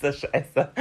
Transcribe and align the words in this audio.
so 0.00 0.12
scheiße. 0.12 0.72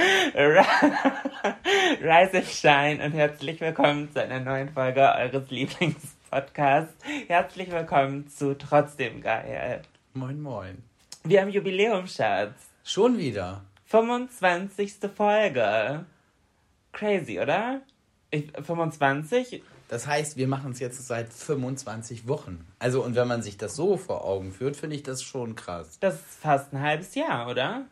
Rise 2.01 2.37
and 2.37 2.45
Shine 2.47 3.05
und 3.05 3.13
herzlich 3.13 3.61
willkommen 3.61 4.11
zu 4.11 4.21
einer 4.21 4.39
neuen 4.39 4.69
Folge 4.69 5.01
eures 5.01 5.49
Lieblingspodcasts. 5.49 6.93
Herzlich 7.27 7.71
willkommen 7.71 8.27
zu 8.27 8.57
Trotzdem 8.57 9.21
Geil. 9.21 9.81
Moin, 10.13 10.41
moin. 10.41 10.83
Wir 11.23 11.41
haben 11.41 11.49
Jubiläum, 11.49 12.07
Schatz. 12.07 12.53
Schon 12.83 13.17
wieder. 13.17 13.63
25. 13.85 14.95
Folge. 15.15 16.05
Crazy, 16.91 17.39
oder? 17.39 17.81
Ich, 18.31 18.51
25? 18.51 19.63
Das 19.87 20.07
heißt, 20.07 20.37
wir 20.37 20.47
machen 20.47 20.71
es 20.71 20.79
jetzt 20.79 21.05
seit 21.05 21.31
25 21.31 22.27
Wochen. 22.27 22.65
Also, 22.79 23.03
und 23.03 23.15
wenn 23.15 23.27
man 23.27 23.41
sich 23.41 23.57
das 23.57 23.75
so 23.75 23.97
vor 23.97 24.25
Augen 24.25 24.51
führt, 24.51 24.75
finde 24.75 24.95
ich 24.95 25.03
das 25.03 25.21
schon 25.21 25.55
krass. 25.55 25.97
Das 25.99 26.15
ist 26.15 26.39
fast 26.41 26.73
ein 26.73 26.81
halbes 26.81 27.15
Jahr, 27.15 27.49
oder? 27.49 27.85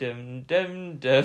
Dim, 0.00 0.46
dim, 0.46 1.00
dim. 1.00 1.24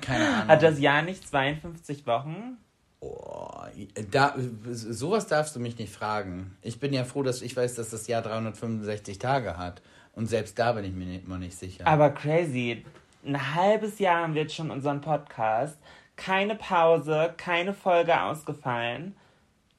Keine 0.00 0.28
Ahnung. 0.34 0.48
Hat 0.48 0.62
das 0.62 0.78
Jahr 0.78 1.02
nicht 1.02 1.28
52 1.28 2.06
Wochen? 2.06 2.58
Oh, 3.00 3.62
da, 4.10 4.34
sowas 4.72 5.26
darfst 5.28 5.54
du 5.54 5.60
mich 5.60 5.78
nicht 5.78 5.92
fragen. 5.92 6.56
Ich 6.62 6.80
bin 6.80 6.92
ja 6.92 7.04
froh, 7.04 7.22
dass 7.22 7.42
ich 7.42 7.56
weiß, 7.56 7.74
dass 7.76 7.90
das 7.90 8.06
Jahr 8.08 8.22
365 8.22 9.18
Tage 9.18 9.56
hat. 9.56 9.82
Und 10.14 10.26
selbst 10.26 10.58
da 10.58 10.72
bin 10.72 10.84
ich 10.84 10.92
mir 10.92 11.06
nicht, 11.06 11.26
immer 11.26 11.38
nicht 11.38 11.56
sicher. 11.56 11.86
Aber 11.86 12.10
crazy. 12.10 12.84
Ein 13.24 13.54
halbes 13.54 13.98
Jahr 13.98 14.22
haben 14.22 14.34
wir 14.34 14.42
jetzt 14.42 14.54
schon 14.54 14.70
unseren 14.70 15.00
Podcast. 15.00 15.78
Keine 16.18 16.56
Pause, 16.56 17.32
keine 17.36 17.72
Folge 17.72 18.20
ausgefallen. 18.20 19.14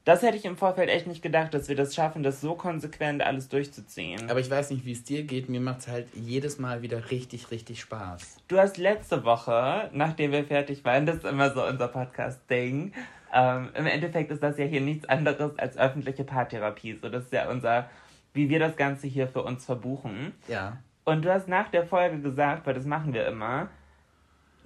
Das 0.06 0.24
hätte 0.24 0.38
ich 0.38 0.46
im 0.46 0.58
Vorfeld 0.58 0.90
echt 0.90 1.06
nicht 1.06 1.22
gedacht, 1.22 1.54
dass 1.54 1.68
wir 1.68 1.76
das 1.76 1.94
schaffen, 1.94 2.24
das 2.24 2.42
so 2.42 2.56
konsequent 2.56 3.22
alles 3.22 3.50
durchzuziehen. 3.50 4.32
Aber 4.32 4.40
ich 4.40 4.50
weiß 4.50 4.72
nicht, 4.72 4.86
wie 4.86 4.94
es 4.94 5.04
dir 5.04 5.24
geht. 5.24 5.50
Mir 5.50 5.60
macht 5.60 5.82
es 5.82 5.88
halt 5.88 6.08
jedes 6.16 6.58
Mal 6.58 6.82
wieder 6.82 7.12
richtig, 7.12 7.52
richtig 7.52 7.82
Spaß. 7.82 8.38
Du 8.48 8.58
hast 8.58 8.78
letzte 8.78 9.24
Woche, 9.26 9.90
nachdem 9.94 10.32
wir 10.32 10.46
fertig 10.46 10.84
waren, 10.86 11.06
das 11.06 11.18
ist 11.18 11.26
immer 11.26 11.54
so 11.54 11.64
unser 11.64 11.90
Podcast-Ding. 11.90 12.94
Ähm, 13.34 13.70
Im 13.76 13.86
Endeffekt 13.86 14.32
ist 14.32 14.42
das 14.42 14.58
ja 14.58 14.66
hier 14.66 14.82
nichts 14.82 15.08
anderes 15.08 15.60
als 15.60 15.78
öffentliche 15.78 16.24
Paartherapie. 16.24 16.98
So, 17.00 17.10
das 17.10 17.26
ist 17.26 17.34
ja 17.34 17.50
unser, 17.50 17.90
wie 18.34 18.50
wir 18.50 18.60
das 18.60 18.78
Ganze 18.78 19.06
hier 19.06 19.28
für 19.28 19.44
uns 19.44 19.66
verbuchen. 19.66 20.34
Ja. 20.48 20.78
Und 21.04 21.26
du 21.26 21.32
hast 21.32 21.48
nach 21.48 21.70
der 21.70 21.86
Folge 21.86 22.20
gesagt, 22.20 22.66
weil 22.66 22.74
das 22.74 22.86
machen 22.86 23.14
wir 23.14 23.28
immer, 23.28 23.70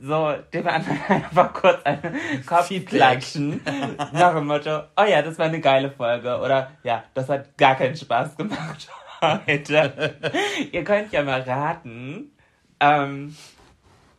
so 0.03 0.33
dem 0.53 0.67
anderen 0.67 0.99
einfach 1.07 1.53
kurz 1.53 1.81
einen 1.83 2.45
Kopf 2.45 2.69
klatschen. 2.85 3.61
nach 4.11 4.35
dem 4.35 4.47
Motto, 4.47 4.81
oh 4.97 5.03
ja, 5.03 5.21
das 5.21 5.39
war 5.39 5.45
eine 5.45 5.61
geile 5.61 5.89
Folge. 5.89 6.39
Oder 6.39 6.71
ja, 6.83 7.05
das 7.13 7.29
hat 7.29 7.57
gar 7.57 7.75
keinen 7.75 7.95
Spaß 7.95 8.35
gemacht 8.35 8.89
heute. 9.21 10.15
Ihr 10.71 10.83
könnt 10.83 11.13
ja 11.13 11.23
mal 11.23 11.41
raten. 11.41 12.31
Ähm, 12.81 13.35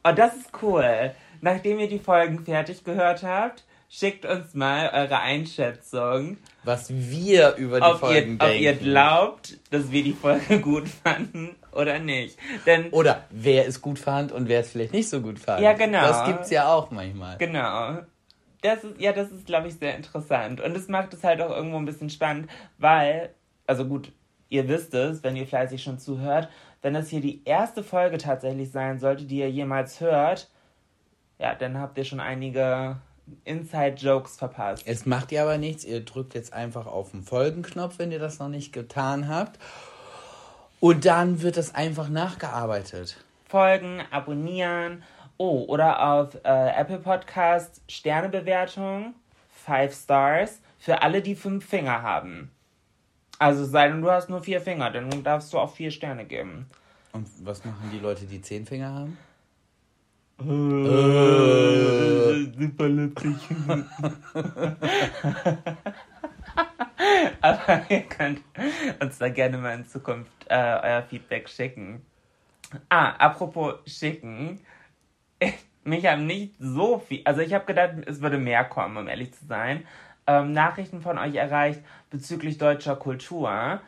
und 0.02 0.18
das 0.18 0.34
ist 0.36 0.50
cool. 0.62 1.12
Nachdem 1.42 1.78
ihr 1.78 1.88
die 1.88 1.98
Folgen 1.98 2.42
fertig 2.46 2.82
gehört 2.84 3.22
habt, 3.22 3.64
schickt 3.90 4.24
uns 4.24 4.54
mal 4.54 4.90
eure 4.94 5.20
Einschätzung, 5.20 6.38
Was 6.64 6.90
wir 6.90 7.56
über 7.56 7.80
die 7.80 7.86
ob 7.86 7.98
Folgen 7.98 8.30
ihr, 8.30 8.34
ob 8.34 8.48
denken. 8.48 8.62
ihr 8.62 8.74
glaubt, 8.74 9.58
dass 9.70 9.90
wir 9.90 10.02
die 10.02 10.12
Folge 10.12 10.60
gut 10.62 10.88
fanden 10.88 11.56
oder 11.72 11.98
nicht. 11.98 12.38
Denn 12.66 12.90
Oder 12.90 13.24
wer 13.30 13.66
es 13.66 13.80
gut 13.80 13.98
fand 13.98 14.32
und 14.32 14.48
wer 14.48 14.60
es 14.60 14.70
vielleicht 14.70 14.92
nicht 14.92 15.08
so 15.08 15.20
gut 15.20 15.38
fand. 15.38 15.60
Ja, 15.60 15.72
genau. 15.74 16.02
Das 16.02 16.24
gibt's 16.24 16.50
ja 16.50 16.72
auch 16.72 16.90
manchmal. 16.90 17.36
Genau. 17.38 17.98
Das 18.62 18.82
ist, 18.82 18.98
ja, 18.98 19.12
das 19.12 19.30
ist, 19.30 19.44
glaube 19.44 19.68
ich, 19.68 19.74
sehr 19.74 19.94
interessant. 19.94 20.60
Und 20.60 20.74
es 20.74 20.88
macht 20.88 21.12
es 21.12 21.22
halt 21.22 21.42
auch 21.42 21.50
irgendwo 21.50 21.76
ein 21.76 21.84
bisschen 21.84 22.08
spannend, 22.08 22.50
weil, 22.78 23.34
also 23.66 23.84
gut, 23.84 24.10
ihr 24.48 24.68
wisst 24.68 24.94
es, 24.94 25.22
wenn 25.22 25.36
ihr 25.36 25.46
fleißig 25.46 25.82
schon 25.82 25.98
zuhört, 25.98 26.48
wenn 26.80 26.94
das 26.94 27.08
hier 27.08 27.20
die 27.20 27.42
erste 27.44 27.82
Folge 27.82 28.18
tatsächlich 28.18 28.70
sein 28.70 28.98
sollte, 28.98 29.24
die 29.24 29.38
ihr 29.38 29.50
jemals 29.50 30.00
hört, 30.00 30.50
ja, 31.38 31.54
dann 31.54 31.78
habt 31.78 31.98
ihr 31.98 32.04
schon 32.04 32.20
einige 32.20 32.96
Inside-Jokes 33.44 34.36
verpasst. 34.36 34.82
Es 34.86 35.06
macht 35.06 35.32
ihr 35.32 35.42
aber 35.42 35.58
nichts. 35.58 35.84
Ihr 35.84 36.04
drückt 36.04 36.34
jetzt 36.34 36.52
einfach 36.52 36.86
auf 36.86 37.10
den 37.10 37.22
Folgenknopf, 37.22 37.98
wenn 37.98 38.12
ihr 38.12 38.18
das 38.18 38.38
noch 38.38 38.48
nicht 38.48 38.72
getan 38.72 39.28
habt. 39.28 39.58
Und 40.80 41.04
dann 41.04 41.40
wird 41.42 41.56
das 41.56 41.74
einfach 41.74 42.08
nachgearbeitet. 42.08 43.16
Folgen, 43.48 44.02
abonnieren. 44.10 45.02
Oh, 45.36 45.64
oder 45.66 46.02
auf 46.06 46.34
äh, 46.44 46.70
Apple 46.76 46.98
Podcasts 46.98 47.80
Sternebewertung, 47.88 49.14
5 49.64 49.94
Stars, 49.94 50.60
für 50.78 51.02
alle, 51.02 51.22
die 51.22 51.34
fünf 51.34 51.66
Finger 51.66 52.02
haben. 52.02 52.50
Also 53.38 53.64
sei 53.64 53.88
denn, 53.88 54.02
du 54.02 54.10
hast 54.10 54.28
nur 54.28 54.42
vier 54.42 54.60
Finger, 54.60 54.90
dann 54.90 55.24
darfst 55.24 55.52
du 55.52 55.58
auch 55.58 55.74
vier 55.74 55.90
Sterne 55.90 56.24
geben. 56.24 56.66
Und 57.12 57.26
was 57.42 57.64
machen 57.64 57.90
die 57.92 57.98
Leute, 57.98 58.26
die 58.26 58.42
zehn 58.42 58.66
Finger 58.66 58.92
haben? 58.92 59.18
Super 60.38 60.48
lustig. 62.88 63.36
Aber 67.40 67.82
ihr 67.88 68.02
könnt 68.02 68.42
uns 69.00 69.18
da 69.18 69.28
gerne 69.28 69.58
mal 69.58 69.74
in 69.74 69.86
Zukunft 69.86 70.32
äh, 70.48 70.80
euer 70.82 71.02
Feedback 71.02 71.48
schicken. 71.48 72.02
Ah, 72.88 73.10
apropos 73.10 73.74
schicken. 73.86 74.60
Mich 75.84 76.06
haben 76.06 76.26
nicht 76.26 76.54
so 76.58 76.98
viel, 76.98 77.20
also 77.24 77.42
ich 77.42 77.52
habe 77.52 77.66
gedacht, 77.66 77.92
es 78.06 78.22
würde 78.22 78.38
mehr 78.38 78.64
kommen, 78.64 78.96
um 78.96 79.06
ehrlich 79.06 79.34
zu 79.34 79.44
sein. 79.44 79.86
Ähm, 80.26 80.52
Nachrichten 80.52 81.02
von 81.02 81.18
euch 81.18 81.34
erreicht 81.34 81.82
bezüglich 82.10 82.56
deutscher 82.56 82.96
Kultur. 82.96 83.82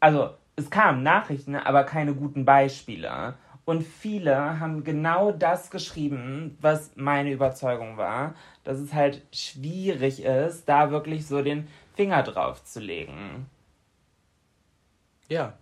Also, 0.00 0.34
es 0.56 0.70
kamen 0.70 1.02
Nachrichten, 1.02 1.56
aber 1.56 1.84
keine 1.84 2.14
guten 2.14 2.44
Beispiele. 2.44 3.34
Und 3.68 3.82
viele 3.82 4.60
haben 4.60 4.82
genau 4.82 5.30
das 5.30 5.70
geschrieben, 5.70 6.56
was 6.58 6.92
meine 6.96 7.30
Überzeugung 7.30 7.98
war, 7.98 8.34
dass 8.64 8.78
es 8.78 8.94
halt 8.94 9.20
schwierig 9.30 10.24
ist, 10.24 10.66
da 10.66 10.90
wirklich 10.90 11.26
so 11.26 11.42
den 11.42 11.68
Finger 11.94 12.22
drauf 12.22 12.64
zu 12.64 12.80
legen. 12.80 13.44
Ja. 15.28 15.52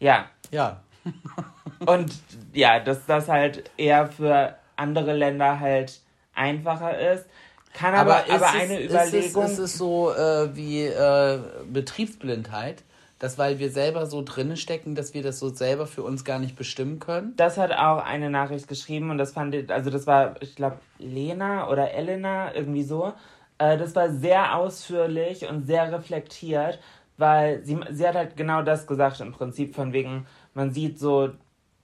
Ja. 0.00 0.28
Ja. 0.50 0.82
Und 1.86 2.12
ja, 2.52 2.80
dass 2.80 3.06
das 3.06 3.28
halt 3.28 3.70
eher 3.76 4.08
für 4.08 4.56
andere 4.74 5.12
Länder 5.12 5.60
halt 5.60 6.00
einfacher 6.34 6.98
ist. 7.12 7.26
Kann 7.72 7.94
aber, 7.94 8.24
aber, 8.24 8.34
ist 8.34 8.42
eine 8.42 8.80
es, 8.80 8.90
Überlegung. 8.90 9.44
Ist 9.44 9.52
es, 9.52 9.52
ist 9.52 9.58
es 9.58 9.78
so 9.78 10.12
äh, 10.12 10.56
wie 10.56 10.86
äh, 10.86 11.38
Betriebsblindheit, 11.72 12.82
dass 13.18 13.38
weil 13.38 13.58
wir 13.58 13.70
selber 13.70 14.06
so 14.06 14.22
drinnen 14.22 14.56
stecken, 14.56 14.94
dass 14.94 15.14
wir 15.14 15.22
das 15.22 15.38
so 15.38 15.48
selber 15.48 15.86
für 15.86 16.02
uns 16.02 16.24
gar 16.24 16.38
nicht 16.38 16.56
bestimmen 16.56 16.98
können? 16.98 17.34
Das 17.36 17.56
hat 17.56 17.72
auch 17.72 18.04
eine 18.04 18.30
Nachricht 18.30 18.68
geschrieben 18.68 19.10
und 19.10 19.18
das 19.18 19.32
fand 19.32 19.54
ich, 19.54 19.70
also 19.70 19.90
das 19.90 20.06
war, 20.06 20.40
ich 20.42 20.54
glaube, 20.54 20.78
Lena 20.98 21.68
oder 21.68 21.92
Elena, 21.92 22.54
irgendwie 22.54 22.82
so. 22.82 23.12
Äh, 23.58 23.78
das 23.78 23.94
war 23.94 24.10
sehr 24.10 24.56
ausführlich 24.56 25.48
und 25.48 25.66
sehr 25.66 25.90
reflektiert, 25.92 26.78
weil 27.16 27.64
sie, 27.64 27.78
sie 27.90 28.06
hat 28.06 28.14
halt 28.14 28.36
genau 28.36 28.62
das 28.62 28.86
gesagt 28.86 29.20
im 29.20 29.32
Prinzip, 29.32 29.74
von 29.74 29.92
wegen, 29.92 30.26
man 30.52 30.70
sieht 30.72 30.98
so 30.98 31.30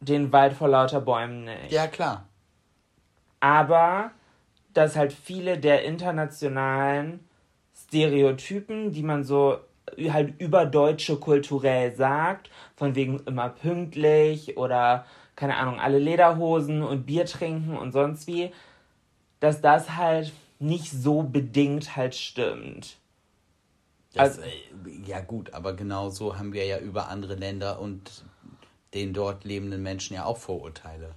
den 0.00 0.32
Wald 0.32 0.52
vor 0.52 0.69
lauter 0.69 1.00
Bäumen 1.00 1.44
nicht. 1.44 1.70
Ja, 1.70 1.87
klar. 1.87 2.26
aber 3.40 4.11
dass 4.75 4.96
halt 4.96 5.12
viele 5.12 5.58
der 5.58 5.84
internationalen 5.84 7.20
Stereotypen, 7.75 8.93
die 8.93 9.02
man 9.02 9.25
so 9.25 9.58
halt 9.99 10.41
über 10.41 10.67
Deutsche 10.67 11.17
kulturell 11.17 11.94
sagt, 11.94 12.50
von 12.77 12.94
wegen 12.94 13.21
immer 13.27 13.49
pünktlich 13.49 14.56
oder 14.56 15.05
keine 15.37 15.56
Ahnung, 15.56 15.81
alle 15.81 15.99
Lederhosen 15.99 16.83
und 16.83 17.06
Bier 17.06 17.27
trinken 17.27 17.77
und 17.77 17.93
sonst 17.93 18.27
wie, 18.27 18.53
dass 19.41 19.61
das 19.61 19.97
halt 19.97 20.33
nicht 20.59 20.91
so 20.91 21.23
bedingt 21.23 21.97
halt 21.97 22.15
stimmt. 22.15 22.97
Das, 24.15 24.39
äh, 24.39 24.50
ja 25.05 25.21
gut, 25.21 25.55
aber 25.55 25.75
genau 25.75 26.11
so 26.11 26.39
haben 26.39 26.53
wir 26.53 26.67
ja 26.67 26.79
über 26.79 27.09
andere 27.09 27.35
Länder 27.35 27.81
und 27.81 28.25
den 28.94 29.15
dort 29.15 29.44
lebenden 29.44 29.83
Menschen 29.83 30.15
ja 30.15 30.25
auch 30.25 30.37
Vorurteile. 30.37 31.15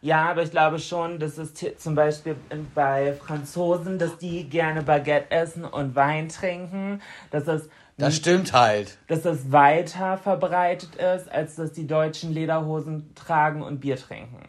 Ja, 0.00 0.30
aber 0.30 0.42
ich 0.42 0.50
glaube 0.50 0.78
schon, 0.78 1.18
dass 1.18 1.38
es 1.38 1.54
zum 1.76 1.94
Beispiel 1.94 2.36
bei 2.74 3.14
Franzosen, 3.14 3.98
dass 3.98 4.16
die 4.18 4.48
gerne 4.48 4.82
Baguette 4.82 5.30
essen 5.30 5.64
und 5.64 5.96
Wein 5.96 6.28
trinken, 6.28 7.02
dass 7.30 7.44
das, 7.44 7.68
Das 7.98 8.16
stimmt 8.16 8.52
halt. 8.52 8.96
dass 9.08 9.22
das 9.22 9.50
weiter 9.52 10.16
verbreitet 10.18 10.94
ist, 10.94 11.30
als 11.30 11.56
dass 11.56 11.72
die 11.72 11.86
Deutschen 11.86 12.32
Lederhosen 12.32 13.14
tragen 13.14 13.62
und 13.62 13.80
Bier 13.80 13.96
trinken. 13.96 14.40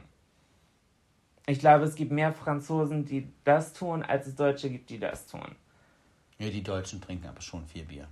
Ich 1.48 1.60
glaube, 1.60 1.86
es 1.86 1.96
gibt 1.96 2.12
mehr 2.12 2.32
Franzosen, 2.32 3.06
die 3.06 3.28
das 3.44 3.74
tun, 3.74 4.04
als 4.04 4.28
es 4.28 4.36
Deutsche 4.36 4.70
gibt, 4.70 4.90
die 4.92 5.00
das 5.00 5.26
tun. 5.26 5.56
Ja, 6.38 6.50
die 6.50 6.62
Deutschen 6.62 7.02
trinken 7.02 7.28
aber 7.28 7.42
schon 7.42 7.66
viel 7.66 7.84
Bier. 7.84 8.08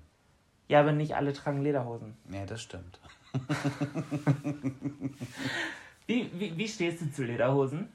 Ja, 0.68 0.80
aber 0.81 0.92
nicht 0.92 1.16
alle 1.16 1.34
tragen 1.34 1.62
Lederhosen. 1.62 2.18
Ja, 2.31 2.45
das 2.45 2.62
stimmt. 2.63 3.00
Wie, 6.07 6.31
wie, 6.39 6.57
wie 6.57 6.68
stehst 6.69 7.01
du 7.01 7.12
zu 7.12 7.24
Lederhosen? 7.25 7.89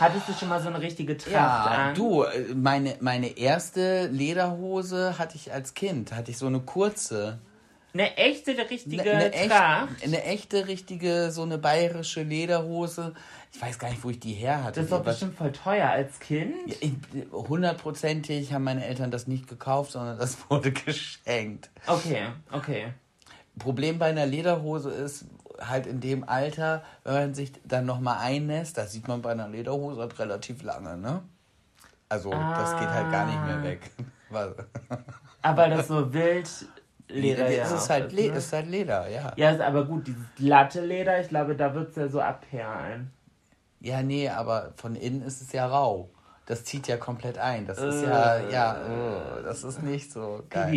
Hattest 0.00 0.28
du 0.28 0.32
schon 0.32 0.48
mal 0.48 0.60
so 0.60 0.68
eine 0.68 0.80
richtige 0.80 1.16
Tracht 1.16 1.32
Ja, 1.32 1.64
an? 1.64 1.94
du, 1.94 2.22
äh, 2.24 2.54
meine, 2.54 2.96
meine 3.00 3.36
erste 3.38 4.06
Lederhose 4.08 5.18
hatte 5.18 5.36
ich 5.36 5.52
als 5.52 5.74
Kind. 5.74 6.12
Hatte 6.12 6.30
ich 6.30 6.38
so 6.38 6.46
eine 6.46 6.60
kurze. 6.60 7.38
Eine 7.94 8.16
echte, 8.16 8.56
richtige 8.70 9.02
Eine, 9.02 9.12
eine, 9.12 9.32
echt, 9.34 9.50
Tracht? 9.50 9.88
eine 10.02 10.24
echte, 10.24 10.66
richtige, 10.66 11.30
so 11.30 11.42
eine 11.42 11.58
bayerische 11.58 12.22
Lederhose. 12.22 13.12
Ich 13.54 13.60
weiß 13.60 13.78
gar 13.78 13.90
nicht, 13.90 14.02
wo 14.02 14.08
ich 14.08 14.18
die 14.18 14.32
her 14.32 14.64
hatte. 14.64 14.76
Das 14.76 14.84
ist 14.84 14.92
doch 14.92 15.00
Aber- 15.00 15.10
bestimmt 15.10 15.36
voll 15.36 15.52
teuer 15.52 15.90
als 15.90 16.18
Kind. 16.18 16.54
Hundertprozentig 17.32 18.52
haben 18.52 18.64
meine 18.64 18.84
Eltern 18.86 19.10
das 19.10 19.26
nicht 19.26 19.46
gekauft, 19.48 19.92
sondern 19.92 20.18
das 20.18 20.38
wurde 20.50 20.72
geschenkt. 20.72 21.70
Okay, 21.86 22.28
okay. 22.50 22.94
Problem 23.58 23.98
bei 23.98 24.06
einer 24.06 24.24
Lederhose 24.24 24.90
ist 24.90 25.26
halt 25.68 25.86
in 25.86 26.00
dem 26.00 26.28
Alter, 26.28 26.82
wenn 27.04 27.14
man 27.14 27.34
sich 27.34 27.52
dann 27.64 27.86
nochmal 27.86 28.18
einnässt, 28.20 28.76
das 28.78 28.92
sieht 28.92 29.08
man 29.08 29.22
bei 29.22 29.32
einer 29.32 29.48
Lederhose 29.48 30.00
halt 30.00 30.18
relativ 30.18 30.62
lange, 30.62 30.96
ne? 30.96 31.22
Also 32.08 32.30
das 32.30 32.76
geht 32.78 32.88
halt 32.88 33.10
gar 33.10 33.26
nicht 33.26 33.38
Ah. 33.38 33.46
mehr 33.46 33.62
weg. 33.62 33.90
Was- 34.30 34.54
Aber 35.42 35.68
das 35.68 35.88
so 35.88 36.12
wild 36.12 36.48
Leder 37.08 37.50
ja 37.50 37.64
es 37.64 37.72
ist 37.72 37.90
halt, 37.90 38.06
ist, 38.12 38.18
Le 38.18 38.30
ne? 38.30 38.36
ist 38.38 38.52
halt 38.52 38.66
Leder, 38.68 39.08
ja. 39.08 39.32
Ja, 39.36 39.50
ist 39.50 39.60
aber 39.60 39.84
gut, 39.84 40.06
dieses 40.06 40.24
glatte 40.36 40.80
Leder, 40.84 41.20
ich 41.20 41.28
glaube, 41.28 41.54
da 41.56 41.74
wird 41.74 41.90
es 41.90 41.96
ja 41.96 42.08
so 42.08 42.20
abperlen. 42.20 43.10
Ja, 43.80 44.02
nee, 44.02 44.28
aber 44.28 44.72
von 44.76 44.94
innen 44.94 45.22
ist 45.22 45.42
es 45.42 45.52
ja 45.52 45.66
rau. 45.66 46.08
Das 46.46 46.64
zieht 46.64 46.88
ja 46.88 46.96
komplett 46.96 47.38
ein. 47.38 47.66
Das 47.66 47.78
ist 47.78 48.02
ja, 48.02 48.38
ja, 48.48 48.76
oh, 48.88 49.42
das 49.42 49.62
ist 49.64 49.82
nicht 49.82 50.10
so 50.12 50.42
geil. 50.50 50.70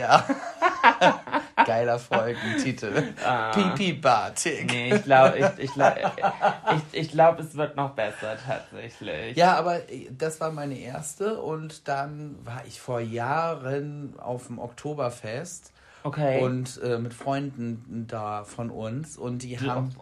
Ja. 0.00 0.24
Geiler 1.56 1.98
Folgentitel. 1.98 3.14
Ah. 3.24 3.52
Nee, 3.56 4.94
ich 4.94 5.04
glaube, 5.04 5.38
ich, 5.38 5.64
ich, 5.64 5.70
ich, 5.76 7.00
ich 7.00 7.10
glaub, 7.10 7.38
es 7.38 7.56
wird 7.56 7.76
noch 7.76 7.90
besser 7.90 8.36
tatsächlich. 8.44 9.36
Ja, 9.36 9.56
aber 9.56 9.80
das 10.10 10.40
war 10.40 10.50
meine 10.50 10.78
erste 10.78 11.40
und 11.40 11.88
dann 11.88 12.36
war 12.44 12.62
ich 12.66 12.80
vor 12.80 13.00
Jahren 13.00 14.14
auf 14.18 14.48
dem 14.48 14.58
Oktoberfest 14.58 15.72
Okay. 16.02 16.42
und 16.42 16.80
äh, 16.82 16.98
mit 16.98 17.14
Freunden 17.14 18.06
da 18.08 18.44
von 18.44 18.70
uns 18.70 19.16
und 19.16 19.38
die 19.42 19.58
haben 19.58 19.94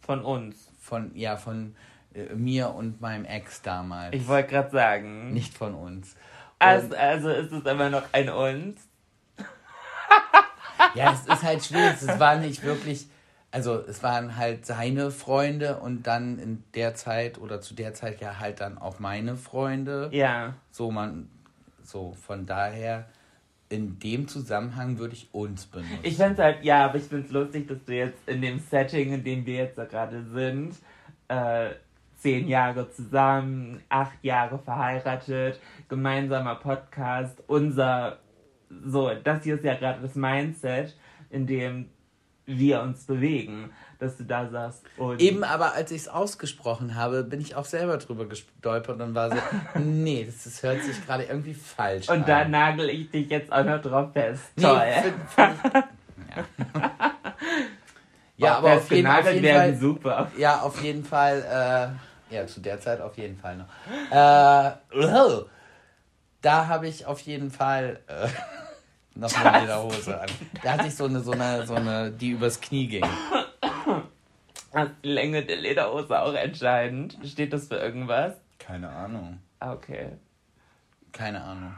Von 0.00 0.24
uns. 0.24 0.68
von 0.80 1.12
ja 1.14 1.36
von 1.36 1.76
äh, 2.14 2.34
mir 2.34 2.70
und 2.74 3.00
meinem 3.00 3.24
Ex 3.24 3.62
damals, 3.62 4.14
Ich 4.16 4.26
wollte 4.26 4.48
gerade 4.50 4.70
sagen. 4.70 5.32
nicht 5.32 5.54
von 5.56 5.74
uns. 5.74 6.16
Also, 6.58 6.96
also 6.96 7.28
ist 7.28 7.52
es 7.52 7.64
immer 7.64 7.90
noch 7.90 8.02
ein 8.12 8.30
uns. 8.30 8.80
Ja, 10.94 11.12
es 11.12 11.26
ist 11.26 11.42
halt 11.42 11.64
schwierig. 11.64 11.96
Es 12.00 12.18
war 12.18 12.36
nicht 12.36 12.62
wirklich, 12.62 13.06
also 13.50 13.80
es 13.80 14.02
waren 14.02 14.36
halt 14.36 14.66
seine 14.66 15.10
Freunde 15.10 15.78
und 15.78 16.06
dann 16.06 16.38
in 16.38 16.64
der 16.74 16.94
Zeit 16.94 17.38
oder 17.38 17.60
zu 17.60 17.74
der 17.74 17.94
Zeit 17.94 18.20
ja 18.20 18.38
halt 18.38 18.60
dann 18.60 18.78
auch 18.78 18.98
meine 18.98 19.36
Freunde. 19.36 20.08
Ja. 20.12 20.54
So 20.70 20.90
man, 20.90 21.28
so 21.82 22.14
von 22.26 22.46
daher 22.46 23.06
in 23.68 23.98
dem 23.98 24.28
Zusammenhang 24.28 24.98
würde 24.98 25.14
ich 25.14 25.28
uns 25.32 25.66
benutzen. 25.66 25.98
Ich 26.02 26.16
find's 26.16 26.38
halt, 26.38 26.62
ja, 26.62 26.84
aber 26.84 26.98
ich 26.98 27.04
find's 27.04 27.30
lustig, 27.32 27.66
dass 27.66 27.84
du 27.84 27.94
jetzt 27.94 28.28
in 28.28 28.40
dem 28.40 28.58
Setting, 28.60 29.12
in 29.12 29.24
dem 29.24 29.44
wir 29.44 29.56
jetzt 29.56 29.76
gerade 29.76 30.22
sind, 30.32 30.76
äh, 31.28 31.70
zehn 32.18 32.48
Jahre 32.48 32.90
zusammen, 32.90 33.82
acht 33.88 34.22
Jahre 34.22 34.58
verheiratet, 34.58 35.60
gemeinsamer 35.88 36.56
Podcast, 36.56 37.42
unser, 37.46 38.18
so, 38.84 39.10
das 39.22 39.44
hier 39.44 39.56
ist 39.56 39.64
ja 39.64 39.74
gerade 39.74 40.00
das 40.02 40.14
Mindset, 40.14 40.96
in 41.30 41.46
dem 41.46 41.90
wir 42.46 42.80
uns 42.80 43.04
bewegen, 43.04 43.70
dass 43.98 44.16
du 44.16 44.24
da 44.24 44.48
sagst, 44.48 44.84
und 44.96 45.20
Eben, 45.20 45.42
aber 45.42 45.74
als 45.74 45.90
ich 45.90 46.02
es 46.02 46.08
ausgesprochen 46.08 46.94
habe, 46.94 47.24
bin 47.24 47.40
ich 47.40 47.56
auch 47.56 47.64
selber 47.64 47.96
drüber 47.98 48.26
gestolpert 48.26 49.00
und 49.00 49.14
war 49.14 49.30
so, 49.30 49.36
nee, 49.80 50.24
das, 50.24 50.44
das 50.44 50.62
hört 50.62 50.82
sich 50.82 51.04
gerade 51.04 51.24
irgendwie 51.24 51.54
falsch 51.54 52.08
an. 52.08 52.20
und 52.20 52.28
da 52.28 52.46
nagel 52.46 52.88
ich 52.90 53.10
dich 53.10 53.28
jetzt 53.28 53.52
auch 53.52 53.64
noch 53.64 53.82
drauf 53.82 54.12
fest. 54.12 54.44
Nee, 54.56 54.62
Toll. 54.62 54.86
ja, 56.36 56.44
ja 58.36 58.58
aber 58.58 58.74
auf 58.74 58.90
jeden, 58.90 59.06
auf 59.06 59.32
jeden 59.32 59.54
Fall. 59.54 59.76
super. 59.76 60.30
Ja, 60.38 60.60
auf 60.60 60.82
jeden 60.82 61.04
Fall. 61.04 61.42
Äh, 62.30 62.34
ja, 62.34 62.46
zu 62.46 62.60
der 62.60 62.80
Zeit 62.80 63.00
auf 63.00 63.16
jeden 63.16 63.36
Fall 63.36 63.56
noch. 63.56 63.66
Äh, 64.10 64.72
da 66.46 66.68
habe 66.68 66.86
ich 66.86 67.06
auf 67.06 67.18
jeden 67.22 67.50
Fall 67.50 67.98
äh, 68.06 68.28
noch 69.18 69.36
eine 69.36 69.60
Lederhose 69.62 70.20
an. 70.20 70.28
Da 70.62 70.74
hatte 70.74 70.86
ich 70.86 70.94
so 70.94 71.06
eine, 71.06 71.18
so 71.20 71.32
eine, 71.32 71.66
so 71.66 71.74
eine, 71.74 72.12
die 72.12 72.30
übers 72.30 72.60
Knie 72.60 72.86
ging. 72.86 73.04
Die 75.02 75.08
Länge 75.08 75.44
der 75.44 75.56
Lederhose 75.56 76.20
auch 76.20 76.34
entscheidend? 76.34 77.18
Steht 77.24 77.52
das 77.52 77.66
für 77.66 77.76
irgendwas? 77.76 78.34
Keine 78.60 78.88
Ahnung. 78.88 79.40
Ah, 79.58 79.72
Okay. 79.72 80.10
Keine 81.12 81.42
Ahnung. 81.42 81.74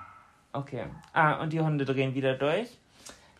Okay. 0.52 0.84
Ah, 1.12 1.40
und 1.40 1.52
die 1.52 1.60
Hunde 1.60 1.84
drehen 1.84 2.14
wieder 2.14 2.34
durch. 2.34 2.68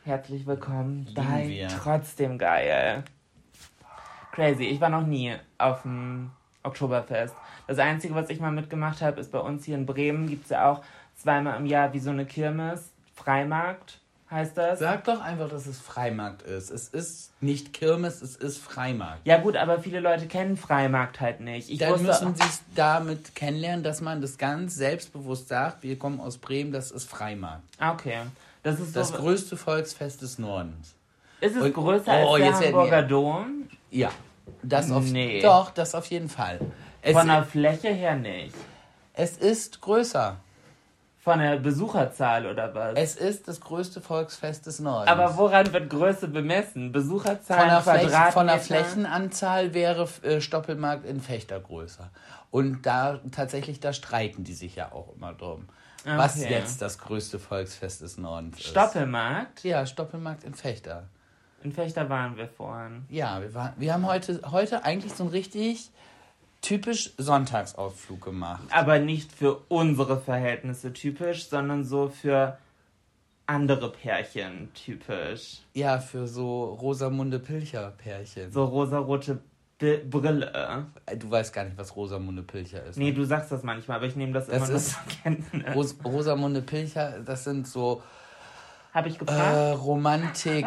Herzlich 0.05 0.47
willkommen 0.47 1.09
bei 1.13 1.49
wir. 1.49 1.69
Trotzdem 1.69 2.39
Geil. 2.39 3.03
Crazy. 4.31 4.65
Ich 4.65 4.81
war 4.81 4.91
noch 4.91 5.05
nie 5.05 5.35
auf 5.59 5.83
dem 5.83 6.31
Oktoberfest. 6.63 7.35
Das 7.67 7.79
Einzige, 7.79 8.15
was 8.15 8.31
ich 8.31 8.41
mal 8.41 8.53
mitgemacht 8.53 9.03
habe, 9.03 9.21
ist 9.21 9.33
bei 9.33 9.41
uns 9.41 9.65
hier 9.65 9.75
in 9.75 9.85
Bremen 9.87 10.29
gibt 10.29 10.45
es 10.45 10.51
ja 10.51 10.71
auch 10.71 10.83
zweimal 11.21 11.59
im 11.59 11.67
Jahr 11.67 11.93
wie 11.93 11.99
so 12.01 12.11
eine 12.11 12.25
Kirmes. 12.27 12.91
Freimarkt 13.15 13.99
heißt 14.31 14.57
das. 14.57 14.79
Sag 14.79 15.05
doch 15.05 15.21
einfach, 15.21 15.49
dass 15.49 15.67
es 15.67 15.79
Freimarkt 15.81 16.43
ist. 16.43 16.71
Es 16.71 16.89
ist 16.89 17.33
nicht 17.41 17.73
Kirmes, 17.73 18.23
es 18.23 18.37
ist 18.37 18.59
Freimarkt. 18.59 19.27
Ja 19.27 19.39
gut, 19.39 19.57
aber 19.57 19.81
viele 19.81 20.01
Leute 20.01 20.27
kennen 20.27 20.57
Freimarkt 20.57 21.21
halt 21.21 21.41
nicht. 21.41 21.69
Ich 21.71 21.79
Dann 21.79 22.03
müssen 22.03 22.35
sie 22.35 22.43
es 22.43 22.63
damit 22.75 23.35
kennenlernen, 23.35 23.83
dass 23.83 24.01
man 24.01 24.21
das 24.21 24.39
ganz 24.39 24.75
selbstbewusst 24.75 25.49
sagt. 25.49 25.83
Wir 25.83 25.99
kommen 25.99 26.21
aus 26.21 26.39
Bremen, 26.39 26.73
das 26.73 26.91
ist 26.91 27.09
Freimarkt. 27.09 27.63
Okay. 27.81 28.19
Das 28.63 28.79
ist 28.81 28.95
Das 28.95 29.09
so, 29.09 29.17
größte 29.17 29.57
Volksfest 29.57 30.21
des 30.23 30.39
Nordens. 30.39 30.95
ist 31.41 31.57
es 31.57 31.63
und- 31.63 31.73
größer 31.73 32.13
Oh, 32.25 32.35
als 32.35 32.37
der 32.37 32.47
jetzt 32.47 32.61
werden 32.61 32.75
Hamburger 32.77 33.03
Dom? 33.03 33.69
Ja. 33.91 34.11
Das 34.63 34.91
auf, 34.91 35.05
Nee. 35.05 35.41
Doch, 35.41 35.71
das 35.71 35.95
auf 35.95 36.07
jeden 36.07 36.29
Fall. 36.29 36.59
Es, 37.03 37.13
Von 37.13 37.29
der 37.29 37.45
Fläche 37.45 37.89
her 37.89 38.15
nicht. 38.17 38.55
es 39.15 39.37
ist 39.37 39.81
größer. 39.81 40.37
Von 41.29 41.41
der 41.41 41.59
Besucherzahl 41.59 42.47
oder 42.47 42.75
was? 42.75 42.95
Es 42.97 43.17
ist 43.17 43.49
das 43.49 43.61
größte 43.61 44.01
Volksfest 44.01 44.65
des 44.65 44.81
Nordens. 44.81 45.09
Aber 45.09 45.37
woran 45.37 45.71
wird 45.75 45.91
Größe 45.91 46.27
bemessen? 46.29 46.91
Besucherzahl, 46.91 47.59
von 47.59 47.69
der, 47.69 47.81
Fläche, 47.83 48.07
Quadratmeter? 48.07 48.33
von 48.33 48.47
der 48.47 48.59
Flächenanzahl 48.59 49.75
wäre 49.75 50.09
äh, 50.23 50.41
Stoppelmarkt 50.41 51.05
in 51.05 51.21
Fechter 51.21 51.61
größer. 51.61 52.09
Und 52.51 52.87
da 52.87 53.21
tatsächlich, 53.31 53.79
da 53.79 53.93
streiten 53.93 54.45
die 54.45 54.55
sich 54.55 54.75
ja 54.77 54.91
auch 54.93 55.15
immer 55.15 55.35
drum. 55.35 55.69
Was 56.07 56.39
Okay. 56.39 56.49
jetzt 56.51 56.81
das 56.81 56.99
größte 56.99 57.39
Volksfest 57.39 58.01
des 58.01 58.17
Nordens 58.17 58.57
ist. 58.59 58.69
Stoppelmarkt? 58.69 59.65
Ja, 59.65 59.85
Stoppelmarkt 59.85 60.45
in 60.45 60.55
Fechter. 60.55 61.09
In 61.63 61.73
Fechter 61.73 62.09
waren 62.09 62.39
wir 62.39 62.49
vorhin. 62.49 63.05
Ja, 63.11 63.43
wir, 63.43 63.53
waren, 63.53 63.75
wir 63.77 63.93
haben 63.93 64.07
heute, 64.07 64.41
heute 64.51 64.83
eigentlich 64.85 65.13
so 65.13 65.25
einen 65.25 65.33
richtig 65.33 65.91
typisch 66.61 67.13
Sonntagsausflug 67.19 68.23
gemacht. 68.25 68.63
Aber 68.71 68.99
nicht 68.99 69.33
für 69.33 69.57
unsere 69.69 70.21
Verhältnisse 70.21 70.93
typisch, 70.93 71.49
sondern 71.49 71.85
so 71.85 72.09
für 72.09 72.59
andere 73.47 73.91
Pärchen 73.93 74.69
typisch. 74.75 75.61
Ja, 75.75 75.99
für 75.99 76.27
so 76.27 76.65
Rosamunde 76.65 77.39
Pilcher-Pärchen. 77.39 78.53
So 78.53 78.65
rosarote 78.65 79.39
B 79.79 79.99
Brille. 79.99 80.85
Äh, 81.07 81.17
Du 81.17 81.31
weißt 81.31 81.53
gar 81.55 81.65
nicht, 81.65 81.79
was 81.79 81.95
Rosamunde 81.97 82.43
Pilcher 82.43 82.85
ist. 82.85 82.99
Nee, 82.99 83.11
ne? 83.11 83.15
du 83.15 83.25
sagst 83.25 83.51
das 83.53 83.63
manchmal, 83.63 83.99
aber 83.99 84.07
ich 84.07 84.17
nehme 84.17 84.33
das, 84.33 84.49
Das 84.49 84.69
immer 84.69 84.77
ist- 84.77 84.91
zur 84.91 85.01
Kenntnis. 85.23 85.75
Ros 85.75 85.97
Rosamunde 86.05 86.61
Pilcher, 86.63 87.21
das 87.21 87.45
sind 87.45 87.67
so 87.69 88.03
Habe 88.93 89.09
ich 89.09 89.15
äh, 89.15 89.19
gefragt? 89.19 89.79
Romantik. 89.83 90.67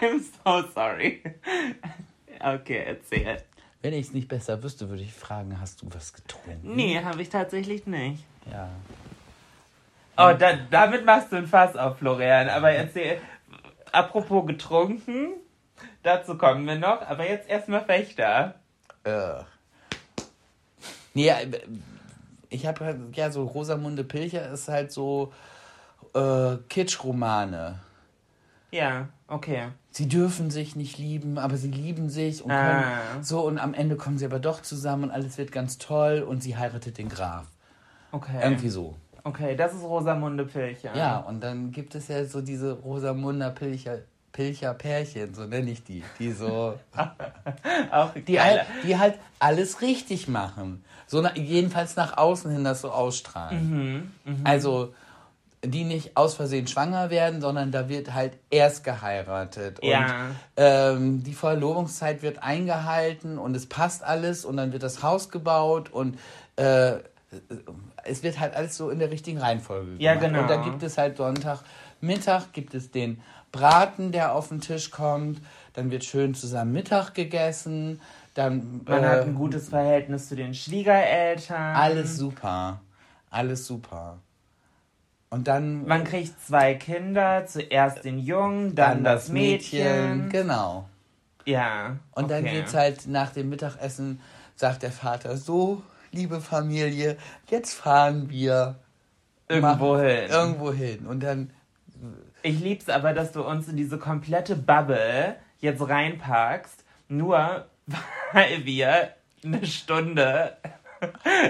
I'm 0.00 0.20
so 0.20 0.64
sorry. 0.74 1.22
Okay, 2.40 2.84
erzähl. 2.86 3.42
Wenn 3.82 3.94
ich 3.94 4.08
es 4.08 4.12
nicht 4.12 4.28
besser 4.28 4.62
wüsste, 4.62 4.88
würde 4.88 5.02
ich 5.02 5.12
fragen, 5.12 5.60
hast 5.60 5.82
du 5.82 5.86
was 5.92 6.12
getrunken? 6.12 6.74
Nee, 6.76 7.00
habe 7.02 7.22
ich 7.22 7.28
tatsächlich 7.28 7.86
nicht. 7.86 8.24
Ja. 8.50 8.70
Oh, 10.16 10.34
da, 10.36 10.54
damit 10.70 11.04
machst 11.04 11.30
du 11.30 11.36
ein 11.36 11.46
Fass 11.46 11.76
auf, 11.76 11.98
Florian. 11.98 12.48
Aber 12.48 12.72
erzähl, 12.72 13.20
apropos 13.92 14.46
getrunken, 14.46 15.34
dazu 16.02 16.36
kommen 16.36 16.66
wir 16.66 16.74
noch. 16.74 17.02
Aber 17.02 17.28
jetzt 17.28 17.48
erstmal 17.48 17.84
Fechter. 17.84 18.56
Äh. 19.04 19.42
Nee, 21.14 21.28
äh, 21.28 21.60
ich 22.50 22.66
habe 22.66 22.84
halt, 22.84 23.16
ja, 23.16 23.30
so 23.30 23.44
Rosamunde 23.44 24.02
Pilcher 24.02 24.50
ist 24.50 24.68
halt 24.68 24.90
so 24.90 25.32
äh, 26.14 26.56
Kitsch-Romane. 26.68 27.78
Ja, 28.70 29.08
okay. 29.28 29.68
Sie 29.90 30.08
dürfen 30.08 30.50
sich 30.50 30.76
nicht 30.76 30.98
lieben, 30.98 31.38
aber 31.38 31.56
sie 31.56 31.70
lieben 31.70 32.10
sich 32.10 32.42
und 32.44 32.50
Ah. 32.50 32.62
können 32.64 33.22
so 33.24 33.40
und 33.40 33.58
am 33.58 33.74
Ende 33.74 33.96
kommen 33.96 34.18
sie 34.18 34.26
aber 34.26 34.38
doch 34.38 34.60
zusammen 34.62 35.04
und 35.04 35.10
alles 35.10 35.38
wird 35.38 35.52
ganz 35.52 35.78
toll 35.78 36.20
und 36.26 36.42
sie 36.42 36.56
heiratet 36.56 36.98
den 36.98 37.08
Graf. 37.08 37.46
Okay. 38.12 38.40
Irgendwie 38.42 38.68
so. 38.68 38.96
Okay, 39.24 39.56
das 39.56 39.74
ist 39.74 39.82
Rosamunde 39.82 40.44
Pilcher. 40.44 40.94
Ja, 40.96 41.18
und 41.18 41.40
dann 41.42 41.70
gibt 41.72 41.94
es 41.94 42.08
ja 42.08 42.24
so 42.24 42.40
diese 42.40 42.72
Rosamunde 42.72 43.50
Pilcher, 43.50 43.98
Pilcher 44.32 44.74
Pärchen, 44.74 45.34
so 45.34 45.44
nenne 45.44 45.70
ich 45.70 45.82
die, 45.84 46.02
die 46.18 46.32
so 46.32 46.74
Auch 47.90 48.12
die 48.14 48.34
geil. 48.34 48.38
halt, 48.58 48.66
die 48.84 48.96
halt 48.96 49.14
alles 49.38 49.80
richtig 49.80 50.28
machen. 50.28 50.84
So 51.06 51.26
jedenfalls 51.34 51.96
nach 51.96 52.16
außen 52.16 52.50
hin 52.50 52.64
das 52.64 52.82
so 52.82 52.90
ausstrahlen. 52.90 54.12
Mhm, 54.24 54.40
Also 54.44 54.94
die 55.64 55.84
nicht 55.84 56.16
aus 56.16 56.34
Versehen 56.34 56.66
schwanger 56.68 57.10
werden, 57.10 57.40
sondern 57.40 57.72
da 57.72 57.88
wird 57.88 58.14
halt 58.14 58.34
erst 58.50 58.84
geheiratet. 58.84 59.80
Und 59.80 59.88
Ja. 59.88 60.30
ähm, 60.56 61.22
die 61.24 61.34
Verlobungszeit 61.34 62.22
wird 62.22 62.42
eingehalten 62.42 63.38
und 63.38 63.56
es 63.56 63.66
passt 63.66 64.04
alles 64.04 64.44
und 64.44 64.56
dann 64.56 64.72
wird 64.72 64.82
das 64.84 65.02
Haus 65.02 65.30
gebaut 65.30 65.90
und 65.90 66.18
äh, 66.56 66.92
es 68.04 68.22
wird 68.22 68.38
halt 68.40 68.54
alles 68.54 68.76
so 68.76 68.88
in 68.90 68.98
der 68.98 69.10
richtigen 69.10 69.38
Reihenfolge 69.38 69.86
gemacht. 69.86 70.00
Ja, 70.02 70.14
genau. 70.14 70.42
Und 70.42 70.50
dann 70.50 70.62
gibt 70.62 70.82
es 70.82 70.96
halt 70.96 71.16
Sonntagmittag, 71.18 72.52
gibt 72.52 72.74
es 72.74 72.90
den 72.90 73.20
Braten, 73.52 74.12
der 74.12 74.34
auf 74.34 74.48
den 74.48 74.60
Tisch 74.60 74.90
kommt. 74.90 75.40
Dann 75.74 75.90
wird 75.90 76.04
schön 76.04 76.34
zusammen 76.34 76.72
Mittag 76.72 77.14
gegessen. 77.14 78.00
Dann 78.34 78.82
Man 78.86 79.02
äh, 79.02 79.06
hat 79.08 79.22
ein 79.24 79.34
gutes 79.34 79.68
Verhältnis 79.68 80.28
zu 80.28 80.36
den 80.36 80.54
Schwiegereltern. 80.54 81.76
alles 81.76 82.16
super, 82.16 82.80
alles 83.30 83.66
super. 83.66 84.18
Und 85.30 85.46
dann 85.46 85.86
Man 85.86 86.04
kriegt 86.04 86.40
zwei 86.40 86.74
Kinder, 86.74 87.44
zuerst 87.46 88.04
den 88.04 88.18
Jungen, 88.18 88.74
dann, 88.74 89.04
das 89.04 89.28
Mädchen. 89.28 90.30
Genau. 90.30 90.88
Ja. 91.44 91.96
Und 92.12 92.30
dann 92.30 92.44
okay. 92.44 92.60
geht's 92.60 92.74
halt 92.74 93.06
nach 93.06 93.30
dem 93.30 93.50
Mittagessen, 93.50 94.20
sagt 94.54 94.82
der 94.82 94.92
Vater, 94.92 95.36
so, 95.36 95.82
liebe 96.12 96.40
Familie, 96.40 97.16
jetzt 97.48 97.74
fahren 97.74 98.30
wir 98.30 98.76
Irgendwo 99.48 99.98
hin. 99.98 100.30
Irgendwo 100.30 100.72
hin. 100.72 101.06
Und 101.06 101.22
dann, 101.22 101.50
Ich 102.42 102.60
lieb's 102.60 102.88
aber, 102.88 103.14
dass 103.14 103.32
du 103.32 103.42
uns 103.42 103.68
in 103.68 103.76
diese 103.76 103.98
komplette 103.98 104.56
Bubble 104.56 105.36
jetzt 105.58 105.86
reinpackst, 105.86 106.84
nur 107.08 107.66
weil 108.32 108.64
wir 108.64 109.14
eine 109.44 109.64
Stunde 109.66 110.56
Nee, 111.00 111.08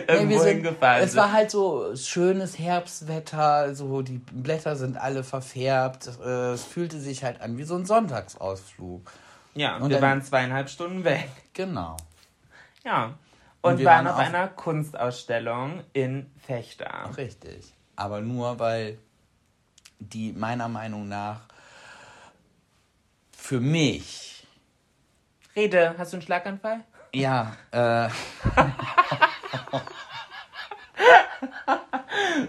irgendwo 0.09 0.31
wir 0.35 0.40
sind, 0.40 0.49
hingefahren 0.57 1.02
es 1.02 1.12
sind. 1.12 1.21
war 1.21 1.33
halt 1.33 1.50
so 1.50 1.95
schönes 1.97 2.59
Herbstwetter, 2.59 3.75
so 3.75 4.02
die 4.02 4.19
Blätter 4.33 4.76
sind 4.76 4.97
alle 4.97 5.25
verfärbt. 5.25 6.09
äh, 6.25 6.52
Es 6.52 6.64
fühlte 6.64 6.99
sich 7.00 7.25
halt 7.25 7.40
an 7.40 7.57
wie 7.59 7.64
so 7.64 7.75
ein 7.76 7.87
Sonntagsausflug. 7.87 9.11
ja, 9.55 9.76
und 9.76 9.83
und 9.85 9.90
wir 9.90 10.00
dann- 10.00 10.11
waren 10.11 10.23
zweieinhalb 10.23 10.69
Stunden 10.69 11.05
weg. 11.05 11.28
Genau. 11.55 11.97
Ja. 12.85 13.14
Und, 13.61 13.78
wir 13.78 13.87
waren 13.87 14.05
waren 14.05 14.14
auf 14.14 14.21
auch- 14.21 14.26
einer 14.26 14.49
Kunstausstellung 14.49 15.83
in 15.93 16.31
Fechter. 16.47 17.11
Richtig. 17.17 17.73
Aber 17.97 18.21
nur 18.21 18.59
weil 18.61 18.99
die 19.99 20.33
meiner 20.33 20.69
Meinung 20.69 21.09
nach 21.09 21.40
für 23.37 23.61
mich, 23.61 24.47
Rede, 25.57 25.95
hast 25.99 26.12
du 26.12 26.19
einen 26.19 26.23
Schlaganfall? 26.23 26.81
ja, 27.14 27.57
äh, 27.73 28.09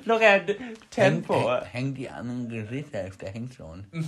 Florian, 0.03 0.41
Tempo. 0.89 1.49
hängt, 1.51 1.73
hängt 1.73 1.97
die 1.97 2.09
an 2.09 2.27
den 2.27 2.49
Gesichtshälfte, 2.49 3.27
hängt 3.27 3.53
schon. 3.53 3.85
Aber 3.91 4.03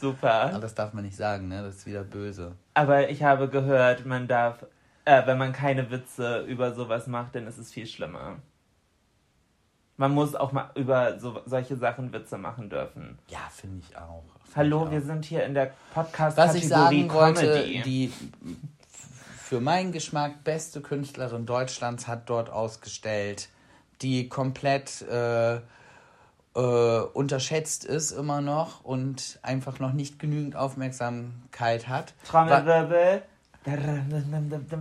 Super. 0.00 0.58
das 0.60 0.74
darf 0.74 0.92
man 0.92 1.04
nicht 1.04 1.16
sagen, 1.16 1.48
ne? 1.48 1.62
Das 1.62 1.76
ist 1.76 1.86
wieder 1.86 2.04
böse. 2.04 2.52
Aber 2.74 3.08
ich 3.08 3.22
habe 3.22 3.48
gehört, 3.48 4.06
man 4.06 4.26
darf, 4.26 4.64
äh, 5.04 5.26
wenn 5.26 5.38
man 5.38 5.52
keine 5.52 5.90
Witze 5.90 6.40
über 6.40 6.74
sowas 6.74 7.06
macht, 7.06 7.34
dann 7.34 7.46
ist 7.46 7.58
es 7.58 7.72
viel 7.72 7.86
schlimmer. 7.86 8.36
Man 9.96 10.12
muss 10.12 10.34
auch 10.34 10.50
mal 10.50 10.70
über 10.74 11.20
so, 11.20 11.40
solche 11.46 11.76
Sachen 11.76 12.12
Witze 12.12 12.36
machen 12.36 12.68
dürfen. 12.68 13.18
Ja, 13.28 13.48
finde 13.54 13.80
ich 13.88 13.96
auch. 13.96 14.24
Find 14.42 14.56
Hallo, 14.56 14.86
ich 14.86 14.90
wir 14.90 14.98
auch. 14.98 15.02
sind 15.04 15.24
hier 15.24 15.44
in 15.44 15.54
der 15.54 15.70
Podcast-Kategorie 15.94 16.66
sagen 16.66 17.12
wollte, 17.12 17.46
Comedy. 17.46 17.82
die 17.82 18.12
für 19.44 19.60
meinen 19.60 19.92
Geschmack 19.92 20.42
beste 20.42 20.80
Künstlerin 20.80 21.44
Deutschlands 21.44 22.08
hat 22.08 22.30
dort 22.30 22.48
ausgestellt, 22.48 23.50
die 24.00 24.30
komplett 24.30 25.02
äh, 25.02 25.56
äh, 25.56 25.60
unterschätzt 27.12 27.84
ist 27.84 28.12
immer 28.12 28.40
noch 28.40 28.82
und 28.84 29.38
einfach 29.42 29.80
noch 29.80 29.92
nicht 29.92 30.18
genügend 30.18 30.56
Aufmerksamkeit 30.56 31.88
hat. 31.88 32.14
Trommelwirbel. 32.26 33.22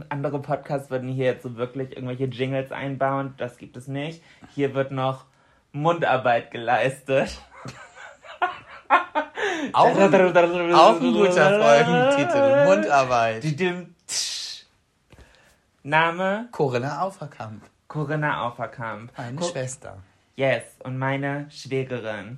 Andere 0.07 0.39
Podcasts 0.39 0.89
würden 0.89 1.09
hier 1.09 1.25
jetzt 1.25 1.43
so 1.43 1.57
wirklich 1.57 1.91
irgendwelche 1.97 2.25
Jingles 2.25 2.71
einbauen. 2.71 3.33
Das 3.37 3.57
gibt 3.57 3.75
es 3.75 3.89
nicht. 3.89 4.23
Hier 4.55 4.73
wird 4.73 4.91
noch 4.91 5.25
Mundarbeit 5.73 6.51
geleistet. 6.51 7.37
Auch, 9.73 9.89
auch 9.93 11.01
ein 11.01 11.13
guter 11.13 11.59
Folgentitel, 11.59 12.65
Mundarbeit. 12.65 13.43
Name 15.83 16.47
Corinna 16.51 17.01
Auferkamp, 17.01 17.61
Corinna 17.87 18.45
Auferkamp. 18.47 19.11
meine 19.17 19.37
Co- 19.37 19.45
Schwester. 19.49 19.97
Yes, 20.35 20.63
und 20.83 20.97
meine 20.97 21.45
Schwägerin. 21.51 22.37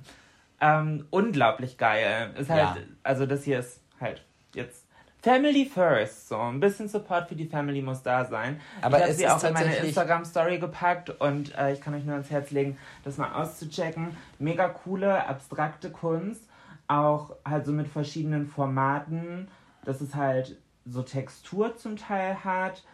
Ähm, 0.60 1.06
unglaublich 1.10 1.78
geil. 1.78 2.34
Ist 2.36 2.50
halt, 2.50 2.60
Ja. 2.60 2.76
also 3.02 3.24
das 3.26 3.44
hier 3.44 3.60
ist 3.60 3.80
halt 4.00 4.22
jetzt 4.54 4.84
Family 5.22 5.64
first, 5.64 6.28
so 6.28 6.38
ein 6.38 6.60
bisschen 6.60 6.88
Support 6.88 7.28
für 7.28 7.34
die 7.36 7.46
Family 7.46 7.82
muss 7.82 8.02
da 8.02 8.24
sein. 8.24 8.60
Aber 8.80 8.98
ich 8.98 9.02
habe 9.04 9.12
sie 9.14 9.28
auch 9.28 9.42
in 9.42 9.52
meine 9.54 9.74
Instagram 9.76 10.24
Story 10.24 10.58
gepackt 10.58 11.10
und 11.10 11.54
äh, 11.56 11.72
ich 11.72 11.80
kann 11.80 11.94
euch 11.94 12.04
nur 12.04 12.14
ans 12.14 12.30
Herz 12.30 12.50
legen, 12.50 12.78
das 13.04 13.16
mal 13.16 13.32
auszuchecken. 13.32 14.16
Mega 14.38 14.68
coole 14.68 15.26
abstrakte 15.26 15.90
Kunst, 15.90 16.42
auch 16.86 17.34
halt 17.44 17.66
so 17.66 17.72
mit 17.72 17.88
verschiedenen 17.88 18.46
Formaten, 18.46 19.48
dass 19.84 20.00
es 20.00 20.14
halt 20.14 20.56
so 20.84 21.02
Textur 21.02 21.76
zum 21.76 21.96
Teil 21.96 22.44
hat. 22.44 22.84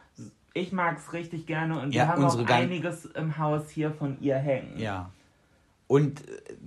Ich 0.55 0.73
mag 0.73 0.99
es 0.99 1.13
richtig 1.13 1.47
gerne 1.47 1.81
und 1.81 1.93
Ja, 1.93 2.05
wir 2.05 2.09
haben 2.09 2.25
auch 2.25 2.47
einiges 2.49 3.07
im 3.07 3.39
Haus 3.39 3.71
hier 3.71 3.91
von 3.93 4.21
ihr 4.21 4.37
hängen. 4.37 4.79
Ja. 4.79 5.11
Und 5.87 6.21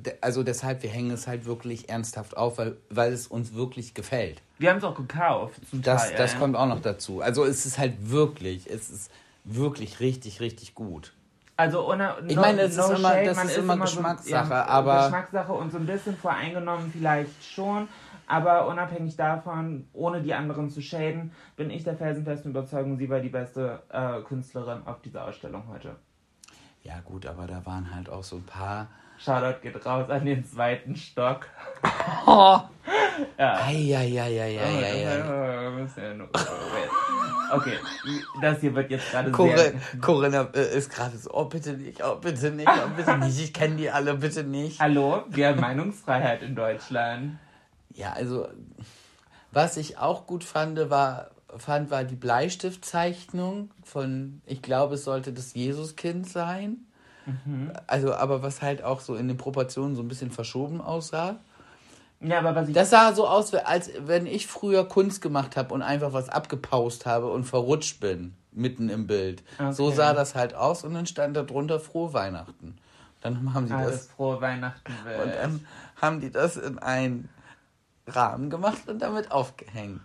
äh, 0.05 0.13
also 0.21 0.43
deshalb, 0.43 0.83
wir 0.83 0.89
hängen 0.89 1.11
es 1.11 1.27
halt 1.27 1.45
wirklich 1.45 1.89
ernsthaft 1.89 2.37
auf, 2.37 2.57
weil, 2.57 2.77
weil 2.89 3.11
es 3.13 3.27
uns 3.27 3.53
wirklich 3.53 3.93
gefällt. 3.93 4.41
Wir 4.59 4.69
haben 4.69 4.77
es 4.77 4.83
auch 4.83 4.95
gekauft 4.95 5.59
zum 5.69 5.81
Das, 5.81 6.09
Teil. 6.09 6.17
das 6.17 6.37
kommt 6.37 6.55
auch 6.55 6.67
noch 6.67 6.81
dazu. 6.81 7.21
Also 7.21 7.43
es 7.45 7.65
ist 7.65 7.77
halt 7.77 7.93
wirklich, 8.09 8.69
es 8.69 8.89
ist 8.89 9.11
wirklich 9.43 9.99
richtig, 9.99 10.39
richtig 10.41 10.75
gut. 10.75 11.13
Also 11.57 11.89
ohne, 11.89 12.15
Ich 12.27 12.35
meine, 12.35 12.63
das 12.63 12.75
ist 12.77 12.89
immer- 12.99 13.23
das 13.23 13.37
man 13.37 13.47
ist 13.47 13.57
immer 13.57 13.77
Geschmackssache, 13.77 14.67
aber- 14.67 15.03
Geschmackssache 15.03 15.53
und 15.53 15.71
so 15.71 15.77
ein 15.77 15.85
bisschen 15.85 16.17
voreingenommen 16.17 16.91
vielleicht 16.91 17.31
schon, 17.45 17.87
aber 18.27 18.67
unabhängig 18.67 19.15
davon, 19.15 19.87
ohne 19.93 20.21
die 20.21 20.33
anderen 20.33 20.69
zu 20.69 20.81
schäden, 20.81 21.31
bin 21.55 21.69
ich 21.69 21.83
der 21.83 21.95
felsenfesten 21.95 22.51
Überzeugung, 22.51 22.97
sie 22.97 23.09
war 23.09 23.19
die 23.19 23.29
beste 23.29 23.83
äh, 23.89 24.21
Künstlerin 24.21 24.81
auf 24.85 25.01
dieser 25.01 25.25
Ausstellung 25.25 25.63
heute. 25.67 25.95
Ja 26.83 26.99
gut, 27.03 27.25
aber 27.25 27.47
da 27.47 27.65
waren 27.65 27.93
halt 27.93 28.09
auch 28.09 28.23
so 28.23 28.37
ein 28.37 28.43
paar... 28.45 28.87
Shoutout 29.17 29.61
geht 29.61 29.85
raus 29.85 30.09
an 30.09 30.25
den 30.25 30.43
zweiten 30.43 30.95
Stock. 30.95 31.47
Eieieiei. 33.37 34.59
Bisschen- 35.81 36.27
Okay, 37.51 37.77
das 38.41 38.59
hier 38.59 38.73
wird 38.73 38.89
jetzt 38.89 39.11
gerade 39.11 39.27
sehr... 39.27 39.35
Corinna, 39.37 39.79
Corinna 40.01 40.47
äh, 40.53 40.77
ist 40.77 40.89
gerade 40.91 41.15
so, 41.15 41.29
oh 41.31 41.45
bitte 41.45 41.73
nicht, 41.73 42.03
oh 42.03 42.15
bitte 42.15 42.49
nicht, 42.51 42.67
oh 42.67 42.89
bitte 42.97 43.17
nicht, 43.19 43.39
ich 43.39 43.53
kenne 43.53 43.75
die 43.75 43.89
alle, 43.89 44.15
bitte 44.15 44.43
nicht. 44.43 44.79
Hallo, 44.81 45.23
wir 45.29 45.49
haben 45.49 45.59
Meinungsfreiheit 45.59 46.41
in 46.41 46.55
Deutschland. 46.55 47.37
Ja, 47.95 48.13
also 48.13 48.47
was 49.51 49.77
ich 49.77 49.97
auch 49.97 50.27
gut 50.27 50.43
fand, 50.43 50.89
war, 50.89 51.31
fand, 51.57 51.89
war 51.89 52.03
die 52.03 52.15
Bleistiftzeichnung 52.15 53.71
von, 53.83 54.41
ich 54.45 54.61
glaube, 54.61 54.95
es 54.95 55.05
sollte 55.05 55.31
das 55.31 55.53
Jesuskind 55.53 56.27
sein. 56.29 56.85
Also, 57.87 58.13
aber 58.13 58.43
was 58.43 58.61
halt 58.61 58.83
auch 58.83 58.99
so 58.99 59.15
in 59.15 59.27
den 59.27 59.37
Proportionen 59.37 59.95
so 59.95 60.01
ein 60.01 60.07
bisschen 60.07 60.29
verschoben 60.29 60.81
aussah. 60.81 61.39
Ja, 62.21 62.39
aber 62.39 62.55
was 62.55 62.67
ich. 62.67 62.75
Das 62.75 62.89
sah 62.89 63.13
so 63.13 63.27
aus, 63.27 63.53
als 63.53 63.91
wenn 63.99 64.25
ich 64.25 64.47
früher 64.47 64.87
Kunst 64.87 65.21
gemacht 65.21 65.57
habe 65.57 65.73
und 65.73 65.81
einfach 65.81 66.13
was 66.13 66.29
abgepaust 66.29 67.05
habe 67.05 67.31
und 67.31 67.43
verrutscht 67.45 67.99
bin, 67.99 68.33
mitten 68.51 68.89
im 68.89 69.07
Bild. 69.07 69.43
So 69.71 69.87
Okay. 69.87 69.95
sah 69.95 70.13
das 70.13 70.35
halt 70.35 70.53
aus 70.53 70.83
und 70.83 70.93
dann 70.93 71.05
stand 71.05 71.35
da 71.35 71.43
drunter 71.43 71.79
Frohe 71.79 72.13
Weihnachten. 72.13 72.77
Dann 73.21 73.53
haben 73.53 73.67
sie 73.67 73.73
alles 73.73 74.07
das 74.07 74.07
frohe 74.07 74.39
Weihnachten 74.41 74.91
und 74.91 75.05
will. 75.05 75.31
dann 75.31 75.65
haben 75.99 76.19
die 76.19 76.29
das 76.29 76.57
in 76.57 76.77
einen 76.77 77.29
Rahmen 78.07 78.49
gemacht 78.49 78.87
und 78.87 79.01
damit 79.01 79.31
aufgehängt. 79.31 80.01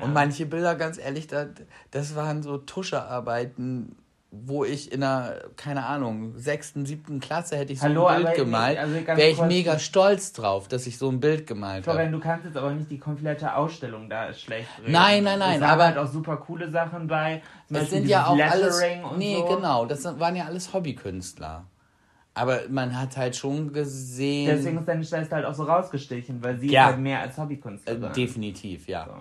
Und 0.00 0.14
manche 0.14 0.46
Bilder, 0.46 0.74
ganz 0.74 0.96
ehrlich, 0.98 1.26
das, 1.26 1.48
das 1.90 2.16
waren 2.16 2.42
so 2.42 2.56
Tuschearbeiten, 2.56 3.96
wo 4.30 4.64
ich 4.64 4.90
in 4.90 5.02
einer, 5.02 5.34
keine 5.56 5.84
Ahnung, 5.84 6.38
sechsten, 6.38 6.86
siebten 6.86 7.20
Klasse 7.20 7.58
hätte 7.58 7.74
ich 7.74 7.80
so 7.80 7.84
Hallo, 7.84 8.06
ein 8.06 8.22
Bild 8.22 8.34
gemalt. 8.36 8.78
also 8.78 8.94
Wäre 8.94 9.28
ich 9.28 9.42
mega 9.42 9.78
stolz 9.78 10.32
drauf, 10.32 10.68
dass 10.68 10.86
ich 10.86 10.96
so 10.96 11.10
ein 11.10 11.20
Bild 11.20 11.46
gemalt 11.46 11.86
habe. 11.86 11.96
Florian, 11.96 12.12
du 12.12 12.20
kannst 12.20 12.46
jetzt 12.46 12.56
aber 12.56 12.70
nicht 12.72 12.90
die 12.90 12.98
komplette 12.98 13.54
Ausstellung 13.54 14.08
da 14.08 14.24
ist 14.28 14.40
schlecht 14.40 14.68
reden. 14.80 14.92
Nein, 14.92 15.24
nein, 15.24 15.38
nein, 15.38 15.56
Es 15.60 15.68
aber- 15.68 15.84
halt 15.84 15.98
auch 15.98 16.10
super 16.10 16.38
coole 16.38 16.70
Sachen 16.70 17.06
bei. 17.06 17.42
Es 17.68 17.74
Beispiel 17.74 17.98
sind 17.98 18.08
ja 18.08 18.26
auch 18.26 18.38
alles. 18.38 18.82
Nee, 19.18 19.36
so. 19.46 19.56
genau. 19.56 19.84
Das 19.84 20.04
waren 20.18 20.34
ja 20.34 20.46
alles 20.46 20.72
Hobbykünstler. 20.72 21.66
Aber 22.34 22.60
man 22.70 22.98
hat 22.98 23.16
halt 23.16 23.36
schon 23.36 23.72
gesehen. 23.72 24.46
Deswegen 24.56 24.78
ist 24.78 24.88
deine 24.88 25.04
Schwester 25.04 25.36
halt 25.36 25.44
auch 25.44 25.54
so 25.54 25.64
rausgestichen, 25.64 26.42
weil 26.42 26.58
sie 26.58 26.70
Ja. 26.70 26.86
halt 26.86 26.98
mehr 26.98 27.20
als 27.20 27.36
äh, 27.36 27.40
Hobbykünstlerin. 27.42 28.12
definitiv, 28.14 28.88
ja. 28.88 29.04
So. 29.06 29.12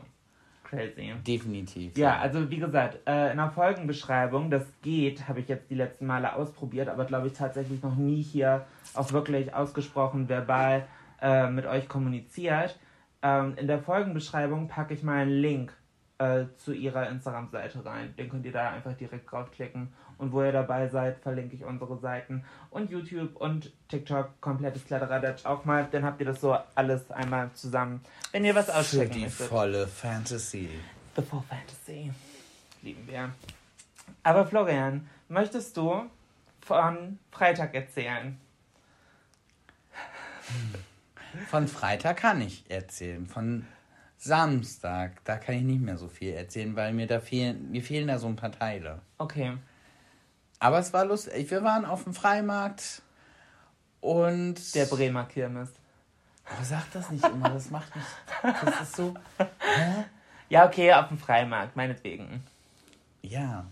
Crazy. 0.63 1.13
Definitiv. 1.27 1.97
Ja, 1.97 2.19
also 2.19 2.49
wie 2.49 2.57
gesagt, 2.57 2.99
äh, 3.05 3.31
in 3.31 3.37
der 3.37 3.49
Folgenbeschreibung, 3.51 4.49
das 4.49 4.63
geht, 4.81 5.27
habe 5.27 5.41
ich 5.41 5.49
jetzt 5.49 5.69
die 5.69 5.75
letzten 5.75 6.05
Male 6.05 6.33
ausprobiert, 6.33 6.87
aber 6.87 7.03
glaube 7.03 7.27
ich 7.27 7.33
tatsächlich 7.33 7.83
noch 7.83 7.95
nie 7.97 8.21
hier 8.21 8.65
auch 8.93 9.11
wirklich 9.11 9.53
ausgesprochen 9.53 10.29
verbal 10.29 10.85
äh, 11.21 11.49
mit 11.49 11.65
euch 11.65 11.89
kommuniziert. 11.89 12.79
Ähm, 13.21 13.55
in 13.57 13.67
der 13.67 13.79
Folgenbeschreibung 13.79 14.69
packe 14.69 14.93
ich 14.93 15.03
mal 15.03 15.17
einen 15.23 15.31
Link 15.31 15.73
äh, 16.21 16.45
zu 16.57 16.71
ihrer 16.71 17.09
Instagram-Seite 17.09 17.83
rein. 17.83 18.13
Den 18.15 18.29
könnt 18.29 18.45
ihr 18.45 18.51
da 18.51 18.69
einfach 18.69 18.93
direkt 18.93 19.31
draufklicken. 19.31 19.91
Und 20.19 20.31
wo 20.31 20.43
ihr 20.43 20.51
dabei 20.51 20.87
seid, 20.87 21.17
verlinke 21.19 21.55
ich 21.55 21.63
unsere 21.63 21.97
Seiten 21.97 22.43
und 22.69 22.91
YouTube 22.91 23.35
und 23.37 23.71
TikTok, 23.87 24.39
komplettes 24.39 24.85
Kladderadatsch 24.85 25.45
auch 25.47 25.65
mal. 25.65 25.87
Dann 25.91 26.05
habt 26.05 26.19
ihr 26.19 26.27
das 26.27 26.39
so 26.39 26.55
alles 26.75 27.09
einmal 27.09 27.51
zusammen, 27.53 28.01
wenn 28.31 28.45
ihr 28.45 28.53
was 28.53 28.67
Für 28.67 28.75
auschecken 28.75 29.13
die 29.13 29.21
möchtet. 29.23 29.47
volle 29.47 29.87
Fantasy. 29.87 30.69
The 31.15 31.23
Full 31.23 31.41
Fantasy. 31.49 32.11
Lieben 32.83 33.07
wir. 33.07 33.31
Aber 34.21 34.45
Florian, 34.45 35.09
möchtest 35.27 35.75
du 35.75 36.03
von 36.61 37.17
Freitag 37.31 37.73
erzählen? 37.73 38.39
Von 41.47 41.67
Freitag 41.67 42.17
kann 42.17 42.41
ich 42.41 42.69
erzählen. 42.69 43.25
Von 43.25 43.65
Samstag, 44.23 45.23
da 45.23 45.37
kann 45.37 45.55
ich 45.55 45.63
nicht 45.63 45.81
mehr 45.81 45.97
so 45.97 46.07
viel 46.07 46.33
erzählen, 46.33 46.75
weil 46.75 46.93
mir 46.93 47.07
da 47.07 47.19
fehlen, 47.19 47.71
mir 47.71 47.81
fehlen 47.81 48.07
da 48.07 48.19
so 48.19 48.27
ein 48.27 48.35
paar 48.35 48.51
Teile. 48.51 48.99
Okay. 49.17 49.57
Aber 50.59 50.77
es 50.77 50.93
war 50.93 51.05
lustig. 51.05 51.49
Wir 51.49 51.63
waren 51.63 51.85
auf 51.85 52.03
dem 52.03 52.13
Freimarkt 52.13 53.01
und. 53.99 54.75
Der 54.75 54.85
Bremer 54.85 55.25
Kirmes. 55.25 55.69
Aber 56.45 56.63
sag 56.63 56.91
das 56.93 57.09
nicht 57.09 57.25
immer, 57.25 57.49
das 57.49 57.71
macht 57.71 57.95
mich. 57.95 58.05
Das 58.43 58.81
ist 58.81 58.95
so. 58.95 59.15
Ja, 60.49 60.67
okay, 60.67 60.93
auf 60.93 61.07
dem 61.07 61.17
Freimarkt, 61.17 61.75
meinetwegen. 61.75 62.43
Ja. 63.23 63.65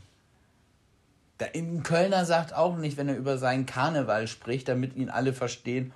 Da, 1.38 1.46
ein 1.53 1.84
Kölner 1.84 2.25
sagt 2.25 2.53
auch 2.53 2.75
nicht, 2.75 2.98
wenn 2.98 3.08
er 3.08 3.18
über 3.18 3.38
seinen 3.38 3.68
Karneval 3.68 4.27
spricht, 4.27 4.68
damit 4.68 4.96
ihn 4.96 5.12
alle 5.12 5.34
verstehen, 5.34 5.94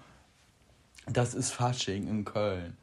das 1.07 1.33
ist 1.33 1.51
Fasching 1.51 2.08
in 2.08 2.23
Köln. 2.23 2.78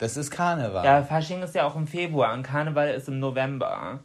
Das 0.00 0.16
ist 0.16 0.30
Karneval. 0.30 0.82
Ja, 0.82 1.02
Fasching 1.02 1.42
ist 1.42 1.54
ja 1.54 1.66
auch 1.66 1.76
im 1.76 1.86
Februar 1.86 2.32
und 2.32 2.42
Karneval 2.42 2.88
ist 2.88 3.06
im 3.08 3.20
November. 3.20 4.00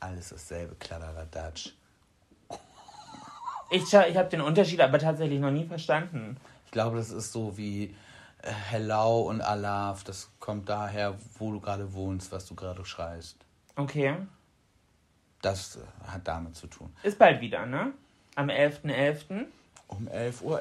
Alles 0.00 0.30
dasselbe, 0.30 0.74
Kladderadatsch. 0.76 1.74
Ich, 3.70 3.82
ich 3.82 4.16
habe 4.16 4.28
den 4.30 4.40
Unterschied 4.40 4.80
aber 4.80 4.98
tatsächlich 4.98 5.38
noch 5.38 5.50
nie 5.50 5.66
verstanden. 5.66 6.38
Ich 6.64 6.72
glaube, 6.72 6.96
das 6.96 7.10
ist 7.10 7.32
so 7.32 7.56
wie 7.58 7.94
äh, 8.42 8.50
Hello 8.50 9.20
und 9.20 9.42
Alaf. 9.42 10.02
Das 10.02 10.30
kommt 10.40 10.68
daher, 10.68 11.14
wo 11.38 11.52
du 11.52 11.60
gerade 11.60 11.92
wohnst, 11.92 12.32
was 12.32 12.46
du 12.46 12.54
gerade 12.54 12.84
schreist. 12.86 13.36
Okay. 13.76 14.16
Das 15.42 15.76
äh, 15.76 15.80
hat 16.10 16.26
damit 16.26 16.56
zu 16.56 16.66
tun. 16.68 16.90
Ist 17.02 17.18
bald 17.18 17.42
wieder, 17.42 17.66
ne? 17.66 17.92
Am 18.34 18.48
11.11. 18.48 19.44
Um 19.98 20.08
11.11 20.08 20.42
Uhr. 20.42 20.60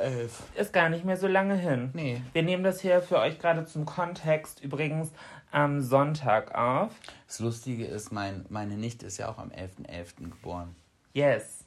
Ist 0.55 0.73
gar 0.73 0.89
nicht 0.89 1.05
mehr 1.05 1.17
so 1.17 1.27
lange 1.27 1.55
hin. 1.55 1.89
Nee. 1.93 2.21
Wir 2.33 2.43
nehmen 2.43 2.63
das 2.63 2.81
hier 2.81 3.01
für 3.01 3.19
euch 3.19 3.39
gerade 3.39 3.65
zum 3.65 3.85
Kontext 3.85 4.61
übrigens 4.63 5.11
am 5.51 5.81
Sonntag 5.81 6.53
auf. 6.55 6.91
Das 7.27 7.39
Lustige 7.39 7.85
ist, 7.85 8.11
mein, 8.11 8.45
meine 8.49 8.75
Nichte 8.75 9.05
ist 9.05 9.17
ja 9.17 9.29
auch 9.29 9.37
am 9.37 9.49
11.11. 9.49 10.29
geboren. 10.29 10.75
Yes. 11.13 11.63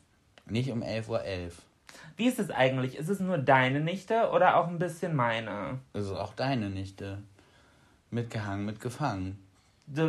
Nicht 0.46 0.70
um 0.70 0.82
11.11 0.82 1.08
Uhr. 1.08 1.22
Wie 2.16 2.26
ist 2.26 2.38
es 2.38 2.50
eigentlich? 2.50 2.96
Ist 2.96 3.08
es 3.08 3.20
nur 3.20 3.38
deine 3.38 3.80
Nichte 3.80 4.30
oder 4.30 4.56
auch 4.56 4.68
ein 4.68 4.78
bisschen 4.78 5.16
meine? 5.16 5.80
Also 5.92 6.18
auch 6.18 6.34
deine 6.34 6.70
Nichte. 6.70 7.18
Mitgehangen, 8.10 8.64
mitgefangen. 8.64 9.38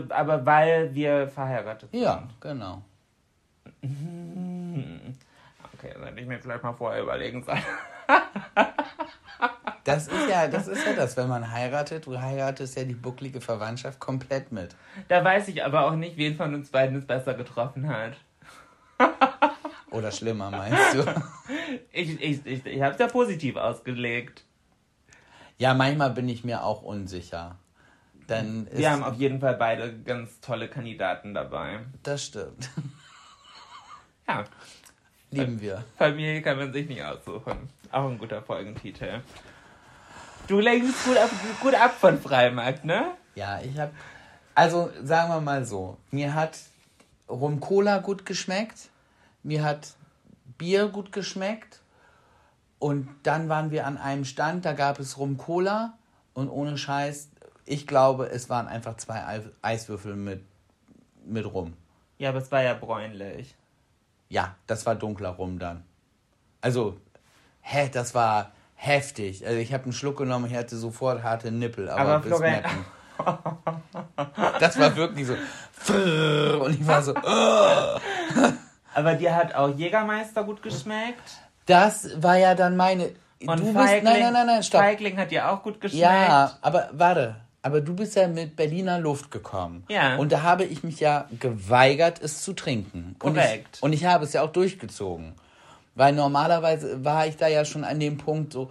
Aber 0.10 0.46
weil 0.46 0.94
wir 0.94 1.28
verheiratet 1.28 1.92
sind. 1.92 2.02
Ja, 2.02 2.28
genau. 2.40 2.84
Okay, 5.86 5.94
dann 5.94 6.08
hätte 6.08 6.22
ich 6.22 6.28
mir 6.28 6.40
vielleicht 6.40 6.64
mal 6.64 6.74
vorher 6.74 7.04
überlegen 7.04 7.44
sollen. 7.44 7.64
Das 9.84 10.08
ist 10.08 10.28
ja, 10.28 10.48
das 10.48 10.68
ist 10.68 10.84
ja 10.84 10.94
das, 10.94 11.16
wenn 11.16 11.28
man 11.28 11.52
heiratet, 11.52 12.08
du 12.08 12.20
heiratest 12.20 12.76
ja 12.76 12.84
die 12.86 12.96
bucklige 12.96 13.40
Verwandtschaft 13.40 14.00
komplett 14.00 14.52
mit. 14.52 14.76
Da 15.10 15.24
weiß 15.24 15.48
ich 15.50 15.64
aber 15.64 15.86
auch 15.86 15.96
nicht, 15.96 16.18
wen 16.18 16.36
von 16.36 16.56
uns 16.56 16.72
beiden 16.72 16.98
es 16.98 17.06
besser 17.06 17.36
getroffen 17.36 17.88
hat. 17.88 18.14
Oder 19.92 20.12
schlimmer, 20.12 20.50
meinst 20.50 20.96
du? 20.96 21.06
Ich, 21.92 22.20
ich, 22.20 22.44
ich, 22.48 22.66
ich 22.66 22.82
habe 22.82 22.94
es 22.94 23.00
ja 23.00 23.06
positiv 23.06 23.58
ausgelegt. 23.58 24.44
Ja, 25.60 25.76
manchmal 25.76 26.10
bin 26.10 26.30
ich 26.30 26.44
mir 26.44 26.64
auch 26.64 26.82
unsicher. 26.82 27.60
Dann 28.26 28.66
ist, 28.66 28.80
Wir 28.80 28.90
haben 28.90 29.04
auf 29.04 29.18
jeden 29.18 29.40
Fall 29.40 29.54
beide 29.54 30.00
ganz 30.00 30.42
tolle 30.42 30.68
Kandidaten 30.68 31.36
dabei. 31.36 31.82
das 32.02 32.26
stimmt. 32.26 32.72
Ja, 34.28 34.46
Lieben 35.40 35.62
wir. 35.62 35.84
Familie 35.98 36.42
kann 36.42 36.58
man 36.58 36.72
sich 36.74 36.88
nicht 36.88 37.04
aussuchen. 37.04 37.70
Auch 37.92 38.10
ein 38.10 38.18
guter 38.18 38.42
Folgentitel. 38.42 39.22
Du 40.48 40.60
lenkst 40.60 41.06
gut 41.06 41.18
ab, 41.18 41.30
gut 41.62 41.74
ab 41.76 41.94
von 42.00 42.20
Freimarkt, 42.20 42.86
ne? 42.86 43.12
Ja, 43.36 43.60
ich 43.62 43.78
habe, 43.80 43.92
also 44.54 44.92
sagen 45.04 45.30
wir 45.30 45.42
mal 45.42 45.66
so, 45.66 45.98
mir 46.12 46.34
hat 46.34 46.58
Rum 47.28 47.60
Cola 47.60 47.98
gut 48.00 48.26
geschmeckt, 48.26 48.90
mir 49.44 49.64
hat 49.64 49.96
Bier 50.58 50.88
gut 50.88 51.12
geschmeckt 51.12 51.80
und 52.80 53.08
dann 53.24 53.50
waren 53.50 53.72
wir 53.72 53.88
an 53.88 53.98
einem 53.98 54.24
Stand, 54.26 54.66
da 54.66 54.74
gab 54.74 55.00
es 55.00 55.18
Rum 55.18 55.38
Cola 55.38 55.98
und 56.34 56.50
ohne 56.50 56.78
Scheiß, 56.78 57.30
ich 57.66 57.88
glaube, 57.88 58.28
es 58.30 58.48
waren 58.50 58.68
einfach 58.68 58.98
zwei 58.98 59.26
Ei- 59.26 59.50
Eiswürfel 59.64 60.16
mit, 60.16 60.44
mit 61.26 61.46
Rum. 61.52 61.74
Ja, 62.20 62.30
aber 62.30 62.38
es 62.38 62.52
war 62.52 62.62
ja 62.62 62.76
bräunlich. 62.76 63.56
Ja, 64.30 64.56
das 64.68 64.86
war 64.86 64.96
dunkler 64.96 65.30
Rum 65.30 65.60
dann. 65.60 65.84
Also, 66.62 66.98
hä, 67.62 67.90
das 67.92 68.16
war 68.16 68.52
heftig. 68.76 69.46
Also 69.46 69.58
ich 69.60 69.74
habe 69.74 69.84
einen 69.84 69.94
Schluck 69.94 70.18
genommen, 70.18 70.46
ich 70.50 70.56
hatte 70.56 70.76
sofort 70.78 71.24
harte 71.24 71.52
Nippel, 71.52 71.90
aber, 71.90 72.02
Aber 72.02 72.20
bis 72.20 72.36
Florian-. 72.38 72.64
Das 74.60 74.78
war 74.80 74.96
wirklich 74.96 75.28
so. 75.28 75.34
Und 76.64 76.74
ich 76.80 76.86
war 76.88 77.02
so. 77.02 77.14
"Ugh." 77.16 78.02
Aber 78.94 79.14
dir 79.16 79.36
hat 79.36 79.54
auch 79.56 79.70
Jägermeister 79.76 80.44
gut 80.44 80.62
geschmeckt. 80.62 81.38
Das 81.66 82.22
war 82.22 82.38
ja 82.38 82.56
dann 82.56 82.76
meine. 82.76 83.12
Und 83.46 83.60
du 83.60 83.66
bist. 83.66 83.76
Feigling, 83.78 84.04
Nein, 84.04 84.20
nein, 84.22 84.34
nein, 84.34 84.48
nein, 84.48 84.64
stopp. 84.64 84.82
Feigling 84.82 85.18
hat 85.18 85.32
dir 85.32 85.50
auch 85.50 85.62
gut 85.64 85.80
geschmeckt. 85.82 86.02
Ja, 86.04 86.58
aber 86.62 86.90
warte. 86.94 87.36
Aber 87.66 87.82
du 87.82 87.96
bist 87.96 88.16
ja 88.16 88.28
mit 88.28 88.56
Berliner 88.56 89.00
Luft 89.00 89.32
gekommen. 89.32 89.86
Ja. 89.90 90.18
Und 90.18 90.32
da 90.32 90.44
habe 90.44 90.66
ich 90.66 90.84
mich 90.84 91.00
ja 91.00 91.28
geweigert, 91.40 92.22
es 92.22 92.44
zu 92.44 92.54
trinken. 92.54 93.16
Korrekt. 93.18 93.40
Und 93.42 93.76
ich, 93.78 93.84
und 93.84 93.94
ich 93.94 94.06
habe 94.06 94.26
es 94.26 94.34
ja 94.34 94.44
auch 94.44 94.52
durchgezogen. 94.52 95.34
Weil 95.96 96.14
normalerweise 96.14 97.04
war 97.04 97.26
ich 97.26 97.38
da 97.38 97.48
ja 97.48 97.66
schon 97.66 97.84
an 97.84 98.00
dem 98.00 98.18
Punkt 98.18 98.54
so, 98.54 98.70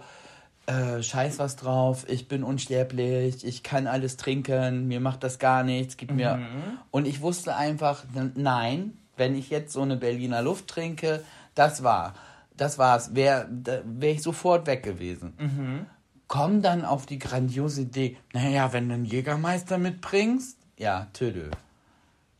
äh, 0.65 1.03
scheiß 1.03 1.39
was 1.39 1.57
drauf, 1.57 2.05
ich 2.07 2.29
bin 2.29 2.41
unsterblich, 2.41 3.45
ich 3.45 3.63
kann 3.63 3.87
alles 3.87 4.15
trinken, 4.15 4.87
mir 4.87 5.01
macht 5.01 5.23
das 5.23 5.39
gar 5.39 5.63
nichts, 5.63 5.97
gib 5.97 6.11
mir. 6.11 6.39
Und 6.89 7.05
ich 7.05 7.19
wusste 7.19 7.57
einfach, 7.57 8.05
nein, 8.35 8.93
wenn 9.17 9.35
ich 9.35 9.49
jetzt 9.49 9.73
so 9.73 9.81
eine 9.81 9.97
Berliner 9.97 10.41
Luft 10.41 10.69
trinke, 10.69 11.21
das 11.53 11.83
war, 11.83 12.13
das 12.55 12.77
war's, 12.77 13.13
wäre 13.13 13.47
wär 13.49 14.11
ich 14.11 14.23
sofort 14.23 14.67
weg 14.67 14.83
gewesen. 14.83 15.33
Kommen 16.27 16.61
dann 16.61 16.85
auf 16.85 17.05
die 17.05 17.19
grandiose 17.19 17.83
Idee, 17.83 18.17
naja, 18.33 18.73
wenn 18.73 18.87
du 18.89 18.95
einen 18.95 19.05
Jägermeister 19.05 19.77
mitbringst, 19.77 20.57
ja, 20.77 21.07
Tödö. 21.13 21.49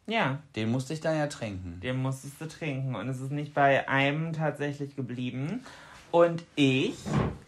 Ja, 0.07 0.39
Den 0.55 0.69
musste 0.71 0.93
ich 0.93 1.01
dann 1.01 1.17
ja 1.17 1.27
trinken. 1.27 1.79
den 1.81 1.97
musstest 2.01 2.39
du 2.39 2.47
trinken. 2.47 2.95
Und 2.95 3.09
es 3.09 3.19
ist 3.19 3.31
nicht 3.31 3.53
bei 3.55 3.89
einem 3.89 4.33
tatsächlich 4.33 4.95
geblieben. 4.95 5.63
Und 6.11 6.43
ich 6.55 6.95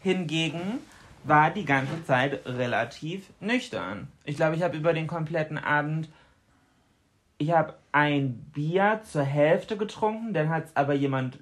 hingegen 0.01 0.79
war 1.23 1.51
die 1.51 1.65
ganze 1.65 2.03
Zeit 2.05 2.45
relativ 2.45 3.29
nüchtern. 3.39 4.07
Ich 4.23 4.37
glaube, 4.37 4.55
ich 4.55 4.63
habe 4.63 4.75
über 4.77 4.93
den 4.93 5.05
kompletten 5.07 5.57
Abend. 5.59 6.09
Ich 7.37 7.51
habe 7.51 7.75
ein 7.91 8.33
Bier 8.53 9.01
zur 9.03 9.23
Hälfte 9.23 9.77
getrunken, 9.77 10.33
dann 10.33 10.49
hat 10.49 10.65
es 10.65 10.75
aber 10.75 10.93
jemand 10.95 11.37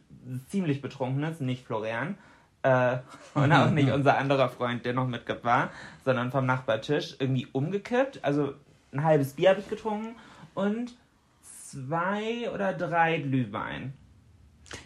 ziemlich 0.50 0.82
betrunkenes, 0.82 1.40
nicht 1.40 1.66
Florian. 1.66 2.18
Äh, 2.66 2.98
und 3.36 3.52
auch 3.52 3.70
nicht 3.70 3.92
unser 3.94 4.18
anderer 4.18 4.50
Freund, 4.50 4.86
der 4.86 4.94
noch 4.94 5.08
mit 5.08 5.24
war, 5.44 5.70
sondern 6.04 6.32
vom 6.32 6.48
Nachbartisch 6.48 7.16
irgendwie 7.20 7.46
umgekippt. 7.52 8.24
Also 8.24 8.56
ein 8.92 9.04
halbes 9.04 9.34
Bier 9.34 9.50
habe 9.52 9.60
ich 9.60 9.70
getrunken 9.70 10.16
und 10.56 10.96
zwei 11.44 12.50
oder 12.52 12.74
drei 12.74 13.20
Glühwein. 13.20 13.94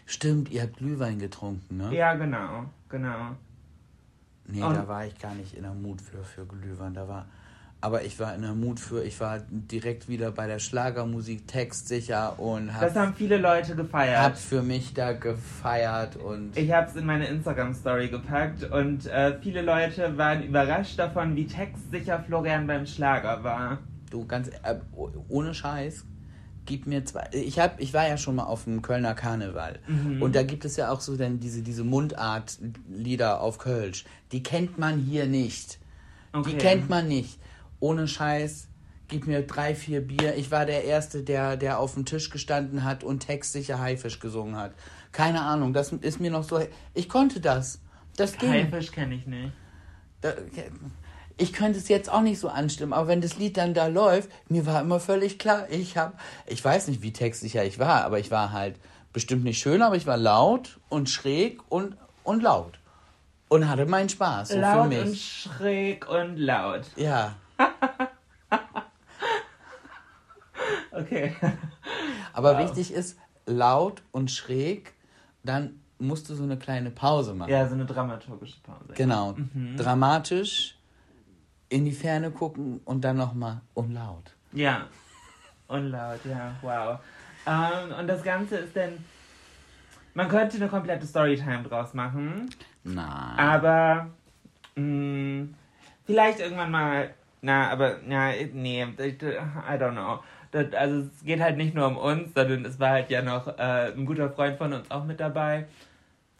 Stimmt, 0.05 0.49
ihr 0.51 0.63
habt 0.63 0.75
Glühwein 0.77 1.19
getrunken, 1.19 1.77
ne? 1.77 1.95
Ja, 1.95 2.15
genau, 2.15 2.65
genau. 2.89 3.37
Nee, 4.45 4.61
Und- 4.61 4.73
da 4.75 4.87
war 4.87 5.05
ich 5.05 5.17
gar 5.17 5.33
nicht 5.35 5.53
in 5.53 5.63
der 5.63 5.73
Mut 5.73 6.01
für, 6.01 6.21
für 6.23 6.45
Glühwein. 6.45 6.93
Da 6.93 7.07
war, 7.07 7.27
aber 7.81 8.03
ich 8.03 8.19
war 8.19 8.35
in 8.35 8.41
der 8.41 8.53
Mut 8.53 8.79
für, 8.79 9.03
ich 9.03 9.19
war 9.21 9.39
direkt 9.49 10.09
wieder 10.09 10.31
bei 10.31 10.47
der 10.47 10.59
Schlagermusik 10.59 11.47
textsicher 11.47 12.37
und 12.39 12.67
Das 12.67 12.93
hab, 12.93 12.95
haben 12.95 13.13
viele 13.15 13.37
Leute 13.37 13.69
hab 13.71 13.77
gefeiert. 13.77 14.37
für 14.37 14.61
mich 14.61 14.93
da 14.93 15.13
gefeiert 15.13 16.17
und 16.17 16.57
Ich 16.57 16.71
habe 16.71 16.87
es 16.89 16.95
in 16.95 17.05
meine 17.05 17.27
Instagram-Story 17.27 18.09
gepackt 18.09 18.63
und 18.69 19.05
äh, 19.07 19.37
viele 19.41 19.61
Leute 19.61 20.17
waren 20.17 20.43
überrascht 20.43 20.99
davon, 20.99 21.35
wie 21.35 21.47
textsicher 21.47 22.21
Florian 22.25 22.67
beim 22.67 22.85
Schlager 22.85 23.43
war. 23.43 23.77
du 24.11 24.25
ganz 24.25 24.49
äh, 24.63 24.75
ohne 25.29 25.53
Scheiß. 25.53 26.05
Gib 26.65 26.85
mir 26.85 27.03
zwei. 27.05 27.27
Ich 27.31 27.57
hab, 27.59 27.79
ich 27.79 27.95
war 27.95 28.07
ja 28.07 28.15
schon 28.17 28.35
mal 28.35 28.43
auf 28.43 28.65
dem 28.65 28.81
Kölner 28.83 29.15
Karneval 29.15 29.79
Mhm. 29.87 30.21
und 30.21 30.35
da 30.35 30.43
gibt 30.43 30.65
es 30.65 30.75
ja 30.75 30.91
auch 30.91 30.99
so 31.01 31.15
dann 31.17 31.39
diese 31.39 31.61
diese 31.63 31.83
Mundart-Lieder 31.83 33.41
auf 33.41 33.57
Kölsch. 33.57 34.05
Die 34.31 34.43
kennt 34.43 34.77
man 34.77 34.99
hier 34.99 35.25
nicht. 35.25 35.79
Okay. 36.33 36.51
Die 36.51 36.57
kennt 36.57 36.89
man 36.89 37.07
nicht. 37.07 37.38
Ohne 37.79 38.07
Scheiß. 38.07 38.67
Gib 39.07 39.25
mir 39.25 39.41
drei, 39.41 39.73
vier 39.73 40.01
Bier. 40.01 40.35
Ich 40.35 40.51
war 40.51 40.65
der 40.65 40.83
Erste, 40.83 41.23
der, 41.23 41.57
der 41.57 41.79
auf 41.79 41.95
dem 41.95 42.05
Tisch 42.05 42.29
gestanden 42.29 42.83
hat 42.83 43.03
und 43.03 43.21
textsicher 43.21 43.79
Haifisch 43.79 44.19
gesungen 44.19 44.55
hat. 44.55 44.73
Keine 45.11 45.41
Ahnung, 45.41 45.73
das 45.73 45.91
ist 45.91 46.19
mir 46.19 46.29
noch 46.29 46.43
so. 46.43 46.61
Ich 46.93 47.09
konnte 47.09 47.39
das. 47.39 47.81
Das 48.15 48.37
ging. 48.37 48.51
Haifisch 48.51 48.91
kenne 48.91 49.15
ich 49.15 49.25
nicht. 49.25 49.51
Da, 50.21 50.33
ich 51.39 51.53
könnte 51.53 51.79
es 51.79 51.87
jetzt 51.87 52.11
auch 52.11 52.21
nicht 52.21 52.39
so 52.39 52.49
anstimmen, 52.49 52.93
aber 52.93 53.07
wenn 53.07 53.21
das 53.21 53.37
Lied 53.37 53.57
dann 53.57 53.73
da 53.73 53.87
läuft, 53.87 54.29
mir 54.49 54.65
war 54.65 54.81
immer 54.81 54.99
völlig 54.99 55.39
klar, 55.39 55.69
ich 55.69 55.97
habe, 55.97 56.13
ich 56.45 56.63
weiß 56.63 56.89
nicht, 56.89 57.01
wie 57.01 57.13
textsicher 57.13 57.63
ich 57.63 57.79
war, 57.79 58.03
aber 58.03 58.19
ich 58.19 58.29
war 58.29 58.51
halt 58.51 58.75
bestimmt 59.13 59.45
nicht 59.45 59.59
schön, 59.59 59.81
aber 59.81 59.95
ich 59.95 60.05
war 60.05 60.17
laut 60.17 60.79
und 60.89 61.09
schräg 61.09 61.61
und, 61.69 61.95
und 62.23 62.43
laut. 62.43 62.77
Und 63.47 63.67
hatte 63.67 63.85
meinen 63.85 64.09
Spaß, 64.09 64.49
so 64.49 64.55
für 64.55 64.59
laut 64.59 64.89
mich. 64.89 65.01
und 65.01 65.17
schräg 65.17 66.09
und 66.09 66.37
laut. 66.37 66.83
ja. 66.95 67.35
Okay. 70.91 71.33
Aber 72.33 72.53
Wow. 72.57 72.59
wichtig 72.67 72.93
ist, 72.93 73.17
laut 73.45 74.01
und 74.11 74.31
schräg, 74.31 74.93
dann 75.43 75.79
musst 75.97 76.29
du 76.29 76.35
so 76.35 76.43
eine 76.43 76.57
kleine 76.57 76.91
Pause 76.91 77.33
machen. 77.33 77.49
Ja, 77.51 77.67
so 77.67 77.73
eine 77.75 77.85
dramaturgische 77.85 78.59
Pause. 78.61 78.93
Genau. 78.95 79.33
Mhm. 79.33 79.77
Dramatisch 79.77 80.75
in 81.69 81.85
die 81.85 81.91
Ferne 81.91 82.31
gucken 82.31 82.81
und 82.85 83.01
dann 83.03 83.17
nochmal 83.17 83.61
unlaut. 83.73 84.33
Ja. 84.53 84.87
Und 85.67 85.91
laut, 85.91 86.19
ja, 86.25 86.55
wow. 86.61 86.99
Ähm, 87.45 87.93
und 87.99 88.07
das 88.07 88.23
Ganze 88.23 88.57
ist 88.57 88.75
dann. 88.75 89.03
Man 90.15 90.27
könnte 90.27 90.57
eine 90.57 90.67
komplette 90.67 91.05
Storytime 91.05 91.63
draus 91.63 91.93
machen. 91.93 92.49
Nein. 92.83 93.37
Aber 93.37 94.07
mh, 94.75 95.47
vielleicht 96.05 96.39
irgendwann 96.39 96.71
mal. 96.71 97.13
Na, 97.41 97.69
aber 97.69 97.99
na, 98.05 98.31
nee, 98.53 98.83
I 98.83 99.77
don't 99.77 99.93
know. 99.93 100.19
Das, 100.51 100.73
also 100.73 100.99
es 101.01 101.23
geht 101.23 101.39
halt 101.39 101.57
nicht 101.57 101.75
nur 101.75 101.87
um 101.87 101.97
uns, 101.97 102.33
sondern 102.33 102.65
es 102.65 102.79
war 102.79 102.89
halt 102.89 103.09
ja 103.09 103.21
noch 103.21 103.47
äh, 103.47 103.93
ein 103.93 104.05
guter 104.05 104.29
Freund 104.29 104.57
von 104.57 104.73
uns 104.73 104.89
auch 104.91 105.05
mit 105.05 105.19
dabei. 105.19 105.67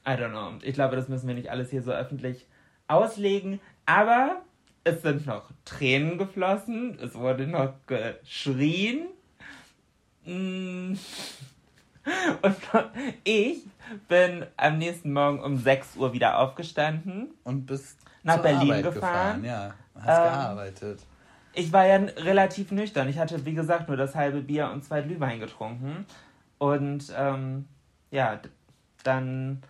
I 0.06 0.12
don't 0.12 0.32
know. 0.32 0.54
Ich 0.64 0.74
glaube, 0.74 0.96
das 0.96 1.08
müssen 1.08 1.28
wir 1.28 1.36
nicht 1.36 1.50
alles 1.50 1.70
hier 1.70 1.84
so 1.84 1.92
öffentlich 1.92 2.48
auslegen. 2.88 3.60
Aber 3.86 4.42
es 4.84 5.02
sind 5.02 5.26
noch 5.26 5.52
Tränen 5.66 6.18
geflossen, 6.18 6.98
es 7.02 7.16
wurde 7.16 7.48
noch 7.48 7.74
geschrien. 7.86 9.08
Mm. 10.26 10.94
Und 12.42 12.56
ich 13.24 13.64
bin 14.08 14.46
am 14.58 14.78
nächsten 14.78 15.14
Morgen 15.14 15.42
um 15.42 15.58
6 15.58 15.98
Uhr 15.98 16.14
wieder 16.14 16.40
aufgestanden. 16.40 17.30
und 17.44 17.66
bist 17.66 18.00
Nach 18.24 18.36
zur 18.36 18.44
Berlin 18.44 18.72
Arbeit 18.72 18.94
gefahren. 18.94 19.44
Ja, 19.44 19.74
hast 19.96 20.08
Ähm, 20.08 20.24
gearbeitet. 20.34 21.00
Ich 21.54 21.74
war 21.74 21.86
ja 21.86 21.96
relativ 21.98 22.72
nüchtern. 22.72 23.10
Ich 23.10 23.18
hatte, 23.18 23.46
wie 23.46 23.54
gesagt, 23.54 23.88
nur 23.88 23.98
das 23.98 24.16
halbe 24.16 24.42
Bier 24.42 24.70
und 24.72 24.84
zwei 24.86 25.02
Glühwein 25.02 25.40
getrunken. 25.40 26.06
Und 26.58 27.12
ähm, 27.18 27.66
ja, 28.12 28.40
dann. 29.04 29.62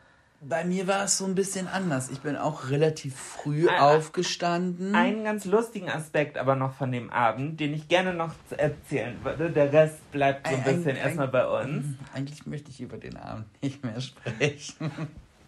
Bei 0.42 0.64
mir 0.64 0.88
war 0.88 1.04
es 1.04 1.18
so 1.18 1.26
ein 1.26 1.36
bisschen 1.36 1.68
anders. 1.68 2.10
Ich 2.10 2.22
bin 2.22 2.38
auch 2.38 2.70
relativ 2.70 3.14
früh 3.14 3.68
Ein- 3.68 3.78
aufgestanden. 3.82 4.96
Einen 4.96 5.26
ganz 5.26 5.44
lustigen 5.44 5.90
Aspekt 5.90 6.38
aber 6.38 6.56
noch 6.56 6.72
von 6.76 6.94
dem 6.94 7.10
Abend, 7.10 7.60
den 7.60 7.74
ich 7.74 7.90
gerne 7.90 8.14
noch 8.14 8.34
erzählen 8.56 9.18
würde. 9.24 9.50
Der 9.50 9.74
Rest 9.74 10.10
bleibt 10.14 10.48
so 10.48 10.56
ein- 10.56 10.64
bisschen 10.64 10.92
ein- 10.92 10.96
erstmal 10.96 11.28
bei 11.28 11.46
uns. 11.46 11.86
Eigentlich 12.14 12.46
möchte 12.46 12.70
ich 12.72 12.80
über 12.80 12.96
den 12.98 13.18
Abend 13.18 13.48
nicht 13.62 13.84
mehr 13.84 14.00
sprechen. 14.00 14.90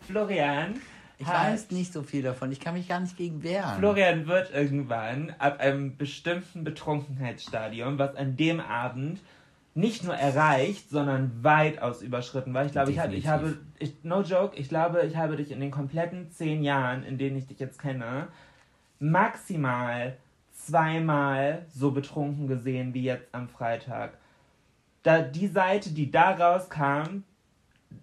Florian. 0.07 0.75
Ich 1.21 1.27
hat- 1.27 1.51
weiß 1.53 1.71
nicht 1.71 1.93
so 1.93 2.01
viel 2.03 2.23
davon. 2.23 2.51
Ich 2.51 2.59
kann 2.59 2.73
mich 2.73 2.87
gar 2.87 2.99
nicht 2.99 3.15
gegen 3.15 3.43
wehren. 3.43 3.77
Florian 3.77 4.27
wird 4.27 4.51
irgendwann 4.53 5.33
ab 5.37 5.59
einem 5.59 5.95
bestimmten 5.97 6.63
Betrunkenheitsstadium, 6.63 7.99
was 7.99 8.15
an 8.15 8.35
dem 8.37 8.59
Abend 8.59 9.19
nicht 9.73 10.03
nur 10.03 10.15
erreicht, 10.15 10.89
sondern 10.89 11.31
weitaus 11.43 12.01
überschritten 12.01 12.53
war. 12.53 12.65
Ich 12.65 12.71
glaube, 12.73 12.91
ich, 12.91 12.99
hatte, 12.99 13.15
ich 13.15 13.27
habe, 13.27 13.57
ich, 13.79 13.93
no 14.03 14.21
joke, 14.21 14.57
ich 14.57 14.67
glaube, 14.67 15.03
ich 15.03 15.15
habe 15.15 15.37
dich 15.37 15.51
in 15.51 15.61
den 15.61 15.71
kompletten 15.71 16.31
zehn 16.31 16.63
Jahren, 16.63 17.03
in 17.03 17.17
denen 17.17 17.37
ich 17.37 17.47
dich 17.47 17.59
jetzt 17.59 17.79
kenne, 17.79 18.27
maximal 18.99 20.17
zweimal 20.53 21.65
so 21.73 21.91
betrunken 21.91 22.47
gesehen 22.47 22.93
wie 22.93 23.03
jetzt 23.03 23.27
am 23.33 23.47
Freitag. 23.47 24.17
Da 25.03 25.21
die 25.21 25.47
Seite, 25.47 25.91
die 25.91 26.11
da 26.11 26.31
rauskam, 26.31 27.23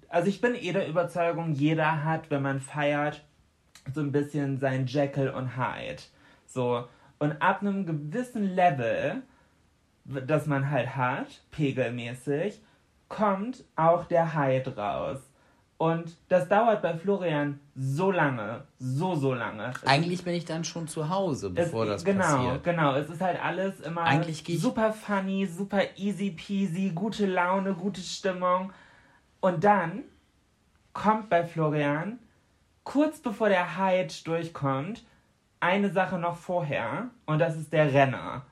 also 0.09 0.29
ich 0.29 0.41
bin 0.41 0.55
eh 0.55 0.73
der 0.73 0.89
Überzeugung, 0.89 1.53
jeder 1.53 2.05
hat, 2.05 2.31
wenn 2.31 2.43
man 2.43 2.61
feiert, 2.61 3.25
so 3.95 4.01
ein 4.01 4.13
bisschen 4.13 4.59
sein 4.59 4.87
Jekyll 4.87 5.31
und 5.31 5.57
Hyde. 5.57 6.03
So. 6.47 6.85
Und 7.19 7.41
ab 7.43 7.61
einem 7.61 7.87
gewissen 7.87 8.55
Level, 8.55 9.23
das 10.05 10.47
man 10.47 10.71
halt 10.71 10.97
hat, 10.97 11.41
pegelmäßig, 11.51 12.61
kommt 13.09 13.65
auch 13.77 14.05
der 14.05 14.35
Hyde 14.35 14.77
raus. 14.77 15.19
Und 15.79 16.17
das 16.29 16.49
dauert 16.49 16.83
bei 16.83 16.95
Florian 16.99 17.61
so 17.77 18.11
lange, 18.11 18.65
so, 18.81 19.15
so 19.15 19.33
lange. 19.33 19.73
Eigentlich 19.87 20.25
bin 20.25 20.35
ich 20.35 20.45
dann 20.45 20.65
schon 20.65 20.89
zu 20.89 21.09
Hause, 21.09 21.51
bevor 21.51 21.85
es, 21.85 21.91
das 21.91 22.05
genau, 22.05 22.25
passiert. 22.25 22.65
Genau, 22.65 22.95
es 22.97 23.09
ist 23.09 23.21
halt 23.21 23.41
alles 23.43 23.79
immer 23.81 24.03
Eigentlich 24.03 24.45
super 24.61 24.93
funny, 24.93 25.47
super 25.47 25.83
easy 25.97 26.33
peasy, 26.33 26.91
gute 26.93 27.27
Laune, 27.27 27.75
gute 27.75 28.01
Stimmung. 28.01 28.73
Und 29.41 29.65
dann 29.65 30.05
kommt 30.93 31.29
bei 31.31 31.45
Florian, 31.45 32.19
kurz 32.85 33.19
bevor 33.21 33.49
der 33.49 33.79
Hyde 33.79 34.13
durchkommt, 34.25 35.05
eine 35.61 35.91
Sache 35.91 36.19
noch 36.19 36.37
vorher 36.37 37.11
und 37.27 37.39
das 37.39 37.57
ist 37.57 37.73
der 37.73 37.93
Renner. 37.93 38.43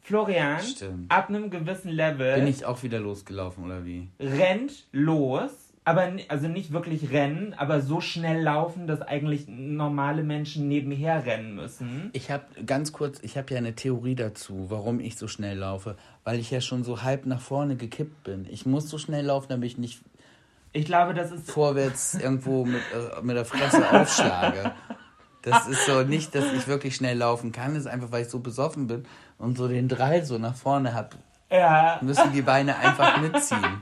Florian, 0.00 0.60
Stimmt. 0.60 1.10
ab 1.10 1.28
einem 1.28 1.50
gewissen 1.50 1.90
Level 1.90 2.36
Bin 2.36 2.46
ich 2.46 2.64
auch 2.64 2.82
wieder 2.82 3.00
losgelaufen, 3.00 3.64
oder 3.64 3.84
wie? 3.84 4.08
rennt 4.20 4.86
los, 4.92 5.65
aber 5.86 6.10
also 6.26 6.48
nicht 6.48 6.72
wirklich 6.72 7.12
rennen, 7.12 7.54
aber 7.56 7.80
so 7.80 8.00
schnell 8.00 8.42
laufen, 8.42 8.88
dass 8.88 9.02
eigentlich 9.02 9.46
normale 9.46 10.24
Menschen 10.24 10.66
nebenher 10.66 11.24
rennen 11.24 11.54
müssen. 11.54 12.10
Ich 12.12 12.28
habe 12.32 12.42
ganz 12.66 12.92
kurz, 12.92 13.20
ich 13.22 13.38
habe 13.38 13.52
ja 13.52 13.58
eine 13.58 13.76
Theorie 13.76 14.16
dazu, 14.16 14.66
warum 14.68 14.98
ich 14.98 15.16
so 15.16 15.28
schnell 15.28 15.56
laufe. 15.56 15.96
Weil 16.24 16.40
ich 16.40 16.50
ja 16.50 16.60
schon 16.60 16.82
so 16.82 17.02
halb 17.04 17.24
nach 17.24 17.40
vorne 17.40 17.76
gekippt 17.76 18.24
bin. 18.24 18.48
Ich 18.50 18.66
muss 18.66 18.90
so 18.90 18.98
schnell 18.98 19.24
laufen, 19.26 19.46
damit 19.48 19.70
ich 19.70 19.78
nicht 19.78 20.00
Ich 20.72 20.86
glaube, 20.86 21.14
das 21.14 21.30
ist 21.30 21.48
vorwärts 21.48 22.14
irgendwo 22.14 22.64
mit, 22.64 22.82
äh, 22.92 23.22
mit 23.22 23.36
der 23.36 23.44
Fresse 23.44 23.88
aufschlage. 23.88 24.72
Das 25.42 25.68
ist 25.68 25.86
so 25.86 26.02
nicht, 26.02 26.34
dass 26.34 26.52
ich 26.52 26.66
wirklich 26.66 26.96
schnell 26.96 27.16
laufen 27.16 27.52
kann. 27.52 27.74
Das 27.74 27.84
ist 27.84 27.86
einfach, 27.86 28.10
weil 28.10 28.22
ich 28.22 28.28
so 28.28 28.40
besoffen 28.40 28.88
bin 28.88 29.06
und 29.38 29.56
so 29.56 29.68
den 29.68 29.86
Drall 29.86 30.24
so 30.24 30.36
nach 30.36 30.56
vorne 30.56 30.94
habe. 30.94 31.10
ja, 31.48 32.00
Müssen 32.02 32.32
die 32.32 32.42
Beine 32.42 32.76
einfach 32.76 33.20
mitziehen. 33.20 33.78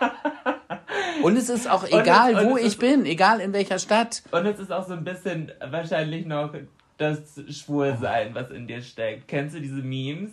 Und 1.22 1.36
es 1.36 1.48
ist 1.48 1.68
auch 1.68 1.84
egal, 1.86 2.36
es- 2.36 2.44
wo 2.44 2.56
ich 2.56 2.64
ist- 2.66 2.78
bin, 2.80 3.04
egal 3.04 3.40
in 3.40 3.52
welcher 3.52 3.78
Stadt. 3.78 4.22
Und 4.30 4.46
es 4.46 4.58
ist 4.58 4.72
auch 4.72 4.86
so 4.86 4.94
ein 4.94 5.04
bisschen 5.04 5.52
wahrscheinlich 5.68 6.26
noch 6.26 6.52
das 6.98 7.18
Schwulsein, 7.50 8.34
was 8.34 8.50
in 8.50 8.66
dir 8.66 8.82
steckt. 8.82 9.28
Kennst 9.28 9.54
du 9.54 9.60
diese 9.60 9.82
Memes, 9.82 10.30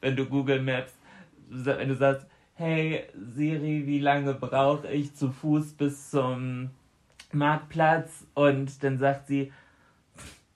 wenn 0.00 0.16
du 0.16 0.26
Google 0.26 0.60
Maps, 0.60 0.92
wenn 1.48 1.88
du 1.88 1.94
sagst, 1.94 2.26
hey 2.54 3.04
Siri, 3.34 3.86
wie 3.86 3.98
lange 4.00 4.34
brauche 4.34 4.88
ich 4.88 5.14
zu 5.14 5.30
Fuß 5.32 5.72
bis 5.74 6.10
zum 6.10 6.70
Marktplatz? 7.32 8.24
Und 8.34 8.82
dann 8.84 8.98
sagt 8.98 9.26
sie 9.28 9.52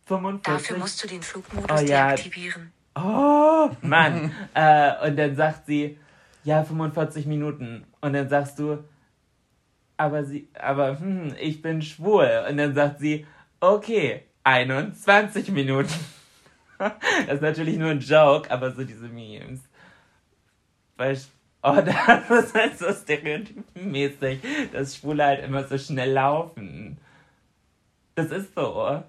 45. 0.07 0.43
Dafür 0.69 0.79
musst 0.79 1.03
du 1.03 1.09
den 1.09 1.23
Flugmodus 1.23 1.81
Oh 1.83 1.85
ja. 1.85 2.09
deaktivieren. 2.09 2.73
Oh, 2.97 3.71
Mann. 3.83 4.31
äh, 4.55 5.09
und 5.09 5.17
dann 5.17 5.35
sagt 5.35 5.67
sie, 5.67 5.99
ja, 6.45 6.63
45 6.63 7.27
Minuten. 7.27 7.85
Und 8.01 8.13
dann 8.13 8.29
sagst 8.29 8.59
du, 8.59 8.85
aber 9.97 10.25
sie, 10.25 10.49
aber 10.55 10.99
hm, 10.99 11.35
ich 11.41 11.63
bin 11.63 11.83
schwul. 11.83 12.45
Und 12.49 12.57
dann 12.59 12.75
sagt 12.75 13.01
sie, 13.01 13.27
okay, 13.61 14.23
21 14.45 15.51
Minuten. 15.51 15.93
das 16.79 16.93
ist 17.35 17.43
natürlich 17.43 17.79
nur 17.79 17.91
ein 17.91 18.01
Joke, 18.01 18.51
aber 18.51 18.73
so 18.73 18.85
diese 18.85 19.09
Memes. 19.09 19.61
Weil, 20.97 21.19
oh, 21.63 21.81
das 21.85 22.45
ist 22.45 22.55
halt 22.55 22.79
so 22.79 22.93
stereotypenmäßig, 22.93 24.41
dass 24.73 24.97
Schwule 24.97 25.25
halt 25.25 25.45
immer 25.45 25.65
so 25.65 25.79
schnell 25.79 26.13
laufen. 26.13 26.99
Das 28.15 28.31
ist 28.31 28.55
so. 28.55 29.03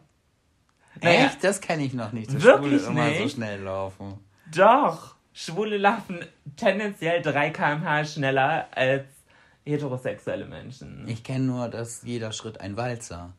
Naja. 1.01 1.25
Echt? 1.25 1.43
Das 1.43 1.59
kenne 1.61 1.83
ich 1.83 1.93
noch 1.93 2.11
nicht. 2.13 2.33
dass 2.33 2.41
Wirklich 2.41 2.81
Schwule 2.81 2.91
immer 2.91 3.13
so 3.13 3.23
nicht? 3.23 3.35
schnell 3.35 3.61
laufen. 3.61 4.19
Doch, 4.55 5.14
Schwule 5.37 5.77
laufen 5.77 6.25
tendenziell 6.55 7.21
3 7.21 7.49
km/h 7.49 8.05
schneller 8.05 8.67
als 8.71 9.03
heterosexuelle 9.65 10.45
Menschen. 10.45 11.05
Ich 11.09 11.25
kenne 11.25 11.43
nur, 11.43 11.67
dass 11.67 12.03
jeder 12.03 12.31
Schritt 12.31 12.61
ein 12.61 12.77
Walzer. 12.77 13.33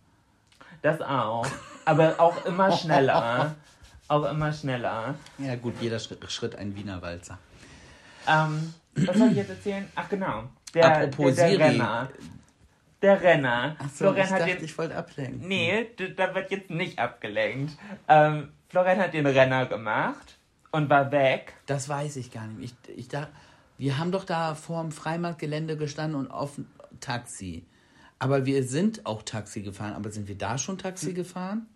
Das 0.83 1.01
auch. 1.01 1.47
Aber 1.87 2.21
auch 2.21 2.45
immer 2.45 2.71
schneller. 2.71 3.57
Auch 4.09 4.31
immer 4.31 4.53
schneller. 4.53 5.15
Ja 5.39 5.57
gut, 5.57 5.73
jeder 5.81 5.99
Schritt, 5.99 6.31
Schritt 6.31 6.55
ein 6.57 6.77
Wiener 6.77 7.01
Walzer. 7.01 7.39
Ähm, 8.29 8.75
was 8.95 9.17
soll 9.17 9.31
ich 9.31 9.37
jetzt 9.39 9.51
erzählen? 9.51 9.91
Ach 9.95 10.09
genau. 10.11 10.45
Der, 10.75 10.99
Apropos 10.99 11.35
der, 11.35 11.49
der. 11.49 11.59
Renner. 11.61 12.11
Der 13.01 13.23
Renner. 13.23 13.77
Achso, 13.79 13.97
Florian 13.97 14.27
ich 14.27 14.33
hat 14.33 14.41
dachte, 14.43 14.55
den. 14.57 14.65
ich 14.65 14.77
wollte 14.77 14.97
ablenken. 14.97 15.49
Nee, 15.49 15.89
da 16.15 16.35
wird 16.35 16.51
jetzt 16.51 16.69
nicht 16.69 16.99
abgelenkt. 16.99 17.73
Ähm, 18.07 18.53
Florian 18.69 18.99
hat 18.99 19.15
den 19.15 19.27
Renner 19.27 19.65
gemacht 19.65 20.36
und 20.77 20.91
war 20.91 21.11
weg. 21.11 21.55
Das 21.67 21.89
weiß 21.89 22.17
ich 22.17 22.31
gar 22.31 22.47
nicht. 22.47 22.77
Ich, 22.89 22.99
ich 22.99 23.09
da, 23.09 23.29
wir 23.79 23.99
haben 23.99 24.13
doch 24.13 24.25
da 24.25 24.55
vor 24.55 24.83
dem 24.83 24.93
Freimarktgelände 24.93 25.77
gestanden 25.77 26.21
und 26.21 26.31
auf 26.31 26.61
Taxi. 27.01 27.65
Aber 28.19 28.47
wir 28.47 28.63
sind 28.63 29.07
auch 29.07 29.23
Taxi 29.23 29.63
gefahren. 29.63 29.95
Aber 29.95 30.11
sind 30.11 30.29
wir 30.29 30.37
da 30.37 30.59
schon 30.59 30.79
Taxi 30.79 31.13
gefahren? 31.13 31.67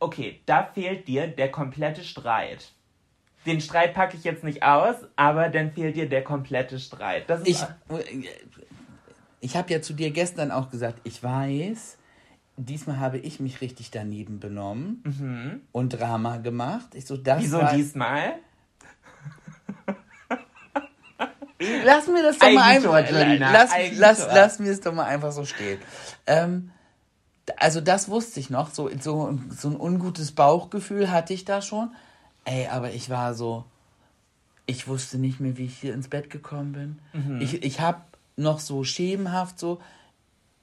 Okay, 0.00 0.40
da 0.46 0.70
fehlt 0.72 1.08
dir 1.08 1.26
der 1.26 1.50
komplette 1.50 2.02
Streit. 2.04 2.72
Den 3.46 3.60
Streit 3.60 3.92
packe 3.92 4.16
ich 4.16 4.24
jetzt 4.24 4.42
nicht 4.42 4.62
aus, 4.62 4.96
aber 5.16 5.50
dann 5.50 5.72
fehlt 5.72 5.96
dir 5.96 6.08
der 6.08 6.24
komplette 6.24 6.78
Streit. 6.78 7.28
Das 7.28 7.40
ist 7.40 7.48
Ich, 7.48 7.58
ich 9.40 9.56
habe 9.56 9.72
ja 9.72 9.82
zu 9.82 9.92
dir 9.92 10.10
gestern 10.10 10.50
auch 10.50 10.70
gesagt, 10.70 11.00
ich 11.04 11.22
weiß, 11.22 11.98
diesmal 12.56 12.98
habe 12.98 13.18
ich 13.18 13.40
mich 13.40 13.60
richtig 13.60 13.90
daneben 13.90 14.40
benommen 14.40 15.66
und 15.72 15.90
Drama 15.90 16.38
gemacht. 16.38 16.94
Ich 16.94 17.04
so, 17.06 17.16
das 17.16 17.42
wieso 17.42 17.58
war, 17.58 17.74
diesmal? 17.74 18.34
Lass 21.84 22.06
mir 22.08 22.22
das 22.22 22.38
doch 22.38 22.50
mal 22.50 22.62
Eigentor, 22.62 22.94
einfach. 22.94 23.38
Lass, 23.38 23.70
lass, 23.92 24.26
lass 24.32 24.58
mir 24.58 24.70
es 24.72 24.80
doch 24.80 24.92
mal 24.92 25.04
einfach 25.04 25.32
so 25.32 25.44
stehen. 25.44 25.78
Ähm, 26.26 26.70
also 27.56 27.80
das 27.80 28.08
wusste 28.08 28.40
ich 28.40 28.50
noch. 28.50 28.72
So, 28.72 28.90
so, 29.00 29.38
so 29.50 29.68
ein 29.68 29.78
ungutes 29.78 30.32
Bauchgefühl 30.32 31.10
hatte 31.10 31.34
ich 31.34 31.44
da 31.44 31.62
schon. 31.62 31.90
Ey, 32.44 32.68
aber 32.68 32.92
ich 32.92 33.10
war 33.10 33.34
so. 33.34 33.64
Ich 34.66 34.88
wusste 34.88 35.18
nicht 35.18 35.40
mehr, 35.40 35.58
wie 35.58 35.66
ich 35.66 35.78
hier 35.78 35.92
ins 35.92 36.08
Bett 36.08 36.30
gekommen 36.30 36.72
bin. 36.72 36.98
Mhm. 37.12 37.40
Ich, 37.42 37.62
ich 37.62 37.80
habe 37.80 38.00
noch 38.36 38.60
so 38.60 38.82
schemenhaft 38.84 39.58
so. 39.58 39.80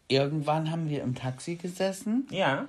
Irgendwann 0.08 0.72
haben 0.72 0.90
wir 0.90 1.04
im 1.04 1.16
Taxi 1.16 1.56
gesessen. 1.56 2.28
Ja. 2.32 2.66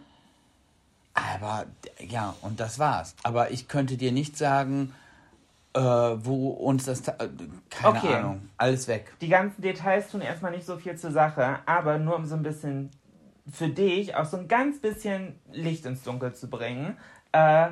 Aber 1.14 1.66
ja, 1.98 2.36
und 2.42 2.60
das 2.60 2.78
war's. 2.78 3.14
Aber 3.22 3.50
ich 3.50 3.68
könnte 3.68 3.96
dir 3.96 4.12
nicht 4.12 4.38
sagen, 4.38 4.94
äh, 5.74 5.80
wo 5.80 6.50
uns 6.50 6.84
das. 6.84 7.06
Äh, 7.08 7.28
Keine 7.70 7.98
Okay. 7.98 8.14
Ahnung. 8.14 8.48
Alles 8.56 8.88
weg. 8.88 9.12
Die 9.20 9.28
ganzen 9.28 9.62
Details 9.62 10.08
tun 10.10 10.20
erstmal 10.20 10.52
nicht 10.52 10.66
so 10.66 10.76
viel 10.76 10.96
zur 10.96 11.10
Sache, 11.12 11.58
aber 11.66 11.98
nur 11.98 12.16
um 12.16 12.26
so 12.26 12.34
ein 12.34 12.42
bisschen 12.42 12.90
für 13.50 13.68
dich 13.68 14.14
auch 14.14 14.24
so 14.24 14.36
ein 14.36 14.48
ganz 14.48 14.80
bisschen 14.80 15.38
Licht 15.50 15.84
ins 15.86 16.02
Dunkel 16.04 16.34
zu 16.34 16.48
bringen. 16.48 16.96
Äh, 17.32 17.68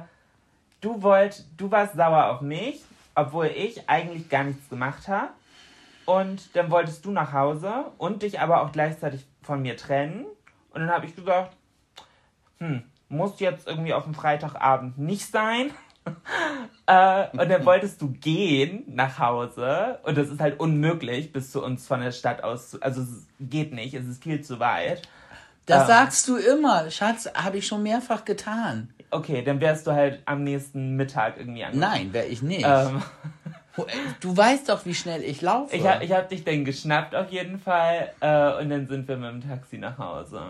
du 0.80 1.02
wollt, 1.02 1.44
du 1.56 1.70
warst 1.70 1.94
sauer 1.94 2.30
auf 2.30 2.40
mich, 2.40 2.82
obwohl 3.14 3.46
ich 3.46 3.88
eigentlich 3.88 4.28
gar 4.28 4.44
nichts 4.44 4.68
gemacht 4.68 5.06
habe. 5.08 5.28
Und 6.06 6.56
dann 6.56 6.70
wolltest 6.70 7.04
du 7.04 7.12
nach 7.12 7.32
Hause 7.32 7.84
und 7.98 8.22
dich 8.22 8.40
aber 8.40 8.62
auch 8.62 8.72
gleichzeitig 8.72 9.26
von 9.42 9.62
mir 9.62 9.76
trennen. 9.76 10.24
Und 10.70 10.80
dann 10.80 10.90
habe 10.90 11.06
ich 11.06 11.14
gesagt, 11.14 11.56
hm, 12.58 12.82
muss 13.08 13.38
jetzt 13.38 13.68
irgendwie 13.68 13.94
auf 13.94 14.04
dem 14.04 14.14
Freitagabend 14.14 14.98
nicht 14.98 15.30
sein. 15.30 15.70
äh, 16.86 17.26
und 17.32 17.50
dann 17.50 17.64
wolltest 17.64 18.00
du 18.00 18.10
gehen 18.10 18.84
nach 18.86 19.18
Hause. 19.18 19.98
Und 20.02 20.16
das 20.18 20.28
ist 20.28 20.40
halt 20.40 20.58
unmöglich, 20.60 21.32
bis 21.32 21.50
zu 21.52 21.62
uns 21.62 21.86
von 21.86 22.00
der 22.00 22.12
Stadt 22.12 22.42
aus. 22.42 22.70
Zu, 22.70 22.82
also 22.82 23.02
es 23.02 23.26
geht 23.40 23.72
nicht, 23.72 23.94
es 23.94 24.06
ist 24.06 24.22
viel 24.22 24.40
zu 24.42 24.58
weit. 24.60 25.02
Das 25.66 25.82
Ähm. 25.82 25.86
sagst 25.88 26.28
du 26.28 26.36
immer. 26.36 26.90
Schatz, 26.90 27.28
habe 27.34 27.58
ich 27.58 27.66
schon 27.66 27.82
mehrfach 27.82 28.24
getan. 28.24 28.92
Okay, 29.12 29.42
dann 29.42 29.60
wärst 29.60 29.86
du 29.86 29.92
halt 29.92 30.22
am 30.24 30.44
nächsten 30.44 30.96
Mittag 30.96 31.36
irgendwie 31.36 31.64
angekommen. 31.64 31.92
Nein, 31.92 32.12
wäre 32.12 32.26
ich 32.26 32.42
nicht. 32.42 32.64
Ähm, 32.66 33.02
Du 34.20 34.36
weißt 34.36 34.68
doch, 34.68 34.84
wie 34.84 34.94
schnell 34.94 35.22
ich 35.22 35.40
laufe. 35.40 35.74
ich 35.74 35.86
habe 35.86 36.04
ich 36.04 36.12
hab 36.12 36.28
dich 36.28 36.44
dann 36.44 36.64
geschnappt 36.66 37.14
auf 37.14 37.30
jeden 37.30 37.58
Fall. 37.58 38.12
Äh, 38.20 38.60
und 38.60 38.68
dann 38.68 38.88
sind 38.88 39.08
wir 39.08 39.16
mit 39.16 39.30
dem 39.30 39.48
Taxi 39.48 39.78
nach 39.78 39.96
Hause. 39.96 40.42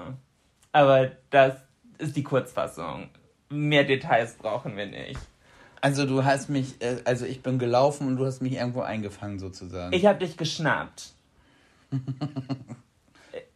Aber 0.73 1.11
das 1.29 1.53
ist 1.99 2.17
die 2.17 2.25
Kurzfassung. 2.25 3.11
Mehr 3.51 3.85
Details 3.85 4.35
brauchen 4.35 4.77
wir 4.77 4.87
nicht. 4.87 5.21
Also 5.81 6.07
du 6.07 6.25
hast 6.25 6.49
mich, 6.51 6.81
äh, 6.83 6.97
also 7.05 7.25
ich 7.27 7.43
bin 7.43 7.59
gelaufen 7.59 8.07
und 8.07 8.17
du 8.17 8.27
hast 8.27 8.41
mich 8.43 8.55
irgendwo 8.55 8.81
eingefangen 8.83 9.39
sozusagen. 9.39 9.93
Ich 9.95 10.07
habe 10.07 10.19
dich 10.19 10.37
geschnappt. 10.37 11.13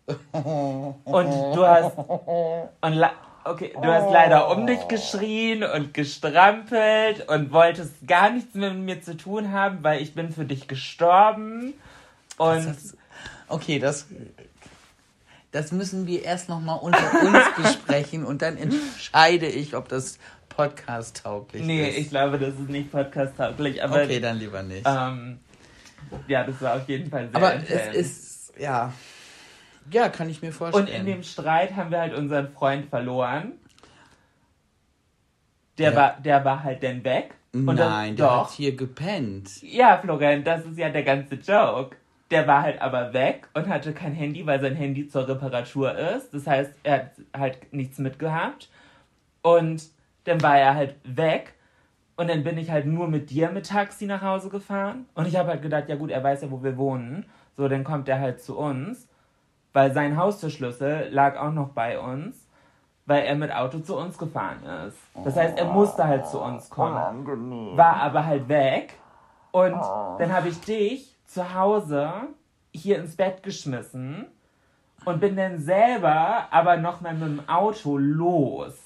Und 0.06 1.30
du 1.54 1.66
hast. 1.66 1.96
Und 1.96 3.04
okay, 3.44 3.72
du 3.80 3.84
hast 3.86 4.10
leider 4.12 4.50
um 4.50 4.66
dich 4.66 4.86
geschrien 4.88 5.62
und 5.64 5.94
gestrampelt 5.94 7.26
und 7.28 7.52
wolltest 7.52 8.06
gar 8.06 8.30
nichts 8.30 8.54
mehr 8.54 8.72
mit 8.74 8.84
mir 8.84 9.02
zu 9.02 9.16
tun 9.16 9.52
haben, 9.52 9.78
weil 9.82 10.02
ich 10.02 10.14
bin 10.14 10.30
für 10.32 10.44
dich 10.44 10.68
gestorben. 10.68 11.72
Und 12.36 12.66
Das- 12.66 12.96
okay, 13.48 13.78
das, 13.78 14.06
das 15.52 15.72
müssen 15.72 16.06
wir 16.06 16.22
erst 16.22 16.48
noch 16.50 16.60
mal 16.60 16.74
unter 16.74 16.98
uns 17.22 17.38
besprechen 17.62 18.24
und 18.26 18.42
dann 18.42 18.56
entscheide 18.58 19.46
ich, 19.46 19.74
ob 19.74 19.88
das 19.88 20.18
Podcast 20.56 21.22
tauglich 21.24 21.62
nee, 21.64 21.88
ist. 21.88 21.98
ich 21.98 22.10
glaube, 22.10 22.38
das 22.38 22.54
ist 22.54 22.68
nicht 22.68 22.90
podcast-tauglich, 22.90 23.82
okay, 23.84 24.20
dann 24.20 24.38
lieber 24.38 24.62
nicht. 24.62 24.86
ähm, 24.86 25.38
ja, 26.28 26.44
das 26.44 26.60
war 26.62 26.76
auf 26.76 26.88
jeden 26.88 27.10
Fall 27.10 27.28
sehr 27.28 27.36
Aber 27.36 27.54
intens. 27.54 27.80
es 27.92 27.96
ist, 27.96 28.52
ja, 28.58 28.92
ja, 29.90 30.08
kann 30.08 30.30
ich 30.30 30.40
mir 30.42 30.48
Und 30.48 30.54
vorstellen. 30.54 30.88
in 30.88 31.06
dem 31.06 31.22
Streit 31.22 31.74
haben 31.76 31.90
wir 31.90 32.00
halt 32.00 32.14
unseren 32.14 32.48
Freund 32.52 32.86
verloren. 32.88 33.52
Der, 35.78 35.90
Ja. 35.90 35.96
war, 35.96 36.20
der 36.20 36.44
war 36.44 36.62
halt 36.62 36.82
dann 36.82 37.02
weg. 37.04 37.34
Und 37.52 37.66
Nein, 37.66 38.16
der 38.16 38.26
doch. 38.26 38.46
hat 38.48 38.52
hier 38.54 38.74
gepennt. 38.74 39.62
Ja, 39.62 39.98
Florian, 39.98 40.42
das 40.44 40.64
ist 40.64 40.78
ja 40.78 40.88
der 40.88 41.02
ganze 41.04 41.36
Joke. 41.36 41.96
Der 42.30 42.46
war 42.46 42.62
halt 42.62 42.80
aber 42.80 43.12
weg 43.12 43.48
und 43.54 43.68
hatte 43.68 43.92
kein 43.92 44.12
Handy, 44.12 44.44
weil 44.46 44.60
sein 44.60 44.74
Handy 44.74 45.08
zur 45.08 45.28
Reparatur 45.28 45.96
ist. 45.96 46.32
Das 46.34 46.46
heißt, 46.46 46.72
er 46.82 46.96
hat 46.98 47.10
halt 47.36 47.72
nichts 47.72 47.98
mitgehabt. 47.98 48.68
Und 49.42 49.82
dann 50.24 50.42
war 50.42 50.58
er 50.58 50.74
halt 50.74 50.96
weg. 51.04 51.54
Und 52.16 52.28
dann 52.28 52.44
bin 52.44 52.58
ich 52.58 52.70
halt 52.70 52.86
nur 52.86 53.08
mit 53.08 53.30
dir 53.30 53.50
mit 53.50 53.66
Taxi 53.68 54.06
nach 54.06 54.22
Hause 54.22 54.48
gefahren. 54.48 55.06
Und 55.14 55.26
ich 55.26 55.36
habe 55.36 55.50
halt 55.50 55.62
gedacht, 55.62 55.88
ja 55.88 55.96
gut, 55.96 56.10
er 56.10 56.22
weiß 56.22 56.42
ja, 56.42 56.50
wo 56.50 56.62
wir 56.62 56.76
wohnen. 56.76 57.26
So, 57.56 57.68
dann 57.68 57.84
kommt 57.84 58.08
er 58.08 58.20
halt 58.20 58.40
zu 58.40 58.56
uns. 58.56 59.08
Weil 59.72 59.92
sein 59.92 60.16
Haustürschlüssel 60.16 61.08
lag 61.10 61.36
auch 61.36 61.52
noch 61.52 61.70
bei 61.70 61.98
uns. 61.98 62.48
Weil 63.06 63.24
er 63.24 63.34
mit 63.34 63.52
Auto 63.52 63.80
zu 63.80 63.98
uns 63.98 64.16
gefahren 64.16 64.62
ist. 64.86 64.96
Das 65.24 65.36
heißt, 65.36 65.58
er 65.58 65.66
musste 65.66 66.04
halt 66.04 66.26
zu 66.26 66.40
uns 66.40 66.70
kommen 66.70 67.26
war 67.76 67.96
aber 67.96 68.24
halt 68.24 68.48
weg. 68.48 68.94
Und 69.50 69.80
dann 70.18 70.32
habe 70.32 70.48
ich 70.48 70.60
dich 70.60 71.14
zu 71.26 71.54
Hause 71.54 72.12
hier 72.72 72.98
ins 72.98 73.16
Bett 73.16 73.42
geschmissen 73.42 74.26
und 75.04 75.20
bin 75.20 75.36
dann 75.36 75.58
selber 75.58 76.48
aber 76.50 76.76
noch 76.76 77.00
mal 77.00 77.14
mit 77.14 77.22
dem 77.22 77.48
Auto 77.48 77.98
los. 77.98 78.83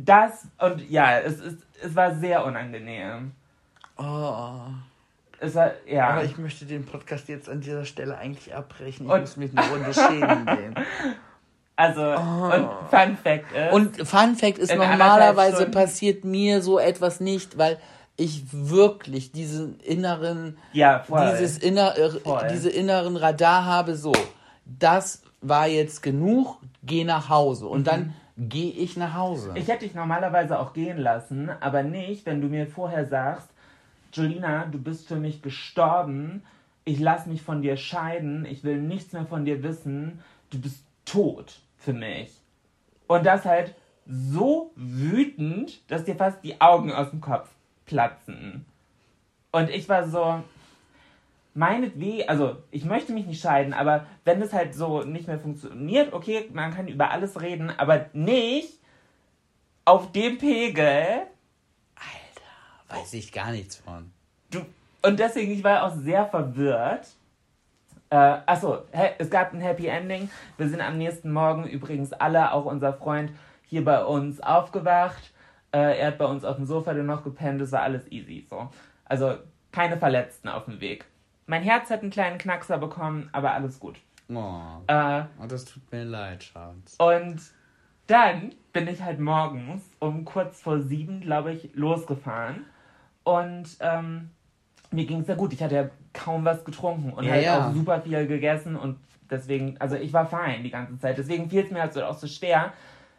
Das 0.00 0.46
und 0.58 0.88
ja, 0.88 1.18
es, 1.18 1.40
ist, 1.40 1.66
es 1.82 1.96
war 1.96 2.14
sehr 2.14 2.44
unangenehm. 2.44 3.32
Oh. 3.96 4.60
es 5.40 5.56
war, 5.56 5.72
ja. 5.88 6.10
Aber 6.10 6.24
ich 6.24 6.38
möchte 6.38 6.66
den 6.66 6.86
Podcast 6.86 7.28
jetzt 7.28 7.48
an 7.48 7.60
dieser 7.60 7.84
Stelle 7.84 8.16
eigentlich 8.16 8.54
abbrechen. 8.54 9.06
Ich 9.06 9.12
Und- 9.12 9.20
muss 9.20 9.36
mich 9.36 9.50
eine 9.56 9.68
Runde 9.68 9.92
schämen 9.92 10.46
gehen. 10.46 10.74
Also, 11.80 12.02
und 12.02 12.68
Fun 12.90 13.16
Fact 13.22 13.52
ist. 13.52 13.70
Oh. 13.70 13.76
Und 13.76 13.96
Fun 14.08 14.34
Fact 14.34 14.58
ist, 14.58 14.74
normalerweise 14.74 15.66
passiert 15.66 16.24
mir 16.24 16.60
so 16.60 16.80
etwas 16.80 17.20
nicht, 17.20 17.56
weil 17.56 17.78
ich 18.16 18.42
wirklich 18.50 19.30
diesen 19.30 19.78
inneren, 19.78 20.58
ja, 20.72 21.04
voll. 21.06 21.30
dieses 21.30 21.56
inner, 21.58 21.96
äh, 21.96 22.10
Voll. 22.10 22.48
diese 22.50 22.68
inneren 22.68 23.16
Radar 23.16 23.64
habe, 23.64 23.94
so, 23.94 24.10
das 24.66 25.22
war 25.40 25.68
jetzt 25.68 26.02
genug, 26.02 26.56
geh 26.82 27.04
nach 27.04 27.28
Hause. 27.28 27.68
Und 27.68 27.86
dann 27.86 28.12
gehe 28.38 28.70
ich 28.70 28.96
nach 28.96 29.14
Hause. 29.14 29.52
Ich 29.56 29.66
hätte 29.68 29.84
dich 29.84 29.94
normalerweise 29.94 30.58
auch 30.58 30.72
gehen 30.72 30.98
lassen, 30.98 31.50
aber 31.60 31.82
nicht, 31.82 32.24
wenn 32.24 32.40
du 32.40 32.46
mir 32.46 32.66
vorher 32.66 33.04
sagst, 33.04 33.50
Jolina, 34.12 34.66
du 34.66 34.78
bist 34.78 35.08
für 35.08 35.16
mich 35.16 35.42
gestorben, 35.42 36.42
ich 36.84 37.00
lass 37.00 37.26
mich 37.26 37.42
von 37.42 37.62
dir 37.62 37.76
scheiden, 37.76 38.46
ich 38.46 38.62
will 38.64 38.80
nichts 38.80 39.12
mehr 39.12 39.26
von 39.26 39.44
dir 39.44 39.62
wissen, 39.62 40.20
du 40.50 40.60
bist 40.60 40.84
tot 41.04 41.60
für 41.76 41.92
mich. 41.92 42.32
Und 43.08 43.26
das 43.26 43.44
halt 43.44 43.74
so 44.06 44.70
wütend, 44.76 45.80
dass 45.90 46.04
dir 46.04 46.14
fast 46.14 46.42
die 46.44 46.60
Augen 46.60 46.92
aus 46.92 47.10
dem 47.10 47.20
Kopf 47.20 47.50
platzen. 47.84 48.64
Und 49.50 49.68
ich 49.68 49.88
war 49.88 50.08
so, 50.08 50.42
meinetwegen, 51.58 52.28
also 52.28 52.56
ich 52.70 52.84
möchte 52.84 53.12
mich 53.12 53.26
nicht 53.26 53.42
scheiden, 53.42 53.74
aber 53.74 54.06
wenn 54.24 54.40
es 54.40 54.52
halt 54.52 54.74
so 54.74 55.02
nicht 55.02 55.26
mehr 55.26 55.40
funktioniert, 55.40 56.12
okay, 56.12 56.48
man 56.52 56.72
kann 56.72 56.86
über 56.86 57.10
alles 57.10 57.40
reden, 57.40 57.70
aber 57.76 58.06
nicht 58.12 58.78
auf 59.84 60.12
dem 60.12 60.38
Pegel. 60.38 61.22
Weiß 62.88 63.12
ich 63.12 63.32
gar 63.32 63.50
nichts 63.50 63.76
von. 63.76 64.12
Du, 64.50 64.60
und 65.02 65.18
deswegen, 65.18 65.52
ich 65.52 65.64
war 65.64 65.82
auch 65.82 65.94
sehr 65.94 66.26
verwirrt. 66.26 67.08
Äh, 68.10 68.16
achso, 68.46 68.84
es 69.18 69.28
gab 69.28 69.52
ein 69.52 69.60
Happy 69.60 69.88
Ending. 69.88 70.30
Wir 70.56 70.68
sind 70.68 70.80
am 70.80 70.96
nächsten 70.96 71.32
Morgen 71.32 71.66
übrigens 71.66 72.12
alle, 72.12 72.52
auch 72.52 72.64
unser 72.64 72.94
Freund, 72.94 73.32
hier 73.66 73.84
bei 73.84 74.02
uns 74.04 74.40
aufgewacht. 74.40 75.32
Äh, 75.72 75.98
er 75.98 76.06
hat 76.06 76.18
bei 76.18 76.24
uns 76.24 76.44
auf 76.44 76.56
dem 76.56 76.66
Sofa 76.66 76.94
dann 76.94 77.06
noch 77.06 77.24
gepennt, 77.24 77.60
es 77.60 77.72
war 77.72 77.82
alles 77.82 78.10
easy. 78.10 78.46
So. 78.48 78.70
Also 79.04 79.38
keine 79.72 79.98
Verletzten 79.98 80.48
auf 80.48 80.64
dem 80.64 80.80
Weg. 80.80 81.04
Mein 81.48 81.62
Herz 81.62 81.90
hat 81.90 82.02
einen 82.02 82.10
kleinen 82.10 82.38
Knackser 82.38 82.78
bekommen, 82.78 83.28
aber 83.32 83.52
alles 83.52 83.80
gut. 83.80 83.96
Oh, 84.32 84.60
Äh, 84.86 85.22
oh 85.42 85.46
das 85.48 85.64
tut 85.64 85.90
mir 85.90 86.04
leid, 86.04 86.44
Schatz. 86.44 86.94
und 86.98 87.40
dann 88.06 88.54
bin 88.72 88.86
ich 88.88 89.02
halt 89.02 89.18
morgens 89.18 89.82
um 89.98 90.24
kurz 90.24 90.60
vor 90.60 90.80
sieben, 90.80 91.20
glaube 91.20 91.52
ich, 91.52 91.70
losgefahren. 91.74 92.64
Und 93.24 93.76
ähm, 93.80 94.30
mir 94.90 95.04
ging 95.06 95.20
es 95.20 95.26
sehr 95.26 95.36
gut. 95.36 95.52
Ich 95.52 95.62
hatte 95.62 95.74
ja 95.74 95.90
kaum 96.14 96.44
was 96.44 96.64
getrunken 96.64 97.12
und 97.12 97.24
Ja, 97.24 97.32
halt 97.32 97.44
ja. 97.44 97.68
auch 97.68 97.72
super 97.74 98.00
viel 98.00 98.26
gegessen. 98.26 98.76
Und 98.76 98.98
deswegen, 99.30 99.76
also 99.78 99.96
ich 99.96 100.12
war 100.14 100.24
fein 100.26 100.62
die 100.62 100.70
ganze 100.70 100.98
Zeit. 100.98 101.18
Deswegen 101.18 101.50
fiel 101.50 101.64
es 101.64 101.70
mir 101.70 101.80
halt 101.82 101.92
so, 101.92 102.02
auch 102.04 102.16
so 102.16 102.26
schwer, 102.26 102.72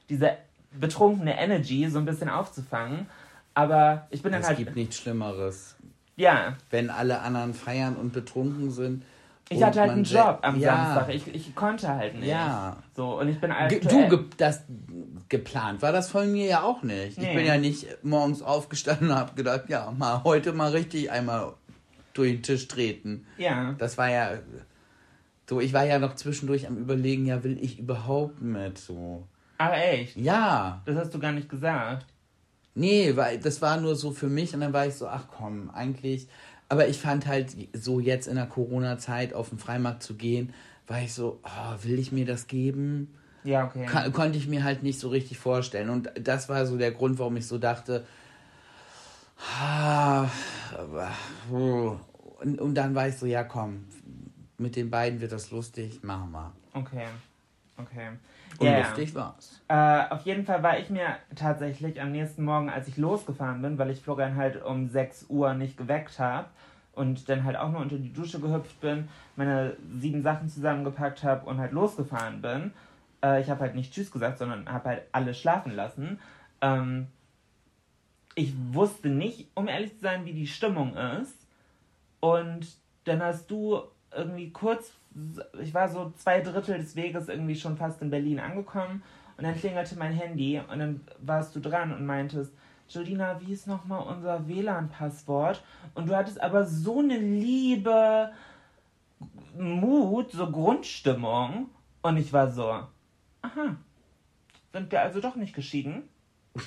diese 0.10 0.38
betrunkene 0.72 1.38
Energy 1.40 1.88
so 1.90 2.00
ein 2.00 2.06
bisschen 2.06 2.30
aufzufangen. 2.30 3.06
Aber 3.54 4.08
ich 4.10 4.24
bin 4.24 4.32
dann 4.32 4.42
Es 4.42 4.48
halt. 4.48 4.58
gibt 4.58 4.76
nichts 4.76 4.98
Schlimmeres. 4.98 5.76
Ja, 6.20 6.58
Wenn 6.70 6.90
alle 6.90 7.20
anderen 7.22 7.54
feiern 7.54 7.96
und 7.96 8.12
betrunken 8.14 8.72
sind. 8.72 9.04
ich 9.50 9.64
hatte 9.64 9.80
halt 9.80 9.92
einen 9.92 10.04
Job 10.04 10.40
am 10.42 10.60
ja. 10.60 10.76
Samstag. 10.96 11.16
Ich, 11.16 11.34
ich 11.34 11.56
konnte 11.56 11.88
halt 11.88 12.16
nicht. 12.16 12.28
Ja. 12.28 12.78
So, 12.96 13.20
und 13.20 13.30
ich 13.30 13.40
bin 13.40 13.52
Ge- 13.52 13.78
aktuell... 13.82 14.10
Du, 14.10 14.18
ge 14.18 14.26
das 14.38 14.64
geplant 15.30 15.82
war 15.82 15.92
das 15.92 16.10
von 16.10 16.32
mir 16.32 16.46
ja 16.48 16.62
auch 16.64 16.84
nicht. 16.84 17.18
Ich 17.18 17.24
Nee. 17.24 17.36
bin 17.36 17.46
ja 17.46 17.58
nicht 17.58 17.88
morgens 18.04 18.42
aufgestanden 18.42 19.10
und 19.12 19.16
habe 19.16 19.34
gedacht, 19.36 19.64
ja, 19.70 19.92
mal 19.98 20.24
heute 20.24 20.54
mal 20.54 20.72
richtig 20.72 21.10
einmal 21.10 21.54
durch 22.14 22.32
den 22.34 22.44
Tisch 22.44 22.68
treten. 22.68 23.26
ja. 23.38 23.74
Das 23.78 23.98
war 23.98 24.10
ja 24.10 24.32
so, 25.50 25.60
ich 25.62 25.72
war 25.74 25.86
ja 25.86 25.98
noch 26.00 26.16
zwischendurch 26.16 26.68
am 26.68 26.78
überlegen, 26.78 27.26
ja, 27.26 27.44
will 27.44 27.58
ich 27.62 27.80
überhaupt 27.80 28.42
mit 28.42 28.78
so. 28.78 29.26
Aber 29.58 29.78
echt, 29.78 30.16
Ja, 30.18 30.82
das 30.86 30.96
hast 30.98 31.14
du 31.14 31.20
gar 31.20 31.32
nicht 31.32 31.50
gesagt. 31.50 32.06
Nee, 32.76 33.16
weil 33.16 33.40
das 33.40 33.62
war 33.62 33.80
nur 33.80 33.96
so 33.96 34.12
für 34.12 34.28
mich 34.30 34.54
und 34.54 34.62
dann 34.62 34.74
war 34.74 34.86
ich 34.88 34.96
so, 34.96 35.08
ach 35.08 35.28
komm, 35.36 35.70
eigentlich. 35.72 36.28
Aber 36.70 36.88
ich 36.88 37.00
fand 37.00 37.26
halt 37.28 37.56
so 37.74 38.00
jetzt 38.00 38.28
in 38.28 38.36
der 38.36 38.46
Corona-Zeit 38.46 39.34
auf 39.34 39.50
den 39.50 39.58
Freimarkt 39.58 40.04
zu 40.04 40.16
gehen, 40.16 40.54
war 40.88 41.02
ich 41.02 41.14
so, 41.14 41.40
oh, 41.44 41.84
will 41.84 41.98
ich 42.00 42.12
mir 42.12 42.26
das 42.26 42.48
geben? 42.48 43.14
Ja, 43.44 43.66
okay. 43.66 43.86
Ka- 43.86 44.10
konnte 44.12 44.38
ich 44.38 44.48
mir 44.48 44.64
halt 44.64 44.84
nicht 44.84 45.00
so 45.00 45.10
richtig 45.10 45.40
vorstellen. 45.40 45.90
Und 45.90 46.12
das 46.22 46.50
war 46.50 46.66
so 46.66 46.78
der 46.78 46.92
Grund, 46.92 47.18
warum 47.20 47.38
ich 47.38 47.48
so 47.48 47.58
dachte, 47.58 48.06
ah, 49.60 50.28
und, 51.50 52.60
und 52.60 52.76
dann 52.76 52.96
war 52.96 53.08
ich 53.08 53.18
so, 53.18 53.26
ja 53.26 53.44
komm, 53.44 53.86
mit 54.58 54.76
den 54.76 54.90
beiden 54.90 55.22
wird 55.22 55.32
das 55.32 55.52
lustig, 55.52 56.04
machen 56.04 56.32
wir. 56.32 56.54
Okay. 56.74 57.06
Okay. 57.82 58.10
Und 58.58 58.66
ja. 58.66 58.80
lustig 58.80 59.16
war's. 59.16 59.62
Äh, 59.68 60.10
auf 60.10 60.22
jeden 60.26 60.46
Fall 60.46 60.62
war 60.64 60.78
ich 60.80 60.90
mir 60.90 61.18
tatsächlich 61.36 62.02
am 62.02 62.12
nächsten 62.12 62.44
Morgen, 62.44 62.70
als 62.70 62.88
ich 62.88 62.98
losgefahren 62.98 63.62
bin, 63.62 63.78
weil 63.78 63.90
ich 63.90 64.02
Florian 64.02 64.36
halt 64.36 64.62
um 64.64 64.90
6 64.90 65.28
Uhr 65.30 65.54
nicht 65.54 65.78
geweckt 65.78 66.20
habe 66.20 66.48
und 66.94 67.30
dann 67.30 67.44
halt 67.44 67.56
auch 67.56 67.72
nur 67.72 67.82
unter 67.82 67.98
die 67.98 68.12
Dusche 68.12 68.40
gehüpft 68.40 68.82
bin, 68.82 69.08
meine 69.36 69.78
sieben 69.98 70.22
Sachen 70.22 70.50
zusammengepackt 70.50 71.24
habe 71.24 71.46
und 71.46 71.60
halt 71.60 71.72
losgefahren 71.72 72.42
bin. 72.42 72.74
Äh, 73.24 73.42
ich 73.42 73.50
habe 73.50 73.62
halt 73.62 73.76
nicht 73.76 73.94
Tschüss 73.94 74.12
gesagt, 74.12 74.40
sondern 74.40 74.70
habe 74.70 74.90
halt 74.90 75.04
alle 75.12 75.34
schlafen 75.34 75.74
lassen. 75.74 76.20
Ähm, 76.62 77.08
ich 78.36 78.54
wusste 78.72 79.10
nicht, 79.10 79.48
um 79.54 79.68
ehrlich 79.68 79.94
zu 79.96 80.02
sein, 80.02 80.26
wie 80.26 80.34
die 80.34 80.48
Stimmung 80.48 80.96
ist. 80.96 81.48
Und 82.20 82.68
dann 83.06 83.22
hast 83.22 83.50
du 83.50 83.82
irgendwie 84.16 84.52
kurz, 84.52 84.92
ich 85.62 85.74
war 85.74 85.88
so 85.90 86.12
zwei 86.18 86.42
Drittel 86.42 86.78
des 86.78 86.96
Weges 86.96 87.28
irgendwie 87.30 87.56
schon 87.56 87.78
fast 87.78 88.02
in 88.02 88.10
Berlin 88.10 88.40
angekommen 88.40 89.02
und 89.38 89.44
dann 89.44 89.56
klingelte 89.56 89.98
mein 89.98 90.14
Handy 90.14 90.60
und 90.72 90.80
dann 90.80 91.02
warst 91.20 91.56
du 91.56 91.60
dran 91.60 91.94
und 91.94 92.06
meintest, 92.06 92.54
Jolina, 92.90 93.40
wie 93.42 93.54
ist 93.54 93.68
nochmal 93.68 94.02
unser 94.08 94.48
WLAN-Passwort? 94.48 95.64
Und 95.94 96.10
du 96.10 96.16
hattest 96.16 96.42
aber 96.42 96.66
so 96.66 97.00
eine 97.00 97.18
liebe 97.18 98.32
Mut, 99.58 100.32
so 100.32 100.50
Grundstimmung 100.50 101.70
und 102.02 102.18
ich 102.18 102.34
war 102.34 102.50
so, 102.52 102.64
aha, 103.44 103.76
sind 104.74 104.92
wir 104.92 105.02
also 105.02 105.20
doch 105.22 105.36
nicht 105.36 105.54
geschieden? 105.54 106.04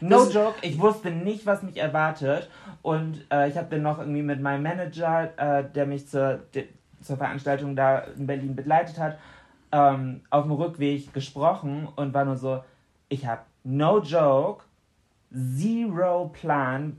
No 0.00 0.24
Das- 0.24 0.34
joke, 0.34 0.56
ich 0.62 0.78
wusste 0.78 1.10
nicht, 1.10 1.46
was 1.46 1.62
mich 1.62 1.78
erwartet. 1.78 2.50
Und 2.82 3.24
äh, 3.32 3.48
ich 3.48 3.56
habe 3.56 3.68
dann 3.70 3.82
noch 3.82 3.98
irgendwie 3.98 4.22
mit 4.22 4.40
meinem 4.42 4.62
Manager, 4.62 5.32
äh, 5.38 5.64
der 5.72 5.86
mich 5.86 6.06
zur, 6.06 6.34
de, 6.54 6.68
zur 7.02 7.16
Veranstaltung 7.16 7.76
da 7.76 7.98
in 7.98 8.26
Berlin 8.26 8.56
begleitet 8.56 8.98
hat, 8.98 9.18
ähm, 9.72 10.22
auf 10.30 10.44
dem 10.44 10.52
Rückweg 10.52 11.12
gesprochen 11.12 11.88
und 11.96 12.14
war 12.14 12.24
nur 12.24 12.36
so, 12.36 12.62
ich 13.08 13.26
habe 13.26 13.42
no 13.64 14.00
joke, 14.00 14.64
zero 15.32 16.28
Plan, 16.28 16.96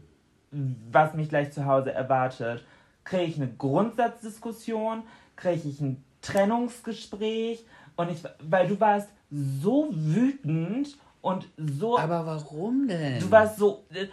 was 0.91 1.13
mich 1.13 1.29
gleich 1.29 1.51
zu 1.51 1.65
Hause 1.65 1.91
erwartet. 1.93 2.63
Kriege 3.03 3.23
ich 3.23 3.37
eine 3.37 3.47
Grundsatzdiskussion? 3.51 5.03
Kriege 5.35 5.67
ich 5.67 5.79
ein 5.81 6.03
Trennungsgespräch? 6.21 7.65
Und 7.95 8.11
ich, 8.11 8.23
weil 8.41 8.67
du 8.67 8.79
warst 8.79 9.09
so 9.29 9.89
wütend 9.91 10.97
und 11.21 11.47
so 11.57 11.97
Aber 11.97 12.25
warum 12.25 12.87
denn? 12.87 13.19
Du 13.19 13.31
warst 13.31 13.57
so. 13.57 13.85
äh, 13.93 14.07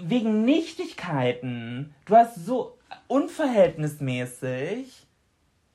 Wegen 0.00 0.44
Nichtigkeiten. 0.44 1.92
Du 2.04 2.12
warst 2.12 2.44
so 2.46 2.77
unverhältnismäßig. 3.06 5.06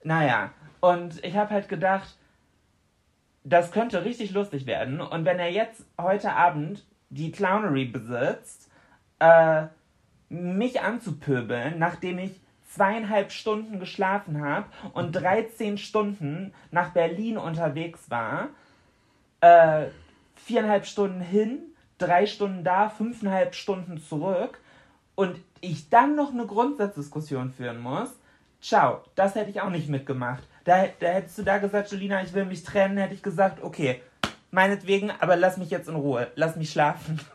Naja, 0.03 0.51
und 0.79 1.23
ich 1.23 1.35
habe 1.35 1.51
halt 1.51 1.69
gedacht, 1.69 2.17
das 3.43 3.71
könnte 3.71 4.05
richtig 4.05 4.31
lustig 4.31 4.65
werden. 4.65 5.01
Und 5.01 5.25
wenn 5.25 5.39
er 5.39 5.51
jetzt 5.51 5.85
heute 5.99 6.33
Abend 6.33 6.85
die 7.09 7.31
Clownery 7.31 7.85
besitzt, 7.85 8.69
äh, 9.19 9.67
mich 10.29 10.81
anzupöbeln, 10.81 11.77
nachdem 11.77 12.19
ich 12.19 12.39
zweieinhalb 12.67 13.31
Stunden 13.31 13.79
geschlafen 13.79 14.43
habe 14.43 14.65
und 14.93 15.11
13 15.11 15.77
Stunden 15.77 16.53
nach 16.71 16.89
Berlin 16.89 17.37
unterwegs 17.37 18.09
war, 18.09 18.49
äh, 19.41 19.87
viereinhalb 20.35 20.85
Stunden 20.85 21.21
hin, 21.21 21.59
drei 21.97 22.25
Stunden 22.25 22.63
da, 22.63 22.89
fünfeinhalb 22.89 23.53
Stunden 23.53 23.99
zurück 23.99 24.59
und 25.15 25.37
ich 25.61 25.89
dann 25.89 26.15
noch 26.15 26.31
eine 26.31 26.45
Grundsatzdiskussion 26.45 27.51
führen 27.51 27.79
muss, 27.79 28.09
ciao, 28.61 29.01
das 29.15 29.35
hätte 29.35 29.49
ich 29.49 29.61
auch 29.61 29.69
nicht 29.69 29.89
mitgemacht. 29.89 30.43
Da, 30.65 30.85
da 30.99 31.07
hättest 31.07 31.37
du 31.37 31.43
da 31.43 31.57
gesagt, 31.57 31.91
Jolina, 31.91 32.23
ich 32.23 32.33
will 32.33 32.45
mich 32.45 32.63
trennen, 32.63 32.97
hätte 32.97 33.13
ich 33.13 33.23
gesagt, 33.23 33.63
okay, 33.63 34.01
meinetwegen, 34.51 35.11
aber 35.19 35.35
lass 35.35 35.57
mich 35.57 35.69
jetzt 35.69 35.89
in 35.89 35.95
Ruhe, 35.95 36.27
lass 36.35 36.55
mich 36.55 36.71
schlafen. 36.71 37.19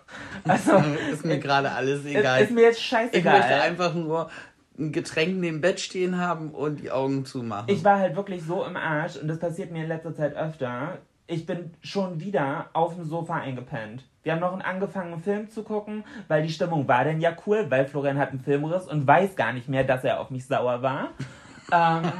Also, 0.44 0.82
ist 1.12 1.26
mir 1.26 1.38
gerade 1.38 1.70
alles 1.72 2.00
ist, 2.00 2.06
egal. 2.14 2.40
ist 2.42 2.50
mir 2.50 2.62
jetzt 2.62 2.78
ich 2.78 2.86
scheißegal. 2.86 3.38
möchte 3.40 3.60
einfach 3.60 3.92
nur 3.92 4.30
ein 4.78 4.92
Getränk 4.92 5.36
neben 5.38 5.60
Bett 5.60 5.80
stehen 5.80 6.16
haben 6.16 6.52
und 6.52 6.80
die 6.80 6.90
Augen 6.90 7.26
zumachen. 7.26 7.68
ich 7.68 7.84
war 7.84 7.98
halt 7.98 8.16
wirklich 8.16 8.42
so 8.44 8.64
im 8.64 8.76
Arsch 8.76 9.16
und 9.16 9.28
das 9.28 9.38
passiert 9.38 9.70
mir 9.72 9.82
in 9.82 9.88
letzter 9.88 10.14
Zeit 10.14 10.34
öfter. 10.36 10.98
Ich 11.28 11.44
bin 11.46 11.70
schon 11.82 12.20
wieder 12.20 12.70
auf 12.72 12.94
dem 12.94 13.04
Sofa 13.04 13.36
eingepennt. 13.36 14.02
Wir 14.22 14.32
haben 14.32 14.40
noch 14.40 14.52
einen 14.52 14.62
angefangenen 14.62 15.22
Film 15.22 15.50
zu 15.50 15.62
gucken, 15.62 16.02
weil 16.26 16.42
die 16.42 16.48
Stimmung 16.48 16.88
war 16.88 17.04
denn 17.04 17.20
ja 17.20 17.36
cool, 17.46 17.66
weil 17.68 17.86
Florian 17.86 18.18
hat 18.18 18.30
einen 18.30 18.40
Filmriss 18.40 18.86
und 18.88 19.06
weiß 19.06 19.36
gar 19.36 19.52
nicht 19.52 19.68
mehr, 19.68 19.84
dass 19.84 20.04
er 20.04 20.20
auf 20.20 20.30
mich 20.30 20.46
sauer 20.46 20.82
war. 20.82 21.10
ähm, 21.72 22.10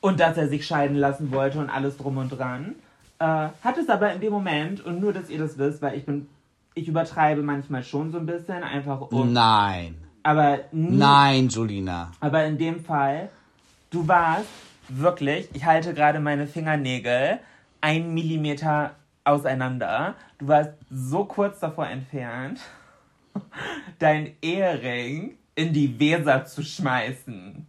und 0.00 0.18
dass 0.18 0.36
er 0.36 0.48
sich 0.48 0.66
scheiden 0.66 0.96
lassen 0.96 1.30
wollte 1.30 1.60
und 1.60 1.70
alles 1.70 1.96
drum 1.96 2.18
und 2.18 2.30
dran. 2.30 2.74
Äh, 3.20 3.24
hat 3.24 3.78
es 3.78 3.88
aber 3.88 4.12
in 4.12 4.20
dem 4.20 4.32
Moment, 4.32 4.84
und 4.84 5.00
nur, 5.00 5.12
dass 5.12 5.30
ihr 5.30 5.38
das 5.38 5.56
wisst, 5.56 5.82
weil 5.82 5.96
ich 5.96 6.04
bin, 6.04 6.28
ich 6.74 6.88
übertreibe 6.88 7.42
manchmal 7.42 7.84
schon 7.84 8.10
so 8.10 8.18
ein 8.18 8.26
bisschen, 8.26 8.64
einfach 8.64 9.00
um. 9.02 9.32
Nein. 9.32 9.94
Aber 10.24 10.58
nie, 10.72 10.96
Nein, 10.96 11.48
Julina. 11.48 12.10
aber 12.20 12.44
in 12.44 12.58
dem 12.58 12.84
Fall, 12.84 13.30
du 13.90 14.06
warst 14.06 14.46
wirklich, 14.98 15.48
ich 15.54 15.64
halte 15.64 15.94
gerade 15.94 16.20
meine 16.20 16.46
Fingernägel 16.46 17.40
ein 17.80 18.14
Millimeter 18.14 18.94
auseinander. 19.24 20.14
Du 20.38 20.48
warst 20.48 20.72
so 20.90 21.24
kurz 21.24 21.60
davor 21.60 21.86
entfernt, 21.86 22.60
dein 23.98 24.34
Ehering 24.42 25.36
in 25.54 25.72
die 25.72 25.98
Weser 25.98 26.44
zu 26.44 26.62
schmeißen. 26.62 27.66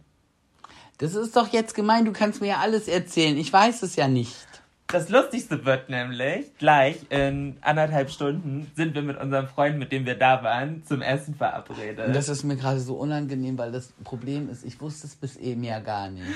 Das 0.98 1.14
ist 1.14 1.36
doch 1.36 1.48
jetzt 1.48 1.74
gemein, 1.74 2.04
du 2.04 2.12
kannst 2.12 2.40
mir 2.40 2.48
ja 2.48 2.58
alles 2.58 2.88
erzählen. 2.88 3.36
Ich 3.36 3.52
weiß 3.52 3.82
es 3.82 3.96
ja 3.96 4.08
nicht. 4.08 4.46
Das 4.86 5.08
Lustigste 5.08 5.64
wird 5.64 5.88
nämlich, 5.88 6.54
gleich 6.58 6.96
in 7.08 7.56
anderthalb 7.62 8.10
Stunden 8.10 8.70
sind 8.76 8.94
wir 8.94 9.00
mit 9.00 9.18
unserem 9.18 9.48
Freund, 9.48 9.78
mit 9.78 9.90
dem 9.90 10.04
wir 10.04 10.18
da 10.18 10.42
waren, 10.42 10.84
zum 10.84 11.00
Essen 11.00 11.34
verabredet. 11.34 12.08
Und 12.08 12.14
das 12.14 12.28
ist 12.28 12.44
mir 12.44 12.56
gerade 12.56 12.78
so 12.78 12.96
unangenehm, 12.96 13.56
weil 13.56 13.72
das 13.72 13.88
Problem 14.04 14.50
ist, 14.50 14.64
ich 14.64 14.80
wusste 14.82 15.06
es 15.06 15.16
bis 15.16 15.36
eben 15.36 15.64
ja 15.64 15.80
gar 15.80 16.10
nicht. 16.10 16.26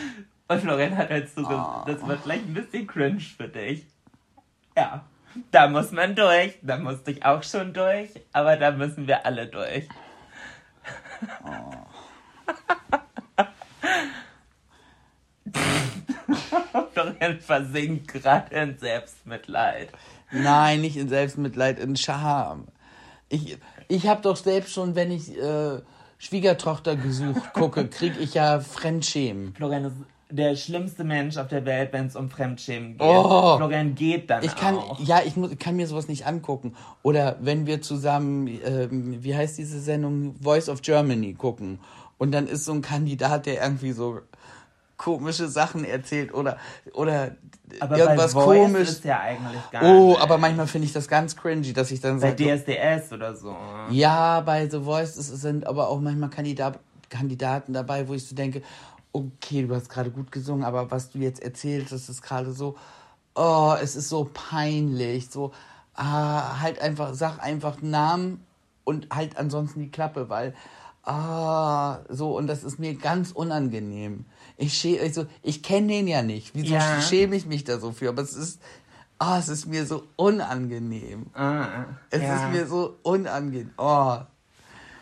Und 0.48 0.60
Florian 0.60 0.96
hat 0.96 1.10
halt 1.10 1.28
so 1.28 1.42
gesagt, 1.42 1.88
das 1.88 2.06
wird 2.06 2.22
gleich 2.22 2.40
ein 2.40 2.54
bisschen 2.54 2.86
cringe 2.86 3.20
für 3.20 3.48
dich. 3.48 3.84
Ja, 4.76 5.04
da 5.50 5.68
muss 5.68 5.90
man 5.90 6.14
durch. 6.14 6.56
Da 6.62 6.78
musste 6.78 7.10
ich 7.10 7.24
auch 7.24 7.42
schon 7.42 7.72
durch, 7.72 8.10
aber 8.32 8.56
da 8.56 8.70
müssen 8.70 9.08
wir 9.08 9.26
alle 9.26 9.48
durch. 9.48 9.88
Florian 16.92 17.40
versinkt 17.40 18.08
gerade 18.08 18.54
in 18.54 18.78
Selbstmitleid. 18.78 19.90
Nein, 20.30 20.80
nicht 20.80 20.96
in 20.96 21.08
Selbstmitleid, 21.08 21.78
in 21.78 21.96
Scham. 21.96 22.68
Ich, 23.28 23.58
ich 23.88 24.06
habe 24.06 24.22
doch 24.22 24.36
selbst 24.36 24.72
schon, 24.72 24.94
wenn 24.94 25.10
ich 25.10 25.36
äh, 25.36 25.80
Schwiegertochter 26.18 26.96
gesucht 26.96 27.52
gucke, 27.52 27.88
kriege 27.88 28.18
ich 28.20 28.34
ja 28.34 28.60
Fremdschämen. 28.60 29.54
Florian 29.54 29.84
ist 29.84 29.96
der 30.28 30.56
schlimmste 30.56 31.04
Mensch 31.04 31.36
auf 31.36 31.48
der 31.48 31.64
Welt, 31.64 31.92
wenn 31.92 32.06
es 32.06 32.16
um 32.16 32.28
Fremdschämen 32.30 32.92
geht. 32.98 33.00
Oh. 33.00 33.56
Florian 33.58 33.94
geht 33.94 34.28
dann 34.28 34.42
Ich 34.44 34.56
kann, 34.56 34.76
auch. 34.76 34.98
ja, 35.00 35.20
ich 35.24 35.36
muss, 35.36 35.50
kann 35.58 35.76
mir 35.76 35.86
sowas 35.86 36.08
nicht 36.08 36.26
angucken. 36.26 36.74
Oder 37.02 37.36
wenn 37.40 37.66
wir 37.66 37.80
zusammen, 37.80 38.48
ähm, 38.64 39.22
wie 39.22 39.36
heißt 39.36 39.56
diese 39.56 39.80
Sendung, 39.80 40.34
Voice 40.40 40.68
of 40.68 40.82
Germany 40.82 41.34
gucken. 41.34 41.78
Und 42.18 42.32
dann 42.32 42.46
ist 42.48 42.64
so 42.64 42.72
ein 42.72 42.82
Kandidat, 42.82 43.46
der 43.46 43.62
irgendwie 43.62 43.92
so 43.92 44.20
komische 44.96 45.46
Sachen 45.48 45.84
erzählt 45.84 46.32
oder, 46.32 46.56
oder 46.94 47.32
Aber 47.80 47.98
irgendwas 47.98 48.32
bei 48.34 48.40
Voice 48.42 48.58
komisch. 48.72 48.88
ist 48.88 49.04
ja 49.04 49.20
eigentlich 49.20 49.60
gar 49.70 49.82
Oh, 49.84 50.08
nicht. 50.12 50.20
aber 50.22 50.38
manchmal 50.38 50.66
finde 50.66 50.86
ich 50.86 50.92
das 50.94 51.06
ganz 51.06 51.36
cringy, 51.36 51.72
dass 51.74 51.90
ich 51.90 52.00
dann 52.00 52.18
Bei 52.18 52.30
sage, 52.30 52.56
DSDS 52.56 53.12
oder 53.12 53.36
so. 53.36 53.54
ja, 53.90 54.40
bei 54.40 54.68
The 54.68 54.80
Voice 54.80 55.14
sind 55.14 55.66
aber 55.66 55.88
auch 55.90 56.00
manchmal 56.00 56.30
Kandidat, 56.30 56.78
Kandidaten 57.10 57.74
dabei, 57.74 58.08
wo 58.08 58.14
ich 58.14 58.26
so 58.26 58.34
denke, 58.34 58.62
okay, 59.16 59.66
du 59.66 59.74
hast 59.74 59.88
gerade 59.88 60.10
gut 60.10 60.30
gesungen, 60.32 60.64
aber 60.64 60.90
was 60.90 61.10
du 61.10 61.18
jetzt 61.18 61.42
erzählst, 61.42 61.92
das 61.92 62.08
ist 62.08 62.22
gerade 62.22 62.52
so, 62.52 62.76
oh, 63.34 63.74
es 63.80 63.96
ist 63.96 64.08
so 64.08 64.28
peinlich, 64.32 65.30
so, 65.30 65.52
ah, 65.94 66.60
halt 66.60 66.80
einfach, 66.80 67.14
sag 67.14 67.38
einfach 67.42 67.80
Namen 67.82 68.44
und 68.84 69.08
halt 69.14 69.36
ansonsten 69.36 69.80
die 69.80 69.90
Klappe, 69.90 70.28
weil, 70.28 70.54
ah, 71.04 71.98
so, 72.08 72.36
und 72.36 72.46
das 72.46 72.64
ist 72.64 72.78
mir 72.78 72.94
ganz 72.94 73.32
unangenehm. 73.32 74.24
Ich 74.56 74.74
schäme, 74.74 75.00
also, 75.02 75.26
ich 75.42 75.62
kenne 75.62 75.88
den 75.88 76.08
ja 76.08 76.22
nicht, 76.22 76.54
wieso 76.54 76.74
Ja. 76.74 77.00
schäme 77.00 77.36
ich 77.36 77.46
mich 77.46 77.64
da 77.64 77.78
so 77.78 77.92
für, 77.92 78.08
aber 78.08 78.22
es 78.22 78.34
ist, 78.34 78.60
ah, 79.18 79.38
es 79.38 79.48
ist 79.48 79.66
mir 79.66 79.86
so 79.86 80.04
unangenehm. 80.16 81.26
Ah, 81.34 81.84
Es 82.10 82.22
ja. 82.22 82.36
ist 82.36 82.48
mir 82.48 82.66
so 82.66 82.96
unangenehm. 83.02 83.70
Oh, 83.78 83.82
Ah, 83.82 84.26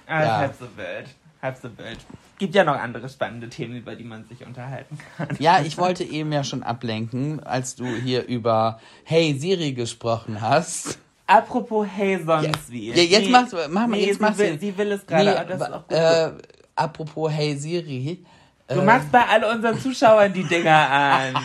Ja. 0.07 0.27
ist 0.27 0.37
halb 0.37 0.55
so 0.59 0.67
wild. 0.77 1.09
Halb 1.45 1.59
so 1.59 1.69
wild. 1.77 1.99
Gibt 2.39 2.55
ja 2.55 2.65
noch 2.65 2.77
andere 2.81 3.07
spannende 3.11 3.51
Themen, 3.51 3.77
über 3.77 3.95
die 3.95 4.05
man 4.05 4.25
sich 4.25 4.47
unterhalten 4.47 4.99
kann. 5.17 5.29
Ja, 5.39 5.61
ich 5.61 5.77
wollte 5.77 6.03
eben 6.03 6.33
ja 6.33 6.43
schon 6.43 6.63
ablenken, 6.63 7.43
als 7.45 7.77
du 7.77 7.85
hier 7.85 8.25
über 8.27 8.81
Hey 9.05 9.39
Siri 9.39 9.73
gesprochen 9.75 10.41
hast. 10.41 10.99
Apropos 11.27 11.87
Hey 11.87 12.19
sonst 12.25 12.71
wie. 12.71 12.91
Ja, 12.93 13.03
jetzt 13.03 13.29
mach's- 13.31 13.53
mach 13.69 13.87
mal, 13.87 13.99
nee, 13.99 14.07
jetzt 14.07 14.17
sie 14.17 14.23
mach's 14.23 14.39
will, 14.39 14.59
sie 14.59 14.77
will 14.79 14.93
es 14.93 15.07
gerade, 15.07 15.47
Nee, 15.49 15.57
gut. 15.67 15.93
äh, 15.93 16.31
apropos 16.77 17.31
Hey 17.31 17.55
Siri. 17.57 18.25
du 18.69 18.81
äh, 18.81 18.85
machst 18.85 19.13
bei 19.13 19.25
all 19.27 19.45
unseren 19.45 19.79
Zuschauern 19.79 20.33
die 20.33 20.45
Dinger 20.45 20.91
an. 20.91 21.37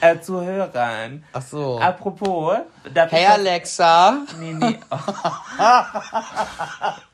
äh, 0.00 0.18
Zuhörern. 0.18 1.24
Ach 1.32 1.42
so. 1.42 1.78
Apropos. 1.78 2.56
Hey 3.10 3.26
Alexa. 3.26 4.22
Nee, 4.40 4.54
nee. 4.54 4.78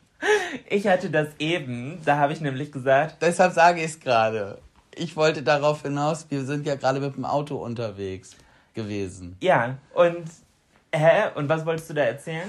Ich 0.69 0.87
hatte 0.87 1.11
das 1.11 1.29
eben, 1.39 2.01
da 2.05 2.17
habe 2.19 2.33
ich 2.33 2.41
nämlich 2.41 2.73
gesagt, 2.73 3.23
Deshalb 3.23 3.53
sage 3.53 3.81
ich 3.81 3.87
es 3.87 4.01
gerade. 4.01 4.59
Ich 4.95 5.17
wollte 5.17 5.43
darauf 5.43 5.83
hinaus, 5.83 6.27
wir 6.29 6.45
sind 6.45 6.67
ja 6.67 6.75
gerade 6.75 7.01
mit 7.01 7.17
dem 7.17 7.25
Auto 7.25 7.57
unterwegs 7.57 8.37
gewesen. 8.75 9.37
ja, 9.41 9.79
und, 9.95 10.25
hä, 10.95 11.31
und 11.35 11.49
was 11.49 11.65
wolltest 11.65 11.91
du 11.91 11.95
da 11.95 12.03
erzählen? 12.03 12.49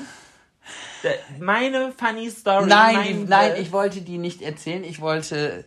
Da, 1.04 1.10
meine 1.40 1.92
funny 1.92 2.30
story. 2.30 2.68
Nein, 2.68 2.96
mein 2.96 3.26
nein, 3.26 3.54
ich 3.58 3.72
wollte 3.72 4.02
die 4.02 4.18
nicht 4.18 4.42
erzählen. 4.42 4.84
Ich 4.84 5.02
wollte, 5.02 5.66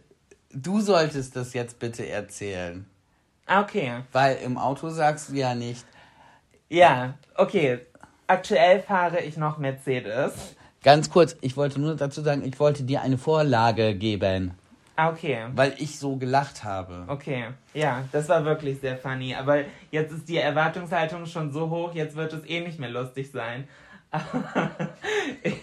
du 0.53 0.81
solltest 0.81 1.35
das 1.37 1.53
jetzt 1.55 1.79
bitte 1.79 2.07
erzählen. 2.09 2.87
Okay, 3.47 4.03
Weil 4.13 4.37
im 4.37 4.57
Auto 4.57 4.89
sagst 4.91 5.31
du 5.31 5.35
ja 5.35 5.55
nicht. 5.55 5.85
ja, 6.69 7.15
okay. 7.35 7.81
Aktuell 8.27 8.81
fahre 8.81 9.21
ich 9.21 9.37
noch 9.37 9.59
Mercedes. 9.59 10.33
Ganz 10.85 11.09
kurz, 11.09 11.35
ich 11.41 11.57
wollte 11.57 11.81
nur 11.81 11.97
dazu 11.97 12.21
sagen, 12.21 12.45
ich 12.45 12.61
wollte 12.61 12.83
dir 12.85 13.01
eine 13.01 13.17
Vorlage 13.17 13.95
geben, 13.95 14.53
Ah, 14.97 15.09
okay. 15.11 15.47
weil 15.55 15.75
ich 15.79 15.99
so 15.99 16.17
gelacht 16.17 16.63
habe. 16.63 17.05
Okay, 17.09 17.47
ja, 17.73 18.05
das 18.13 18.29
war 18.29 18.45
wirklich 18.45 18.81
sehr 18.81 18.97
funny. 18.99 19.35
Aber 19.35 19.63
jetzt 19.91 20.13
ist 20.13 20.29
die 20.29 20.37
Erwartungshaltung 20.37 21.25
schon 21.27 21.53
so 21.53 21.71
hoch, 21.71 21.95
jetzt 21.95 22.15
wird 22.17 22.33
es 22.35 22.47
eh 22.49 22.61
nicht 22.61 22.79
mehr 22.79 22.91
lustig 22.91 23.33
sein. 23.33 23.67
ich, 25.43 25.57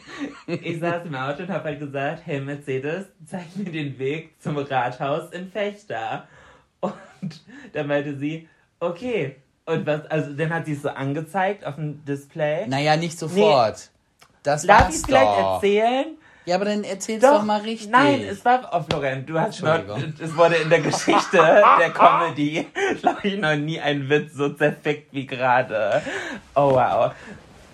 ich 0.62 0.80
saß 0.80 1.06
im 1.06 1.16
Auto 1.16 1.44
und 1.44 1.50
habe 1.50 1.66
halt 1.66 1.80
gesagt, 1.80 2.24
hey 2.26 2.42
Mercedes, 2.42 3.06
zeig 3.26 3.56
mir 3.56 3.72
den 3.72 3.98
Weg 4.00 4.34
zum 4.42 4.58
Rathaus 4.58 5.32
in 5.32 5.50
Fechter. 5.52 6.28
Und 6.82 7.42
dann 7.74 7.88
meinte 7.88 8.18
sie, 8.18 8.50
okay. 8.80 9.36
Und 9.66 9.86
was, 9.86 10.06
also 10.08 10.34
dann 10.34 10.50
hat 10.50 10.66
sie 10.66 10.74
es 10.74 10.82
so 10.82 10.90
angezeigt 10.90 11.64
auf 11.66 11.76
dem 11.76 12.04
Display. 12.06 12.68
Naja, 12.68 12.98
nicht 12.98 13.18
sofort. 13.18 13.92
Das 14.44 14.66
Darf 14.66 14.80
ich 14.80 14.86
war's 14.86 14.96
es 14.96 15.06
vielleicht 15.06 15.26
doch. 15.26 15.56
erzählen? 15.56 16.06
Ja, 16.46 16.56
aber 16.56 16.66
dann 16.66 16.84
erzähl's 16.84 17.22
doch, 17.22 17.44
mal 17.44 17.62
richtig. 17.62 17.90
Nein, 17.92 18.24
es 18.24 18.44
war, 18.44 18.68
oh 18.74 18.82
Florian, 18.90 19.26
du 19.26 19.40
hast 19.40 19.62
noch, 19.62 19.76
Entschuldigung. 19.76 20.14
es 20.20 20.36
wurde 20.36 20.56
in 20.56 20.70
der 20.70 20.82
Geschichte 20.82 21.38
der 21.38 21.92
Comedy, 21.92 22.68
glaube 23.02 23.20
ich, 23.24 23.38
noch 23.38 23.56
nie 23.56 23.80
ein 23.80 24.10
Witz 24.10 24.34
so 24.34 24.50
zerfickt 24.50 25.14
wie 25.14 25.28
gerade. 25.28 26.02
Oh 26.56 26.72
wow. 26.74 27.14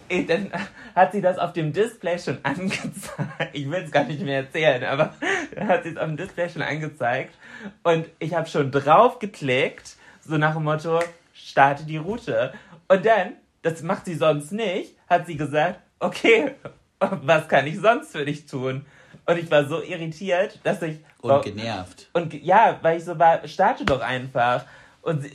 Dann 0.09 0.51
hat 0.95 1.11
sie 1.13 1.21
das 1.21 1.37
auf 1.37 1.53
dem 1.53 1.71
Display 1.71 2.19
schon 2.19 2.39
angezeigt. 2.43 3.49
Ich 3.53 3.69
will 3.69 3.83
es 3.83 3.91
gar 3.91 4.03
nicht 4.03 4.21
mehr 4.21 4.39
erzählen, 4.39 4.83
aber 4.83 5.13
hat 5.59 5.83
sie 5.83 5.89
es 5.89 5.97
auf 5.97 6.05
dem 6.05 6.17
Display 6.17 6.49
schon 6.49 6.61
angezeigt. 6.61 7.35
Und 7.83 8.05
ich 8.19 8.33
habe 8.33 8.47
schon 8.49 8.71
drauf 8.71 9.19
geklickt, 9.19 9.95
so 10.21 10.37
nach 10.37 10.55
dem 10.55 10.63
Motto, 10.65 10.99
starte 11.33 11.85
die 11.85 11.97
Route. 11.97 12.53
Und 12.89 13.05
dann, 13.05 13.33
das 13.61 13.81
macht 13.81 14.05
sie 14.05 14.15
sonst 14.15 14.51
nicht, 14.51 14.93
hat 15.09 15.25
sie 15.25 15.37
gesagt, 15.37 15.79
okay, 15.99 16.51
was 16.99 17.47
kann 17.47 17.67
ich 17.67 17.79
sonst 17.79 18.11
für 18.11 18.25
dich 18.25 18.45
tun? 18.45 18.85
Und 19.25 19.37
ich 19.37 19.51
war 19.51 19.65
so 19.65 19.81
irritiert, 19.81 20.59
dass 20.63 20.81
ich... 20.81 20.99
Und 21.21 21.43
genervt. 21.43 22.09
Und 22.13 22.33
ja, 22.33 22.79
weil 22.81 22.97
ich 22.97 23.03
so 23.03 23.17
war, 23.19 23.45
starte 23.47 23.83
doch 23.83 24.01
einfach. 24.01 24.63
Und 25.01 25.23
sie, 25.23 25.31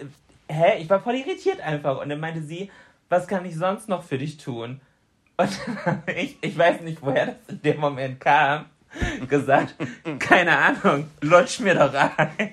hä, 0.49 0.79
ich 0.79 0.89
war 0.89 1.01
voll 1.01 1.17
irritiert 1.17 1.61
einfach. 1.61 2.01
Und 2.01 2.09
dann 2.09 2.21
meinte 2.21 2.43
sie, 2.43 2.71
was 3.09 3.27
kann 3.27 3.45
ich 3.45 3.57
sonst 3.57 3.89
noch 3.89 4.03
für 4.03 4.19
dich 4.19 4.39
tun? 4.39 4.81
Und 5.37 5.61
ich, 6.17 6.39
ich 6.41 6.57
weiß 6.57 6.81
nicht, 6.83 7.03
woher 7.03 7.27
das 7.27 7.37
in 7.49 7.63
dem 7.63 7.81
Moment 7.81 8.21
kam. 8.21 8.67
Gesagt, 9.29 9.75
keine 10.19 10.57
Ahnung, 10.57 11.11
lutsch 11.23 11.61
mir 11.61 11.75
doch 11.75 11.95
ein. 11.95 12.53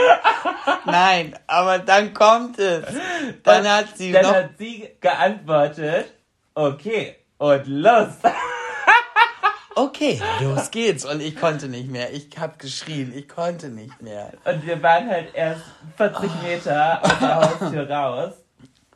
Nein, 0.84 1.34
aber 1.46 1.78
dann 1.78 2.12
kommt 2.14 2.58
es. 2.58 2.84
Dann 3.42 3.68
hat 3.68 3.96
sie 3.96 4.12
Dann 4.12 4.22
noch. 4.22 4.34
hat 4.34 4.50
sie 4.58 4.88
geantwortet, 5.00 6.12
okay, 6.54 7.16
und 7.38 7.66
los. 7.66 8.08
okay, 9.74 10.20
los 10.40 10.70
geht's. 10.70 11.04
Und 11.04 11.20
ich 11.20 11.36
konnte 11.36 11.68
nicht 11.68 11.90
mehr. 11.90 12.12
Ich 12.12 12.28
hab 12.38 12.58
geschrien, 12.58 13.12
ich 13.14 13.28
konnte 13.28 13.68
nicht 13.68 14.00
mehr. 14.02 14.32
Und 14.44 14.66
wir 14.66 14.82
waren 14.82 15.08
halt 15.08 15.34
erst 15.34 15.62
40 15.96 16.30
Meter 16.42 17.02
aus 17.02 17.18
der 17.18 17.34
Haustür 17.60 17.90
raus. 17.90 18.32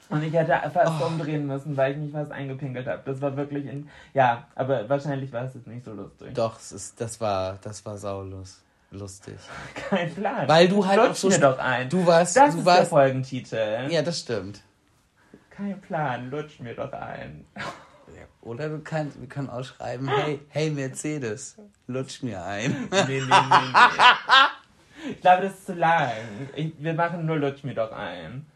Und 0.08 0.22
ich 0.22 0.32
hätte 0.32 0.52
fast 0.72 1.02
umdrehen 1.02 1.48
müssen, 1.48 1.76
weil 1.76 1.92
ich 1.92 1.98
mich 1.98 2.12
fast 2.12 2.30
eingepinkelt 2.30 2.86
habe. 2.86 3.02
Das 3.04 3.20
war 3.20 3.36
wirklich 3.36 3.66
in. 3.66 3.88
Ja, 4.14 4.46
aber 4.54 4.88
wahrscheinlich 4.88 5.32
war 5.32 5.44
es 5.44 5.54
jetzt 5.54 5.66
nicht 5.66 5.84
so 5.84 5.92
lustig. 5.92 6.32
Doch, 6.34 6.60
es 6.60 6.70
ist, 6.70 7.00
das 7.00 7.20
war, 7.20 7.58
das 7.62 7.84
war 7.84 7.98
saulus. 7.98 8.62
Lustig. 8.90 9.36
Kein 9.74 10.14
Plan. 10.14 10.48
Weil 10.48 10.68
du 10.68 10.86
halt 10.86 10.98
Lutsch 10.98 11.08
auch 11.10 11.14
so 11.16 11.28
mir 11.28 11.38
doch 11.40 11.58
ein. 11.58 11.88
du 11.88 12.06
warst- 12.06 12.36
Das 12.36 12.52
du 12.54 12.58
ist 12.60 12.66
der 12.66 12.74
warst- 12.74 12.90
Folgentitel. 12.90 13.88
Ja, 13.90 14.02
das 14.02 14.20
stimmt. 14.20 14.62
Kein 15.50 15.80
Plan, 15.80 16.30
lutsch 16.30 16.60
mir 16.60 16.74
doch 16.74 16.92
ein. 16.92 17.46
Oder 18.42 18.68
du 18.68 18.78
kannst, 18.78 19.20
wir 19.20 19.26
können 19.28 19.50
auch 19.50 19.64
schreiben, 19.64 20.06
hey, 20.08 20.38
hey 20.50 20.70
Mercedes, 20.70 21.56
lutsch 21.88 22.22
mir 22.22 22.44
ein. 22.44 22.88
Nee, 22.92 23.04
nee, 23.08 23.20
nee, 23.20 23.26
nee. 23.28 25.10
Ich 25.10 25.20
glaube, 25.20 25.42
das 25.42 25.54
ist 25.54 25.66
zu 25.66 25.72
lang. 25.74 26.12
Ich, 26.54 26.72
wir 26.78 26.94
machen 26.94 27.26
nur 27.26 27.36
lutsch 27.38 27.64
mir 27.64 27.74
doch 27.74 27.90
ein. 27.90 28.46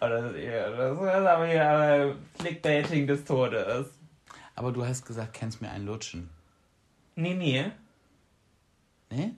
Oder 0.00 0.22
das, 0.32 0.32
ist 0.36 1.26
aber 1.26 1.46
hier 1.46 1.62
äh, 1.62 2.40
Clickbaiting 2.40 3.06
des 3.06 3.24
Todes. 3.24 3.86
Aber 4.56 4.72
du 4.72 4.84
hast 4.84 5.06
gesagt, 5.06 5.34
kannst 5.34 5.60
mir 5.62 5.70
einen 5.70 5.86
lutschen. 5.86 6.28
Nee, 7.14 7.34
nee. 7.34 7.70
Ne? 9.10 9.34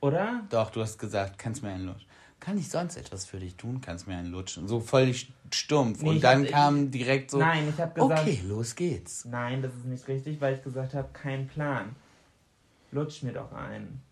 Oder? 0.00 0.42
Doch, 0.50 0.70
du 0.70 0.80
hast 0.80 0.98
gesagt, 0.98 1.38
kannst 1.38 1.62
mir 1.62 1.70
einen 1.70 1.86
lutschen. 1.86 2.08
Kann 2.40 2.58
ich 2.58 2.68
sonst 2.68 2.96
etwas 2.96 3.24
für 3.24 3.38
dich 3.38 3.54
tun? 3.56 3.80
Kannst 3.80 4.08
mir 4.08 4.16
einen 4.16 4.32
lutschen. 4.32 4.66
So 4.66 4.80
völlig 4.80 5.32
stumpf. 5.52 6.02
Nee, 6.02 6.08
Und 6.08 6.16
ich 6.16 6.22
dann 6.22 6.42
hab- 6.44 6.50
kam 6.50 6.90
direkt 6.90 7.30
so, 7.30 7.38
Nein, 7.38 7.68
ich 7.68 7.80
habe 7.80 7.94
gesagt. 7.94 8.20
okay, 8.20 8.40
los 8.48 8.74
geht's. 8.74 9.24
Nein, 9.26 9.62
das 9.62 9.72
ist 9.74 9.84
nicht 9.84 10.08
richtig, 10.08 10.40
weil 10.40 10.54
ich 10.56 10.62
gesagt 10.64 10.94
habe, 10.94 11.08
kein 11.12 11.46
Plan. 11.46 11.94
Lutsch 12.90 13.22
mir 13.22 13.32
doch 13.32 13.52
ein. 13.52 14.02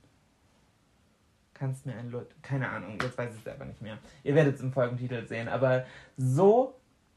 Kannst 1.55 1.85
mir 1.87 1.95
ein 1.97 2.11
Lutsch. 2.11 2.31
Keine 2.41 2.69
Ahnung, 2.71 2.99
jetzt 3.03 3.19
weiß 3.19 3.33
ich 3.33 3.39
es 3.39 3.45
selber 3.45 3.65
nicht 3.65 3.83
mehr. 3.83 3.99
Ihr 4.23 4.35
werdet 4.37 4.55
es 4.55 4.61
im 4.63 4.73
Folgentitel 4.73 5.27
sehen, 5.27 5.49
aber 5.49 5.85
so 6.17 6.75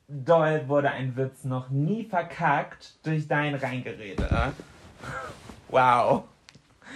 doll 0.07 0.67
wurde 0.67 0.89
ein 0.91 1.15
Witz 1.15 1.43
noch 1.43 1.69
nie 1.69 2.05
verkackt 2.05 2.95
durch 3.05 3.27
dein 3.27 3.53
Reingerede. 3.55 4.51
Wow. 5.69 6.23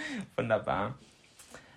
Wunderbar. 0.36 0.94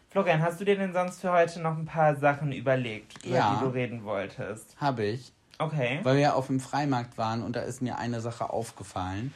Florian, 0.10 0.42
hast 0.42 0.60
du 0.60 0.66
dir 0.66 0.76
denn 0.76 0.92
sonst 0.94 1.22
für 1.22 1.32
heute 1.32 1.62
noch 1.62 1.78
ein 1.78 1.86
paar 1.86 2.16
Sachen 2.16 2.52
überlegt, 2.52 3.26
über 3.26 3.36
Ja. 3.36 3.56
die 3.56 3.66
du 3.66 3.72
reden 3.72 4.04
wolltest? 4.04 4.76
Habe 4.78 5.06
ich. 5.06 5.32
Okay. 5.58 6.00
Weil 6.04 6.16
wir 6.16 6.22
ja 6.22 6.34
auf 6.34 6.48
dem 6.48 6.60
Freimarkt 6.60 7.18
waren 7.18 7.44
und 7.44 7.56
da 7.56 7.62
ist 7.62 7.82
mir 7.82 7.98
eine 7.98 8.20
Sache 8.20 8.50
aufgefallen. 8.50 9.34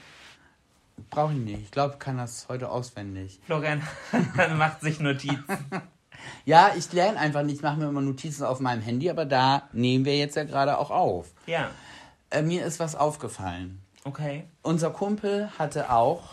Brauche 1.09 1.33
ich 1.33 1.39
nicht. 1.39 1.61
Ich 1.61 1.71
glaube, 1.71 1.97
kann 1.97 2.17
das 2.17 2.47
heute 2.49 2.69
auswendig. 2.69 3.39
Florian 3.45 3.81
macht 4.57 4.81
sich 4.81 4.99
Notizen. 4.99 5.43
Ja, 6.45 6.71
ich 6.75 6.91
lerne 6.91 7.19
einfach 7.19 7.43
nicht. 7.43 7.57
Ich 7.57 7.61
mache 7.61 7.77
mir 7.77 7.87
immer 7.87 8.01
Notizen 8.01 8.45
auf 8.45 8.59
meinem 8.59 8.81
Handy, 8.81 9.09
aber 9.11 9.25
da 9.25 9.63
nehmen 9.73 10.05
wir 10.05 10.17
jetzt 10.17 10.35
ja 10.35 10.43
gerade 10.43 10.77
auch 10.79 10.89
auf. 10.89 11.27
Ja. 11.45 11.69
Äh, 12.31 12.41
mir 12.41 12.65
ist 12.65 12.79
was 12.79 12.95
aufgefallen. 12.95 13.81
Okay. 14.05 14.45
Unser 14.63 14.89
Kumpel 14.91 15.49
hatte 15.59 15.91
auch 15.91 16.29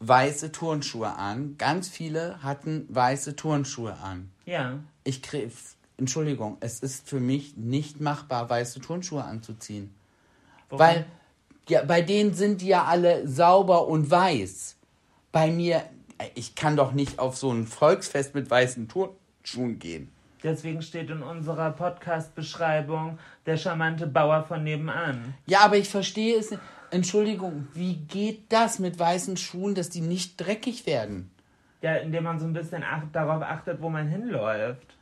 weiße 0.00 0.52
Turnschuhe 0.52 1.14
an. 1.14 1.56
Ganz 1.58 1.88
viele 1.88 2.42
hatten 2.42 2.86
weiße 2.88 3.36
Turnschuhe 3.36 3.94
an. 4.02 4.30
Ja. 4.44 4.78
Ich 5.04 5.22
krieg, 5.22 5.50
Entschuldigung, 5.96 6.58
es 6.60 6.80
ist 6.80 7.08
für 7.08 7.20
mich 7.20 7.56
nicht 7.56 8.00
machbar, 8.00 8.48
weiße 8.50 8.80
Turnschuhe 8.80 9.24
anzuziehen. 9.24 9.94
Warum? 10.68 10.80
Weil 10.80 11.06
ja, 11.68 11.82
bei 11.82 12.00
denen 12.02 12.34
sind 12.34 12.60
die 12.60 12.68
ja 12.68 12.84
alle 12.84 13.26
sauber 13.26 13.88
und 13.88 14.10
weiß. 14.10 14.76
Bei 15.32 15.50
mir, 15.50 15.82
ich 16.34 16.54
kann 16.54 16.76
doch 16.76 16.92
nicht 16.92 17.18
auf 17.18 17.36
so 17.36 17.50
ein 17.50 17.66
Volksfest 17.66 18.34
mit 18.34 18.48
weißen 18.50 18.88
Turnschuhen 18.88 19.78
gehen. 19.78 20.12
Deswegen 20.42 20.80
steht 20.80 21.10
in 21.10 21.22
unserer 21.22 21.72
Podcast-Beschreibung 21.72 23.18
der 23.46 23.56
charmante 23.56 24.06
Bauer 24.06 24.44
von 24.44 24.62
nebenan. 24.62 25.34
Ja, 25.46 25.60
aber 25.60 25.76
ich 25.76 25.88
verstehe 25.88 26.38
es 26.38 26.52
nicht. 26.52 26.62
Entschuldigung, 26.96 27.68
wie 27.74 27.94
geht 27.96 28.50
das 28.50 28.78
mit 28.78 28.98
weißen 28.98 29.36
Schuhen, 29.36 29.74
dass 29.74 29.90
die 29.90 30.00
nicht 30.00 30.36
dreckig 30.40 30.86
werden? 30.86 31.30
Ja, 31.82 31.94
indem 31.96 32.24
man 32.24 32.38
so 32.40 32.46
ein 32.46 32.52
bisschen 32.54 32.82
acht, 32.82 33.06
darauf 33.12 33.42
achtet, 33.42 33.80
wo 33.80 33.88
man 33.90 34.08
hinläuft. 34.08 34.96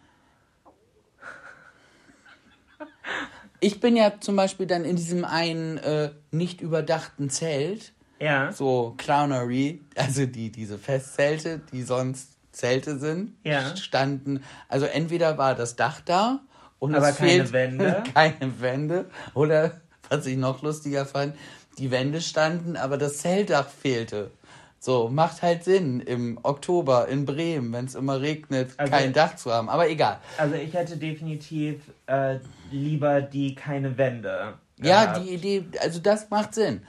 Ich 3.61 3.81
bin 3.81 3.97
ja 3.97 4.21
zum 4.21 4.37
Beispiel 4.37 4.67
dann 4.67 4.85
in 4.85 4.97
diesem 4.97 5.25
einen 5.25 5.79
äh, 5.79 6.11
nicht 6.31 6.61
überdachten 6.61 7.31
Zelt, 7.31 7.93
Ja. 8.21 8.53
so 8.53 8.95
Clownery, 8.99 9.81
also 9.97 10.27
die, 10.27 10.51
diese 10.51 10.79
Festzelte, 10.79 11.61
die 11.73 11.83
sonst 11.83 12.37
Zelte 12.53 12.99
sind, 12.99 13.37
Ja. 13.45 13.75
standen, 13.77 14.43
also 14.69 14.87
entweder 14.87 15.39
war 15.39 15.55
das 15.55 15.77
Dach 15.77 16.01
da 16.05 16.41
und 16.79 16.95
Aber 16.95 17.09
es 17.09 17.17
keine 17.17 17.31
fehlt 17.47 17.53
Wände. 17.53 18.03
keine 18.15 18.61
Wände 18.61 19.09
oder 19.33 19.81
was 20.11 20.27
ich 20.27 20.37
noch 20.37 20.61
lustiger 20.63 21.07
fand, 21.07 21.35
die 21.79 21.91
Wände 21.91 22.21
standen, 22.21 22.77
aber 22.77 22.99
das 22.99 23.19
Zeltdach 23.19 23.69
fehlte. 23.69 24.31
So, 24.79 25.09
macht 25.09 25.41
halt 25.43 25.65
Sinn 25.65 26.01
im 26.01 26.39
Oktober 26.43 27.09
in 27.09 27.25
Bremen, 27.25 27.73
wenn 27.73 27.87
es 27.87 27.95
immer 27.95 28.21
regnet, 28.21 28.73
Also- 28.77 28.93
kein 28.93 29.13
Dach 29.15 29.37
zu 29.37 29.51
haben. 29.51 29.69
Aber 29.71 29.89
egal. 29.89 30.19
Also 30.37 30.57
ich 30.57 30.75
hätte 30.75 30.99
definitiv 30.99 31.81
äh, 32.07 32.37
lieber 32.71 33.23
die 33.23 33.55
keine 33.55 33.97
Wände. 33.97 34.55
Ja, 34.83 35.05
gehabt. 35.07 35.25
die 35.25 35.31
Idee, 35.35 35.65
also 35.81 36.01
das 36.01 36.29
macht 36.31 36.55
Sinn. 36.55 36.83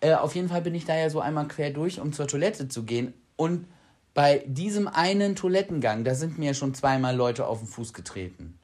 Äh, 0.00 0.14
auf 0.14 0.34
jeden 0.34 0.48
Fall 0.48 0.62
bin 0.62 0.74
ich 0.74 0.86
da 0.86 0.96
ja 0.96 1.08
so 1.08 1.20
einmal 1.20 1.46
quer 1.46 1.70
durch, 1.70 2.00
um 2.00 2.12
zur 2.12 2.26
Toilette 2.26 2.66
zu 2.68 2.82
gehen. 2.82 3.14
Und 3.36 3.66
bei 4.12 4.42
diesem 4.46 4.88
einen 4.88 5.36
Toilettengang, 5.36 6.02
da 6.02 6.14
sind 6.14 6.38
mir 6.38 6.54
schon 6.54 6.74
zweimal 6.74 7.14
Leute 7.14 7.46
auf 7.46 7.58
den 7.60 7.68
Fuß 7.68 7.92
getreten. 7.92 8.58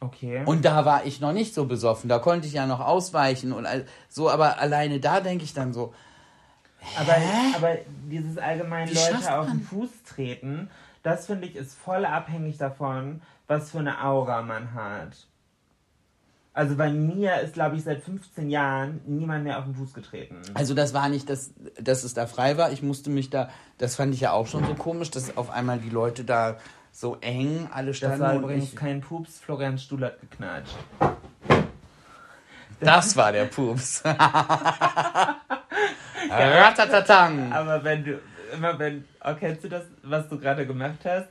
Okay. 0.00 0.42
Und 0.44 0.64
da 0.64 0.84
war 0.84 1.06
ich 1.06 1.20
noch 1.20 1.32
nicht 1.32 1.54
so 1.54 1.64
besoffen. 1.64 2.08
Da 2.08 2.18
konnte 2.18 2.46
ich 2.46 2.52
ja 2.52 2.66
noch 2.66 2.80
ausweichen 2.80 3.52
und 3.52 3.66
all, 3.66 3.86
so, 4.08 4.30
aber 4.30 4.58
alleine 4.58 5.00
da 5.00 5.20
denke 5.20 5.44
ich 5.44 5.54
dann 5.54 5.72
so, 5.72 5.94
aber, 6.98 7.16
aber 7.56 7.78
dieses 8.08 8.38
allgemein 8.38 8.88
Wie 8.88 8.94
schafft 8.94 9.24
Leute 9.24 9.38
auf 9.38 9.46
den? 9.46 9.60
Fuß 9.60 9.90
treten, 10.08 10.70
das 11.02 11.26
finde 11.26 11.46
ich 11.46 11.56
ist 11.56 11.74
voll 11.74 12.04
abhängig 12.04 12.58
davon, 12.58 13.22
was 13.46 13.70
für 13.70 13.78
eine 13.78 14.04
Aura 14.04 14.42
man 14.42 14.74
hat. 14.74 15.26
Also 16.52 16.74
bei 16.74 16.90
mir 16.90 17.40
ist, 17.40 17.52
glaube 17.52 17.76
ich, 17.76 17.84
seit 17.84 18.02
15 18.02 18.48
Jahren 18.48 19.02
niemand 19.06 19.44
mehr 19.44 19.58
auf 19.58 19.64
den 19.64 19.74
Fuß 19.74 19.92
getreten. 19.92 20.40
also 20.54 20.72
das 20.72 20.94
war 20.94 21.10
nicht, 21.10 21.28
dass, 21.28 21.52
dass 21.78 22.02
es 22.02 22.14
da 22.14 22.26
frei 22.26 22.56
war. 22.56 22.72
Ich 22.72 22.82
musste 22.82 23.10
mich 23.10 23.28
da, 23.28 23.50
das 23.76 23.96
fand 23.96 24.14
ich 24.14 24.20
ja 24.20 24.32
auch 24.32 24.46
schon 24.46 24.64
so 24.64 24.74
komisch, 24.74 25.10
dass 25.10 25.36
auf 25.36 25.50
einmal 25.50 25.78
die 25.78 25.90
Leute 25.90 26.24
da 26.24 26.56
so 26.96 27.18
eng 27.20 27.68
alle 27.72 27.88
Das 27.88 27.98
standen. 27.98 28.20
war 28.20 28.34
und 28.36 28.42
übrigens 28.44 28.74
kein 28.74 29.02
Pups, 29.02 29.38
Florians 29.38 29.82
Stuhl 29.82 30.02
hat 30.02 30.18
geknatscht. 30.18 30.74
das 32.80 33.14
war 33.14 33.32
der 33.32 33.44
Pups. 33.44 34.02
Ratatatang. 36.30 37.52
Aber 37.52 37.84
wenn 37.84 38.02
du, 38.02 38.18
immer 38.54 38.78
wenn, 38.78 39.04
oh, 39.22 39.34
kennst 39.38 39.64
du 39.64 39.68
das, 39.68 39.82
was 40.04 40.26
du 40.28 40.38
gerade 40.38 40.66
gemacht 40.66 40.98
hast? 41.04 41.28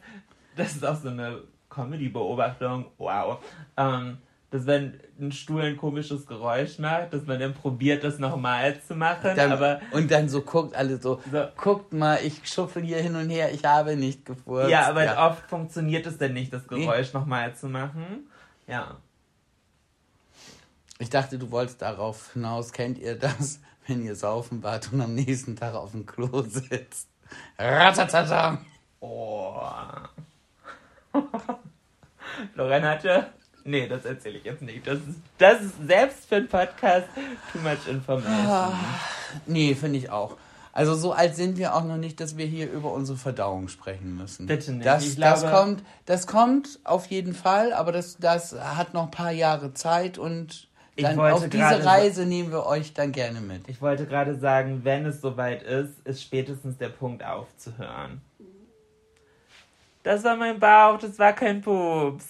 Das 0.56 0.74
ist 0.76 0.86
auch 0.86 0.96
so 0.98 1.10
eine 1.10 1.40
Comedy-Beobachtung. 1.70 2.86
Wow. 3.00 3.40
Ähm, 3.76 4.20
dass 4.56 4.66
wenn 4.66 4.98
ein 5.20 5.34
Stuhl 5.34 5.64
ein 5.64 5.76
komisches 5.76 6.26
Geräusch 6.26 6.80
macht, 6.80 7.12
dass 7.14 7.26
man 7.26 7.38
dann 7.40 7.54
probiert, 7.54 8.06
das 8.06 8.20
nochmal 8.20 8.80
zu 8.82 8.96
machen, 8.96 9.32
Dann, 9.36 9.52
aber 9.52 9.82
und 9.92 10.10
dann 10.10 10.30
so 10.30 10.42
guckt 10.42 10.74
alle 10.76 10.98
so, 10.98 11.20
So. 11.30 11.48
guckt 11.58 11.92
mal, 11.92 12.20
ich 12.24 12.48
schuffel 12.48 12.82
hier 12.84 13.00
hin 13.02 13.16
und 13.18 13.30
her, 13.30 13.52
ich 13.54 13.66
habe 13.66 13.98
nicht 13.98 14.26
gefurzt. 14.26 14.70
ja, 14.70 14.88
aber 14.88 15.30
oft 15.30 15.50
funktioniert 15.50 16.06
es 16.06 16.18
dann 16.18 16.32
nicht, 16.34 16.54
das 16.54 16.66
Geräusch 16.70 17.12
nochmal 17.12 17.54
zu 17.54 17.68
machen. 17.68 18.30
Ja. 18.66 18.96
Ich 21.00 21.10
dachte, 21.10 21.38
du 21.38 21.52
wolltest 21.52 21.82
darauf 21.82 22.32
hinaus, 22.32 22.72
kennt 22.72 22.98
ihr 22.98 23.20
das, 23.20 23.60
wenn 23.88 24.06
ihr 24.06 24.16
saufen 24.16 24.64
wart 24.64 24.90
und 24.94 25.02
am 25.02 25.16
nächsten 25.16 25.58
Tag 25.58 25.74
auf 25.76 25.92
dem 25.92 26.06
Klo 26.06 26.44
sitzt? 26.44 27.10
Ratatata. 27.60 28.60
Oh. 29.02 29.60
Florian 32.54 32.84
hatte. 32.86 33.28
Nee, 33.68 33.88
das 33.88 34.06
erzähle 34.06 34.38
ich 34.38 34.44
jetzt 34.46 34.62
nicht. 34.62 34.86
Das 34.86 35.00
ist, 35.00 35.20
das 35.40 35.62
ist 35.62 35.74
selbst 35.88 36.30
für 36.30 36.36
einen 36.36 36.48
Podcast 36.48 37.08
too 37.52 37.58
much 37.60 37.88
information. 37.90 38.74
Nee, 39.48 39.74
finde 39.74 39.98
ich 39.98 40.10
auch. 40.12 40.38
Also 40.72 40.94
so 40.94 41.14
alt 41.14 41.36
sind 41.36 41.58
wir 41.58 41.74
auch 41.74 41.84
noch 41.84 41.98
nicht, 41.98 42.20
dass 42.20 42.38
wir 42.38 42.46
hier 42.46 42.70
über 42.72 42.92
unsere 42.94 43.18
Verdauung 43.18 43.68
sprechen 43.70 44.16
müssen. 44.18 44.46
Bitte 44.46 44.72
nicht. 44.74 44.86
Das, 44.86 45.04
Ich 45.06 45.16
das, 45.20 45.42
glaube- 45.42 45.56
kommt, 45.56 45.84
das 46.06 46.28
kommt 46.28 46.80
auf 46.84 47.08
jeden 47.08 47.34
Fall, 47.34 47.74
aber 47.74 47.92
das, 47.92 48.18
das 48.18 48.54
hat 48.60 48.94
noch 48.94 49.04
ein 49.06 49.12
paar 49.12 49.32
Jahre 49.32 49.74
Zeit 49.74 50.18
und 50.20 50.68
dann 50.98 51.20
auf 51.20 51.50
diese 51.50 51.84
Reise 51.86 52.26
nehmen 52.26 52.52
wir 52.52 52.66
euch 52.68 52.94
dann 52.94 53.12
gerne 53.14 53.42
mit. 53.42 53.68
Ich 53.68 53.82
wollte 53.82 54.06
gerade 54.06 54.38
sagen, 54.38 54.82
wenn 54.84 55.06
es 55.06 55.22
soweit 55.22 55.64
ist, 55.64 55.92
ist 56.06 56.22
spätestens 56.22 56.78
der 56.78 56.90
Punkt 56.90 57.24
aufzuhören. 57.26 58.22
Das 60.04 60.24
war 60.24 60.36
mein 60.36 60.60
Bauch, 60.60 61.00
das 61.00 61.18
war 61.18 61.34
kein 61.34 61.62
Pups. 61.62 62.28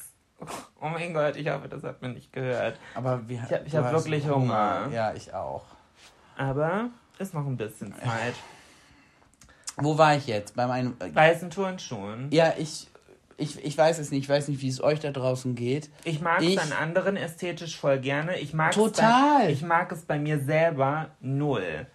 Oh 0.86 0.90
mein 0.90 1.14
Gott, 1.14 1.36
ich 1.36 1.50
hoffe, 1.50 1.68
das 1.68 1.82
hat 1.84 2.02
man 2.02 2.14
nicht 2.14 2.32
gehört. 2.32 2.78
Aber 2.94 3.28
wir, 3.28 3.42
Ich 3.44 3.52
hab- 3.52 3.66
ich 3.66 3.72
du 3.72 3.78
hab 3.80 3.86
hast 3.86 4.06
wirklich 4.06 4.28
Hunger. 4.28 4.88
Ja, 4.92 5.14
ich 5.14 5.34
auch. 5.34 5.66
Aber 6.38 6.90
ist 7.18 7.34
noch 7.34 7.46
ein 7.48 7.58
bisschen 7.58 7.94
Zeit. 7.96 8.36
Wo 9.78 9.98
war 9.98 10.16
ich 10.16 10.28
jetzt? 10.28 10.56
Bei 10.56 10.68
meinem. 10.68 10.96
Äh, 11.00 11.14
Weißen 11.14 11.50
Turnschuhen. 11.50 12.28
ja, 12.32 12.54
ich, 12.58 12.88
ich, 13.38 13.64
ich 13.66 13.78
weiß 13.78 14.00
es 14.00 14.12
nicht. 14.12 14.24
Ich 14.24 14.30
weiß 14.30 14.48
nicht, 14.48 14.62
wie 14.62 14.70
es 14.70 14.82
euch 14.82 15.00
da 15.00 15.12
draußen 15.12 15.56
geht. 15.56 15.90
Ich 16.04 16.22
mag 16.22 16.42
es 16.44 16.58
an 16.58 16.72
anderen 16.72 17.18
ästhetisch 17.18 17.78
voll 17.78 18.00
gerne. 18.00 18.38
Ich 18.40 18.54
mag 18.54 18.72
Total. 18.72 19.46
bei, 19.46 19.52
ich 19.52 19.64
mag 19.64 19.92
es 19.92 20.04
bei 20.04 20.20
mir 20.20 20.40
selber 20.40 21.10
null. 21.20 21.88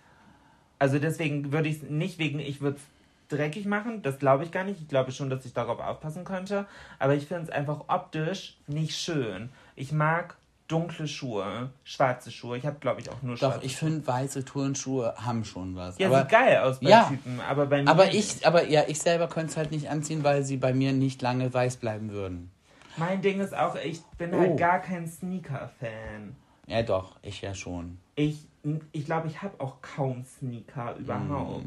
Also 0.78 0.98
deswegen 0.98 1.52
würde 1.52 1.68
ich 1.68 1.76
es 1.76 1.82
nicht 1.90 2.18
wegen, 2.18 2.38
ich 2.40 2.60
würde 2.60 2.78
es 2.78 2.82
dreckig 3.30 3.66
machen, 3.66 4.02
das 4.02 4.18
glaube 4.18 4.44
ich 4.44 4.52
gar 4.52 4.64
nicht. 4.64 4.80
Ich 4.80 4.88
glaube 4.88 5.12
schon, 5.12 5.30
dass 5.30 5.44
ich 5.44 5.52
darauf 5.52 5.80
aufpassen 5.80 6.24
könnte. 6.24 6.66
Aber 6.98 7.14
ich 7.14 7.26
finde 7.26 7.44
es 7.44 7.50
einfach 7.50 7.84
optisch 7.88 8.56
nicht 8.66 8.96
schön. 8.98 9.50
Ich 9.76 9.92
mag 9.92 10.36
dunkle 10.68 11.08
Schuhe, 11.08 11.70
schwarze 11.82 12.30
Schuhe. 12.30 12.56
Ich 12.56 12.64
habe, 12.64 12.76
glaube 12.78 13.00
ich, 13.00 13.10
auch 13.10 13.22
nur 13.22 13.34
Doch, 13.34 13.52
schwarze 13.52 13.66
ich 13.66 13.76
finde, 13.76 14.06
weiße 14.06 14.44
Turnschuhe 14.44 15.14
haben 15.16 15.44
schon 15.44 15.74
was. 15.74 15.98
Ja, 15.98 16.06
aber, 16.08 16.20
sieht 16.20 16.28
geil 16.28 16.58
aus 16.58 16.78
bei 16.80 16.88
Ja. 16.90 17.04
Typen, 17.04 17.40
aber 17.40 17.66
bei 17.66 17.82
mir 17.82 17.90
aber 17.90 18.06
nicht. 18.06 18.36
ich, 18.40 18.46
aber 18.46 18.68
ja, 18.68 18.84
ich 18.86 18.98
selber 19.00 19.28
könnte 19.28 19.50
es 19.50 19.56
halt 19.56 19.72
nicht 19.72 19.88
anziehen, 19.90 20.22
weil 20.22 20.44
sie 20.44 20.56
bei 20.58 20.72
mir 20.72 20.92
nicht 20.92 21.22
lange 21.22 21.52
weiß 21.52 21.78
bleiben 21.78 22.10
würden. 22.12 22.50
Mein 22.96 23.20
Ding 23.22 23.40
ist 23.40 23.56
auch, 23.56 23.76
ich 23.76 24.00
bin 24.18 24.32
Oh. 24.34 24.38
halt 24.38 24.58
gar 24.58 24.78
kein 24.80 25.08
Sneaker-Fan. 25.08 26.36
Ja, 26.66 26.82
doch, 26.82 27.16
ich 27.22 27.40
ja 27.40 27.54
schon. 27.54 27.98
Ich 28.14 28.46
ich, 28.92 29.06
glaube, 29.06 29.26
ich 29.26 29.40
habe 29.42 29.58
auch 29.58 29.80
kaum 29.80 30.22
Sneaker 30.24 30.94
überhaupt. 30.96 31.64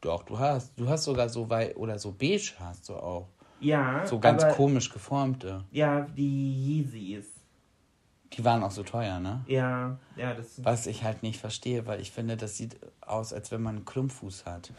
Doch, 0.00 0.22
du 0.22 0.38
hast, 0.38 0.78
du 0.78 0.88
hast 0.88 1.04
sogar 1.04 1.28
so 1.28 1.48
weit 1.50 1.76
oder 1.76 1.98
so 1.98 2.12
beige 2.12 2.52
hast 2.58 2.88
du 2.88 2.94
auch. 2.94 3.28
Ja, 3.60 4.06
So 4.06 4.18
ganz 4.18 4.42
aber, 4.42 4.54
komisch 4.54 4.90
geformte. 4.90 5.64
Ja, 5.70 6.06
die 6.16 6.82
Yeezys. 6.82 7.26
Die 8.32 8.44
waren 8.44 8.62
auch 8.62 8.70
so 8.70 8.82
teuer, 8.82 9.18
ne? 9.20 9.42
Ja, 9.46 9.98
ja, 10.16 10.32
das. 10.32 10.64
Was 10.64 10.86
ich 10.86 11.04
halt 11.04 11.22
nicht 11.22 11.38
verstehe, 11.38 11.86
weil 11.86 12.00
ich 12.00 12.10
finde, 12.10 12.36
das 12.36 12.56
sieht 12.56 12.76
aus, 13.00 13.32
als 13.32 13.50
wenn 13.50 13.60
man 13.60 13.76
einen 13.76 13.84
Klumpfuß 13.84 14.46
hat. 14.46 14.72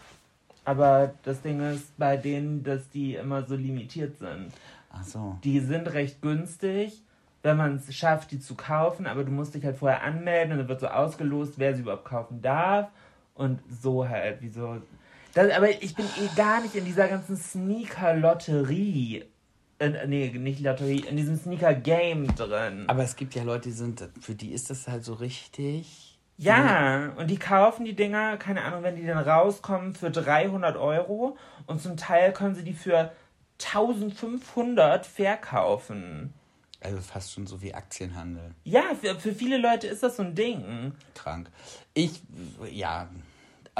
Aber 0.65 1.13
das 1.23 1.41
Ding 1.41 1.59
ist 1.59 1.95
bei 1.97 2.17
denen, 2.17 2.63
dass 2.63 2.89
die 2.89 3.15
immer 3.15 3.43
so 3.43 3.55
limitiert 3.55 4.17
sind. 4.17 4.51
Ach 4.91 5.03
so. 5.03 5.37
Die 5.43 5.59
sind 5.59 5.91
recht 5.93 6.21
günstig, 6.21 7.03
wenn 7.43 7.57
man 7.57 7.75
es 7.75 7.93
schafft, 7.93 8.31
die 8.31 8.39
zu 8.39 8.55
kaufen, 8.55 9.05
aber 9.05 9.23
du 9.23 9.31
musst 9.31 9.53
dich 9.53 9.65
halt 9.65 9.77
vorher 9.77 10.03
anmelden 10.03 10.53
und 10.53 10.59
dann 10.59 10.67
wird 10.67 10.79
so 10.79 10.87
ausgelost, 10.87 11.53
wer 11.57 11.75
sie 11.75 11.81
überhaupt 11.81 12.05
kaufen 12.05 12.41
darf. 12.41 12.89
Und 13.35 13.59
so 13.69 14.07
halt, 14.07 14.41
wie 14.41 14.49
so. 14.49 14.81
Das, 15.33 15.51
aber 15.51 15.69
ich 15.81 15.95
bin 15.95 16.05
eh 16.05 16.35
gar 16.35 16.61
nicht 16.61 16.75
in 16.75 16.85
dieser 16.85 17.07
ganzen 17.07 17.37
Sneaker-Lotterie. 17.37 19.25
Äh, 19.79 20.07
nee, 20.07 20.29
nicht 20.29 20.59
Lotterie, 20.59 21.05
in 21.07 21.17
diesem 21.17 21.37
Sneaker-Game 21.37 22.35
drin. 22.35 22.85
Aber 22.87 23.03
es 23.03 23.15
gibt 23.15 23.33
ja 23.35 23.43
Leute, 23.43 23.69
die 23.69 23.75
sind, 23.75 24.07
für 24.19 24.35
die 24.35 24.51
ist 24.51 24.69
das 24.69 24.87
halt 24.87 25.03
so 25.03 25.13
richtig. 25.13 26.19
Ja, 26.37 27.13
und 27.17 27.29
die 27.29 27.37
kaufen 27.37 27.85
die 27.85 27.95
Dinger, 27.95 28.37
keine 28.37 28.63
Ahnung, 28.63 28.81
wenn 28.83 28.95
die 28.95 29.05
dann 29.05 29.19
rauskommen, 29.19 29.93
für 29.93 30.09
300 30.09 30.75
Euro 30.75 31.37
und 31.67 31.81
zum 31.81 31.97
Teil 31.97 32.33
können 32.33 32.55
sie 32.55 32.63
die 32.63 32.73
für 32.73 33.11
1500 33.63 35.05
verkaufen. 35.05 36.33
Also 36.79 36.99
fast 36.99 37.31
schon 37.31 37.45
so 37.45 37.61
wie 37.61 37.75
Aktienhandel. 37.75 38.55
Ja, 38.63 38.95
für, 38.99 39.19
für 39.19 39.33
viele 39.33 39.57
Leute 39.57 39.85
ist 39.85 40.01
das 40.01 40.17
so 40.17 40.23
ein 40.23 40.33
Ding. 40.33 40.93
Krank. 41.13 41.47
Ich, 41.93 42.23
ja. 42.71 43.07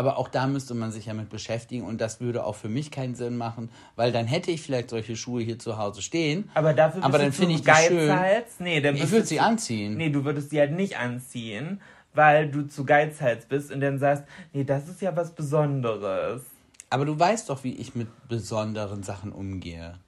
Aber 0.01 0.17
auch 0.17 0.29
da 0.29 0.47
müsste 0.47 0.73
man 0.73 0.91
sich 0.91 1.05
ja 1.05 1.13
mit 1.13 1.29
beschäftigen 1.29 1.85
und 1.85 2.01
das 2.01 2.19
würde 2.19 2.43
auch 2.43 2.55
für 2.55 2.69
mich 2.69 2.89
keinen 2.89 3.13
Sinn 3.13 3.37
machen, 3.37 3.69
weil 3.95 4.11
dann 4.11 4.25
hätte 4.25 4.49
ich 4.49 4.63
vielleicht 4.63 4.89
solche 4.89 5.15
Schuhe 5.15 5.43
hier 5.43 5.59
zu 5.59 5.77
Hause 5.77 6.01
stehen. 6.01 6.49
Aber 6.55 6.73
dafür 6.73 7.03
Aber 7.03 7.19
dann 7.19 7.31
finde 7.31 7.53
zu 7.53 7.59
ich 7.59 7.63
die 7.63 7.87
schön. 7.87 8.07
Geizhals. 8.07 8.55
Nee, 8.57 8.81
dann 8.81 8.95
Ich 8.95 9.11
würde 9.11 9.27
sie 9.27 9.39
anziehen. 9.39 9.97
Nee, 9.97 10.09
du 10.09 10.25
würdest 10.25 10.49
sie 10.49 10.59
halt 10.59 10.71
nicht 10.71 10.97
anziehen, 10.97 11.81
weil 12.15 12.49
du 12.49 12.63
zu 12.67 12.83
Geizhals 12.83 13.45
bist 13.45 13.71
und 13.71 13.79
dann 13.81 13.99
sagst, 13.99 14.23
nee, 14.53 14.63
das 14.63 14.89
ist 14.89 15.03
ja 15.03 15.15
was 15.15 15.35
Besonderes. 15.35 16.41
Aber 16.89 17.05
du 17.05 17.19
weißt 17.19 17.51
doch, 17.51 17.63
wie 17.63 17.75
ich 17.75 17.93
mit 17.93 18.07
besonderen 18.27 19.03
Sachen 19.03 19.31
umgehe. 19.31 19.99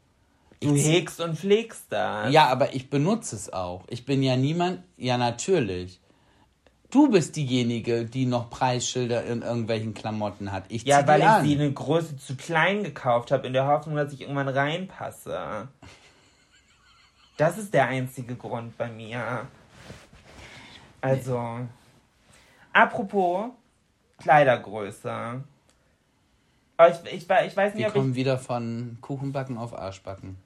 Du 0.59 0.75
hegst 0.75 1.21
und 1.21 1.37
pflegst 1.37 1.83
das. 1.89 2.33
Ja, 2.33 2.47
aber 2.47 2.73
ich 2.73 2.89
benutze 2.89 3.35
es 3.35 3.53
auch. 3.53 3.83
Ich 3.89 4.05
bin 4.05 4.23
ja 4.23 4.37
niemand. 4.37 4.79
Ja, 4.97 5.19
natürlich. 5.19 5.99
Du 6.93 7.09
bist 7.09 7.35
diejenige, 7.35 8.05
die 8.05 8.27
noch 8.27 8.51
Preisschilder 8.51 9.23
in 9.23 9.41
irgendwelchen 9.41 9.95
Klamotten 9.95 10.51
hat. 10.51 10.65
Ich 10.67 10.83
Ja, 10.83 11.07
weil 11.07 11.21
ich 11.21 11.25
an. 11.25 11.43
sie 11.43 11.55
eine 11.55 11.73
Größe 11.73 12.17
zu 12.17 12.35
klein 12.35 12.83
gekauft 12.83 13.31
habe, 13.31 13.47
in 13.47 13.53
der 13.53 13.65
Hoffnung, 13.65 13.95
dass 13.95 14.13
ich 14.13 14.21
irgendwann 14.21 14.47
reinpasse. 14.47 15.69
Das 17.37 17.57
ist 17.57 17.73
der 17.73 17.87
einzige 17.87 18.35
Grund 18.35 18.77
bei 18.77 18.89
mir. 18.91 19.47
Also, 21.01 21.61
apropos 22.71 23.49
Kleidergröße. 24.19 25.43
Ich, 26.79 27.11
ich, 27.11 27.27
ich 27.27 27.27
weiß 27.27 27.73
nicht, 27.73 27.81
Wir 27.81 27.87
ob 27.87 27.95
ich. 27.95 28.01
kommen 28.01 28.13
wieder 28.13 28.37
von 28.37 28.99
Kuchenbacken 29.01 29.57
auf 29.57 29.73
Arschbacken. 29.75 30.37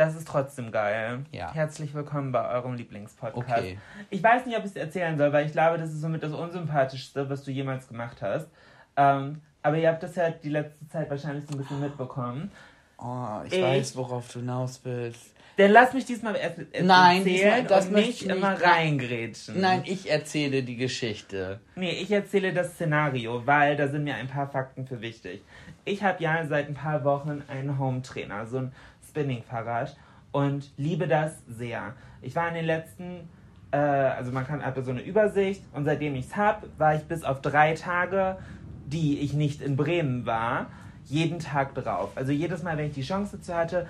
Das 0.00 0.14
ist 0.16 0.26
trotzdem 0.26 0.72
geil. 0.72 1.26
Ja. 1.30 1.52
Herzlich 1.52 1.92
willkommen 1.92 2.32
bei 2.32 2.48
eurem 2.48 2.72
Lieblingspodcast. 2.72 3.36
Okay. 3.58 3.76
Ich 4.08 4.22
weiß 4.22 4.46
nicht, 4.46 4.56
ob 4.56 4.64
ich 4.64 4.70
es 4.70 4.76
erzählen 4.76 5.18
soll, 5.18 5.30
weil 5.34 5.44
ich 5.44 5.52
glaube, 5.52 5.76
das 5.76 5.90
ist 5.90 6.00
somit 6.00 6.22
das 6.22 6.32
Unsympathischste, 6.32 7.28
was 7.28 7.44
du 7.44 7.50
jemals 7.50 7.86
gemacht 7.86 8.22
hast. 8.22 8.48
Ähm, 8.96 9.42
aber 9.62 9.76
ihr 9.76 9.90
habt 9.90 10.02
das 10.02 10.16
ja 10.16 10.30
die 10.30 10.48
letzte 10.48 10.88
Zeit 10.88 11.10
wahrscheinlich 11.10 11.44
so 11.46 11.52
ein 11.54 11.58
bisschen 11.58 11.80
mitbekommen. 11.80 12.50
Oh, 12.96 13.42
ich, 13.44 13.52
Ich- 13.52 13.62
weiß, 13.62 13.94
worauf 13.96 14.32
du 14.32 14.38
hinaus 14.38 14.80
willst. 14.84 15.34
Dann 15.58 15.72
lass 15.72 15.92
mich 15.92 16.06
diesmal 16.06 16.34
erst 16.36 16.60
erst 16.72 16.86
Nein, 16.86 17.18
erzählen 17.18 17.60
diesmal- 17.60 17.64
das 17.64 17.86
und 17.88 17.92
nicht 17.92 18.08
ich 18.08 18.26
nicht. 18.26 18.34
immer 18.36 18.62
reingrätschen. 18.62 19.60
Nein, 19.60 19.82
ich 19.84 20.10
erzähle 20.10 20.62
die 20.62 20.76
Geschichte. 20.76 21.60
Nee, 21.76 21.90
ich 21.90 22.10
erzähle 22.10 22.54
das 22.54 22.72
Szenario, 22.72 23.46
weil 23.46 23.76
da 23.76 23.86
sind 23.88 24.04
mir 24.04 24.14
ein 24.14 24.28
paar 24.28 24.48
Fakten 24.48 24.86
für 24.86 25.02
wichtig. 25.02 25.42
Ich 25.84 26.02
habe 26.02 26.22
ja 26.22 26.46
seit 26.46 26.68
ein 26.68 26.74
paar 26.74 27.04
Wochen 27.04 27.42
einen 27.48 27.78
Home-Trainer, 27.78 28.46
so 28.46 28.58
ein 28.58 28.72
Spinning-Fahrrad 29.10 29.96
und 30.32 30.70
liebe 30.76 31.06
das 31.06 31.42
sehr. 31.48 31.94
Ich 32.22 32.34
war 32.36 32.48
in 32.48 32.54
den 32.54 32.64
letzten, 32.64 33.28
äh, 33.72 33.76
also 33.76 34.32
man 34.32 34.46
kann 34.46 34.64
hat 34.64 34.82
so 34.84 34.90
eine 34.90 35.02
Übersicht 35.02 35.62
und 35.72 35.84
seitdem 35.84 36.14
ich 36.14 36.26
es 36.26 36.36
habe, 36.36 36.68
war 36.78 36.94
ich 36.94 37.02
bis 37.04 37.24
auf 37.24 37.40
drei 37.40 37.74
Tage, 37.74 38.38
die 38.86 39.20
ich 39.20 39.32
nicht 39.32 39.60
in 39.62 39.76
Bremen 39.76 40.26
war, 40.26 40.66
jeden 41.06 41.38
Tag 41.38 41.74
drauf. 41.74 42.10
Also 42.14 42.32
jedes 42.32 42.62
Mal, 42.62 42.76
wenn 42.76 42.86
ich 42.86 42.94
die 42.94 43.02
Chance 43.02 43.38
dazu 43.38 43.54
hatte, 43.54 43.86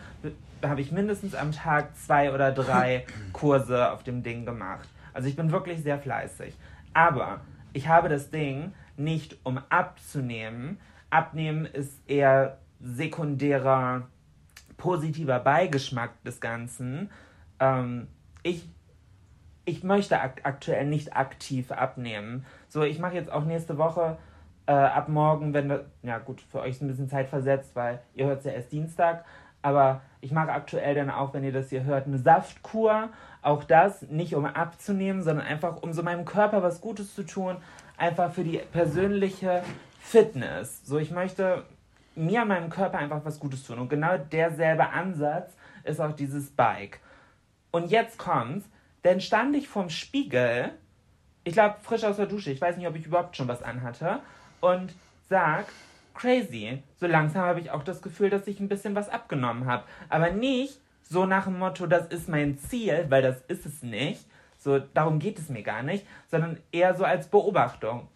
habe 0.62 0.81
ich 0.81 0.93
mindestens 0.93 1.35
am 1.35 1.53
Tag 1.53 1.97
zwei 1.97 2.33
oder 2.33 2.53
drei 2.53 3.05
Kurse 3.33 3.93
auf 3.93 4.03
dem 4.03 4.23
Ding 4.23 4.45
gemacht. 4.45 4.89
Also 5.12 5.29
ich 5.29 5.37
bin 5.37 5.51
wirklich 5.51 5.83
sehr 5.83 5.99
fleißig. 5.99 6.55
Aber 6.95 7.41
ich 7.73 7.89
habe 7.89 8.09
das 8.09 8.31
Ding 8.31 8.73
nicht 8.97 9.37
um 9.43 9.61
abzunehmen. 9.68 10.79
Abnehmen 11.11 11.66
ist 11.66 12.01
eher 12.09 12.59
sekundärer 12.81 14.09
positiver 14.81 15.39
Beigeschmack 15.39 16.22
des 16.24 16.41
Ganzen. 16.41 17.11
Ähm, 17.61 18.09
ich, 18.43 18.68
ich 19.64 19.85
möchte 19.85 20.20
ak 20.20 20.41
aktuell 20.43 20.87
nicht 20.87 21.16
aktiv 21.16 21.70
abnehmen. 21.70 22.45
So, 22.68 22.83
ich 22.83 22.99
mache 22.99 23.14
jetzt 23.14 23.31
auch 23.31 23.45
nächste 23.45 23.78
Woche 23.78 24.18
äh, 24.66 24.72
ab 24.72 25.09
morgen, 25.09 25.55
wenn 25.55 25.68
das, 25.68 25.83
ja 26.03 26.18
gut, 26.18 26.41
für 26.41 26.61
euch 26.61 26.70
ist 26.70 26.83
ein 26.83 26.89
bisschen 26.89 27.09
Zeit 27.09 27.28
versetzt, 27.28 27.76
weil 27.76 28.01
ihr 28.14 28.26
hört 28.26 28.41
es 28.41 28.47
ja 28.47 28.53
erst 28.53 28.72
Dienstag, 28.72 29.24
aber 29.62 30.01
ich 30.20 30.33
mache 30.33 30.51
aktuell 30.51 30.95
dann 30.95 31.11
auch, 31.11 31.35
wenn 31.35 31.45
ihr 31.45 31.53
das 31.53 31.68
hier 31.68 31.85
hört, 31.85 32.07
eine 32.07 32.18
Saftkur. 32.18 33.11
Auch 33.43 33.64
das 33.64 34.03
nicht 34.03 34.35
um 34.35 34.45
abzunehmen, 34.45 35.22
sondern 35.22 35.47
einfach 35.47 35.83
um 35.83 35.93
so 35.93 36.03
meinem 36.03 36.24
Körper 36.24 36.62
was 36.62 36.81
Gutes 36.81 37.14
zu 37.14 37.24
tun, 37.24 37.57
einfach 37.97 38.33
für 38.33 38.45
die 38.45 38.59
persönliche 38.72 39.62
Fitness. 39.99 40.81
So, 40.85 40.99
ich 40.99 41.11
möchte 41.11 41.64
mir, 42.14 42.44
meinem 42.44 42.70
Körper 42.70 42.98
einfach 42.98 43.24
was 43.24 43.38
Gutes 43.38 43.64
tun. 43.64 43.78
Und 43.78 43.88
genau 43.88 44.18
derselbe 44.18 44.90
Ansatz 44.90 45.52
ist 45.84 46.00
auch 46.00 46.12
dieses 46.12 46.50
Bike. 46.50 47.00
Und 47.70 47.90
jetzt 47.90 48.18
kommt's, 48.18 48.68
denn 49.04 49.20
stand 49.20 49.56
ich 49.56 49.68
vorm 49.68 49.90
Spiegel, 49.90 50.72
ich 51.44 51.54
glaube 51.54 51.76
frisch 51.82 52.04
aus 52.04 52.16
der 52.16 52.26
Dusche, 52.26 52.50
ich 52.50 52.61
weiß 52.61 52.76
nicht, 52.76 52.86
ob 52.86 52.96
ich 52.96 53.06
überhaupt 53.06 53.36
schon 53.36 53.48
was 53.48 53.62
anhatte, 53.62 54.20
und 54.61 54.92
sag, 55.28 55.66
crazy, 56.14 56.82
so 56.98 57.06
langsam 57.06 57.42
habe 57.42 57.61
ich 57.61 57.70
auch 57.70 57.82
das 57.82 58.02
Gefühl, 58.02 58.28
dass 58.28 58.46
ich 58.46 58.61
ein 58.61 58.68
bisschen 58.68 58.94
was 58.94 59.08
abgenommen 59.08 59.66
habe. 59.66 59.84
Aber 60.08 60.30
nicht 60.30 60.80
so 61.02 61.24
nach 61.24 61.44
dem 61.44 61.58
Motto, 61.58 61.86
das 61.86 62.08
ist 62.08 62.28
mein 62.28 62.58
Ziel, 62.58 63.06
weil 63.08 63.22
das 63.22 63.40
ist 63.48 63.64
es 63.64 63.82
nicht. 63.82 64.26
So, 64.58 64.78
darum 64.78 65.18
geht 65.18 65.38
es 65.38 65.48
mir 65.48 65.62
gar 65.62 65.82
nicht, 65.82 66.06
sondern 66.30 66.58
eher 66.70 66.94
so 66.94 67.04
als 67.04 67.28
Beobachtung. 67.28 68.08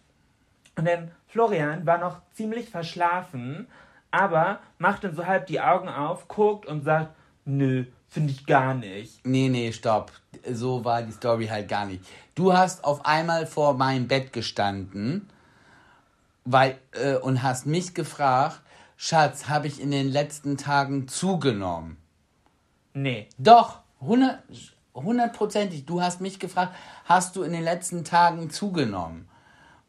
Und 0.77 0.87
dann 0.87 1.11
Florian 1.39 1.85
war 1.85 1.97
noch 1.97 2.21
ziemlich 2.31 2.69
verschlafen, 2.69 3.67
aber 4.09 4.59
macht 4.77 5.03
dann 5.03 5.13
so 5.13 5.25
halb 5.25 5.47
die 5.47 5.59
Augen 5.59 5.89
auf, 5.89 6.29
guckt 6.29 6.65
und 6.65 6.85
sagt, 6.85 7.13
nö, 7.43 7.83
finde 8.07 8.31
ich 8.31 8.45
gar 8.45 8.73
nicht. 8.73 9.19
Nee, 9.25 9.49
nee, 9.49 9.73
stopp. 9.73 10.13
So 10.49 10.85
war 10.85 11.01
die 11.01 11.11
Story 11.11 11.47
halt 11.47 11.67
gar 11.67 11.87
nicht. 11.87 12.01
Du 12.35 12.53
hast 12.53 12.85
auf 12.85 13.05
einmal 13.05 13.45
vor 13.47 13.73
meinem 13.73 14.07
Bett 14.07 14.31
gestanden 14.31 15.29
weil, 16.45 16.77
äh, 16.93 17.15
und 17.15 17.43
hast 17.43 17.65
mich 17.65 17.93
gefragt, 17.93 18.61
Schatz, 18.95 19.49
habe 19.49 19.67
ich 19.67 19.81
in 19.81 19.91
den 19.91 20.07
letzten 20.09 20.55
Tagen 20.57 21.09
zugenommen? 21.09 21.97
Nee. 22.93 23.27
Doch, 23.37 23.79
hundert- 23.99 24.43
hundertprozentig. 24.93 25.85
Du 25.85 26.01
hast 26.01 26.21
mich 26.21 26.39
gefragt, 26.39 26.73
hast 27.03 27.35
du 27.35 27.43
in 27.43 27.51
den 27.51 27.63
letzten 27.63 28.05
Tagen 28.05 28.49
zugenommen? 28.51 29.27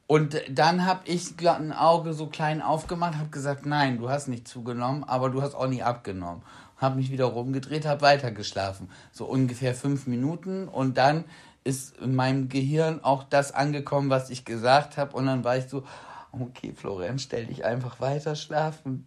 Und 0.07 0.41
dann 0.49 0.87
habe 0.87 1.01
ich 1.07 1.35
ein 1.49 1.73
Auge 1.73 2.13
so 2.13 2.29
klein 2.29 2.63
aufgemacht, 2.63 3.17
habe 3.17 3.31
gesagt, 3.31 3.67
nein, 3.67 3.99
du 3.99 4.09
hast 4.09 4.29
nicht 4.29 4.47
zugenommen, 4.47 5.03
aber 5.05 5.31
du 5.31 5.43
hast 5.43 5.55
auch 5.55 5.67
nie 5.67 5.83
abgenommen. 5.83 6.43
Habe 6.77 6.97
mich 6.97 7.11
wieder 7.11 7.25
rumgedreht, 7.25 7.87
habe 7.87 8.03
weitergeschlafen. 8.03 8.89
So 9.11 9.25
ungefähr 9.25 9.75
fünf 9.75 10.07
Minuten 10.07 10.69
und 10.69 10.97
dann 10.97 11.25
ist 11.65 11.97
in 11.99 12.15
meinem 12.15 12.49
Gehirn 12.49 13.03
auch 13.03 13.25
das 13.25 13.53
angekommen, 13.53 14.09
was 14.09 14.31
ich 14.31 14.45
gesagt 14.45 14.97
habe. 14.97 15.17
Und 15.17 15.27
dann 15.27 15.43
war 15.43 15.57
ich 15.57 15.67
so, 15.67 15.83
okay, 16.31 16.73
Florenz, 16.73 17.23
stell 17.23 17.47
dich 17.47 17.65
einfach 17.65 18.01
weiter 18.01 18.37
schlafen. 18.37 19.05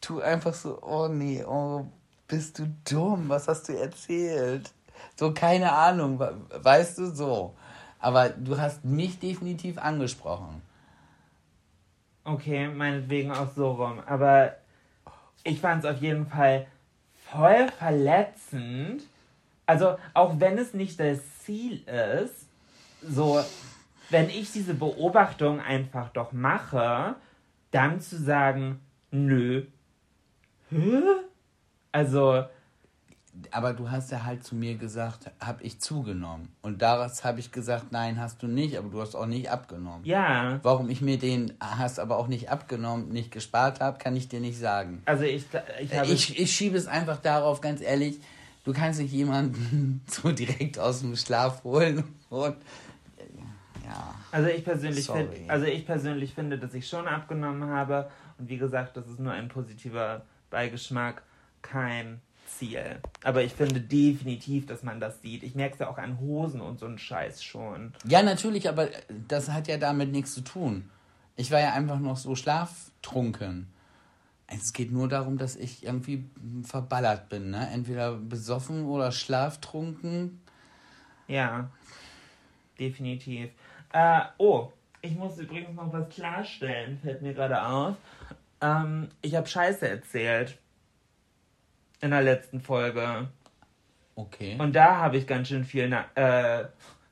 Tu 0.00 0.20
einfach 0.20 0.54
so, 0.54 0.82
oh 0.82 1.06
nee, 1.06 1.44
oh, 1.44 1.86
bist 2.26 2.58
du 2.58 2.74
dumm, 2.88 3.28
was 3.28 3.46
hast 3.46 3.68
du 3.68 3.78
erzählt? 3.78 4.72
So, 5.14 5.32
keine 5.32 5.72
Ahnung, 5.72 6.18
weißt 6.18 6.98
du, 6.98 7.14
so. 7.14 7.54
Aber 8.04 8.28
du 8.28 8.58
hast 8.58 8.84
mich 8.84 9.18
definitiv 9.18 9.78
angesprochen. 9.78 10.60
Okay, 12.22 12.68
meinetwegen 12.68 13.32
auch 13.32 13.50
so 13.56 13.70
rum. 13.70 14.00
Aber 14.04 14.56
ich 15.42 15.58
fand 15.58 15.82
es 15.82 15.90
auf 15.90 16.02
jeden 16.02 16.26
Fall 16.26 16.66
voll 17.30 17.68
verletzend. 17.78 19.04
Also, 19.64 19.96
auch 20.12 20.38
wenn 20.38 20.58
es 20.58 20.74
nicht 20.74 21.00
das 21.00 21.20
Ziel 21.40 21.82
ist, 21.88 22.46
so, 23.00 23.42
wenn 24.10 24.28
ich 24.28 24.52
diese 24.52 24.74
Beobachtung 24.74 25.60
einfach 25.60 26.10
doch 26.10 26.32
mache, 26.32 27.14
dann 27.70 28.02
zu 28.02 28.18
sagen, 28.18 28.80
nö. 29.12 29.64
Hä? 30.68 31.00
Also, 31.90 32.44
aber 33.50 33.72
du 33.72 33.90
hast 33.90 34.12
ja 34.12 34.24
halt 34.24 34.44
zu 34.44 34.54
mir 34.54 34.76
gesagt, 34.76 35.30
habe 35.40 35.62
ich 35.62 35.80
zugenommen. 35.80 36.48
Und 36.62 36.82
daraus 36.82 37.24
habe 37.24 37.40
ich 37.40 37.50
gesagt, 37.50 37.90
nein, 37.90 38.20
hast 38.20 38.42
du 38.42 38.46
nicht, 38.46 38.78
aber 38.78 38.88
du 38.88 39.00
hast 39.00 39.14
auch 39.14 39.26
nicht 39.26 39.50
abgenommen. 39.50 40.04
Ja. 40.04 40.60
Warum 40.62 40.88
ich 40.88 41.00
mir 41.00 41.18
den 41.18 41.52
hast 41.60 41.98
aber 41.98 42.18
auch 42.18 42.28
nicht 42.28 42.50
abgenommen, 42.50 43.08
nicht 43.08 43.30
gespart 43.30 43.80
habe, 43.80 43.98
kann 43.98 44.14
ich 44.16 44.28
dir 44.28 44.40
nicht 44.40 44.58
sagen. 44.58 45.02
Also 45.04 45.24
ich, 45.24 45.46
ich 45.80 45.94
habe. 45.94 46.08
Ich, 46.08 46.38
ich 46.38 46.50
schiebe 46.52 46.76
es 46.76 46.86
einfach 46.86 47.18
darauf, 47.18 47.60
ganz 47.60 47.80
ehrlich, 47.80 48.20
du 48.64 48.72
kannst 48.72 49.00
nicht 49.00 49.12
jemanden 49.12 50.02
so 50.06 50.30
direkt 50.30 50.78
aus 50.78 51.00
dem 51.00 51.16
Schlaf 51.16 51.64
holen 51.64 52.04
und 52.30 52.56
ja. 53.84 54.14
Also 54.32 54.48
ich 54.48 54.64
persönlich 54.64 55.06
finde, 55.06 55.36
also 55.48 55.66
ich 55.66 55.86
persönlich 55.86 56.34
finde, 56.34 56.58
dass 56.58 56.72
ich 56.74 56.88
schon 56.88 57.06
abgenommen 57.06 57.68
habe 57.68 58.10
und 58.38 58.48
wie 58.48 58.56
gesagt, 58.56 58.96
das 58.96 59.06
ist 59.06 59.20
nur 59.20 59.32
ein 59.32 59.48
positiver 59.48 60.22
Beigeschmack, 60.50 61.22
kein 61.62 62.20
Ziel. 62.46 63.00
Aber 63.22 63.42
ich 63.42 63.52
finde 63.52 63.80
definitiv, 63.80 64.66
dass 64.66 64.82
man 64.82 65.00
das 65.00 65.20
sieht. 65.22 65.42
Ich 65.42 65.54
merke 65.54 65.74
es 65.74 65.80
ja 65.80 65.88
auch 65.88 65.98
an 65.98 66.18
Hosen 66.20 66.60
und 66.60 66.78
so 66.78 66.86
einen 66.86 66.98
Scheiß 66.98 67.42
schon. 67.42 67.92
Ja, 68.06 68.22
natürlich, 68.22 68.68
aber 68.68 68.88
das 69.28 69.50
hat 69.50 69.68
ja 69.68 69.76
damit 69.76 70.12
nichts 70.12 70.34
zu 70.34 70.42
tun. 70.42 70.90
Ich 71.36 71.50
war 71.50 71.60
ja 71.60 71.72
einfach 71.72 71.98
noch 71.98 72.16
so 72.16 72.34
schlaftrunken. 72.36 73.68
Es 74.46 74.72
geht 74.72 74.92
nur 74.92 75.08
darum, 75.08 75.38
dass 75.38 75.56
ich 75.56 75.84
irgendwie 75.84 76.24
verballert 76.62 77.28
bin, 77.28 77.50
ne? 77.50 77.68
Entweder 77.72 78.12
besoffen 78.12 78.84
oder 78.84 79.10
schlaftrunken. 79.10 80.40
Ja, 81.26 81.70
definitiv. 82.78 83.50
Äh, 83.92 84.20
oh, 84.38 84.70
ich 85.00 85.14
muss 85.16 85.38
übrigens 85.38 85.74
noch 85.74 85.92
was 85.92 86.08
klarstellen, 86.10 86.98
fällt 87.02 87.22
mir 87.22 87.34
gerade 87.34 87.62
auf. 87.62 87.96
Ähm, 88.60 89.08
ich 89.22 89.34
habe 89.34 89.46
Scheiße 89.46 89.88
erzählt 89.88 90.58
in 92.04 92.10
der 92.10 92.22
letzten 92.22 92.60
Folge. 92.60 93.28
Okay. 94.14 94.56
Und 94.58 94.76
da 94.76 94.98
habe 94.98 95.16
ich 95.16 95.26
ganz 95.26 95.48
schön 95.48 95.64
viel 95.64 95.90
äh, 96.14 96.64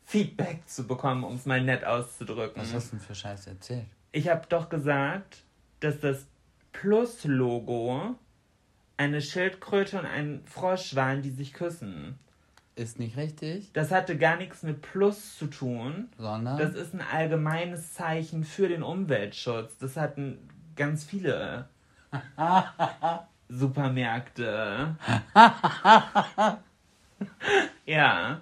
Feedback 0.05 0.69
zu 0.69 0.87
bekommen, 0.87 1.25
um 1.25 1.35
es 1.35 1.47
mal 1.47 1.63
nett 1.63 1.85
auszudrücken. 1.85 2.61
Was 2.61 2.75
hast 2.75 2.93
du 2.93 2.97
denn 2.97 3.07
für 3.07 3.15
Scheiße 3.15 3.51
erzählt? 3.51 3.87
Ich 4.13 4.29
habe 4.29 4.47
doch 4.49 4.69
gesagt, 4.69 5.45
dass 5.81 5.99
das 5.99 6.27
Plus-Logo 6.73 8.17
eine 8.99 9.23
Schildkröte 9.23 9.99
und 9.99 10.05
ein 10.05 10.43
Frosch 10.45 10.95
waren, 10.95 11.23
die 11.23 11.31
sich 11.31 11.55
küssen. 11.55 12.19
Ist 12.75 12.99
nicht 12.99 13.17
richtig. 13.17 13.73
Das 13.73 13.91
hatte 13.91 14.19
gar 14.19 14.37
nichts 14.37 14.63
mit 14.63 14.83
Plus 14.83 15.37
zu 15.39 15.47
tun. 15.47 16.09
Sondern? 16.19 16.59
Das 16.59 16.75
ist 16.75 16.95
ein 16.95 17.01
allgemeines 17.01 17.95
Zeichen 17.95 18.45
für 18.45 18.69
den 18.69 18.83
Umweltschutz. 18.83 19.79
Das 19.79 19.97
hatten 19.97 20.39
ganz 20.77 21.05
viele. 21.05 21.69
Supermärkte. 23.53 24.97
ja. 27.87 28.41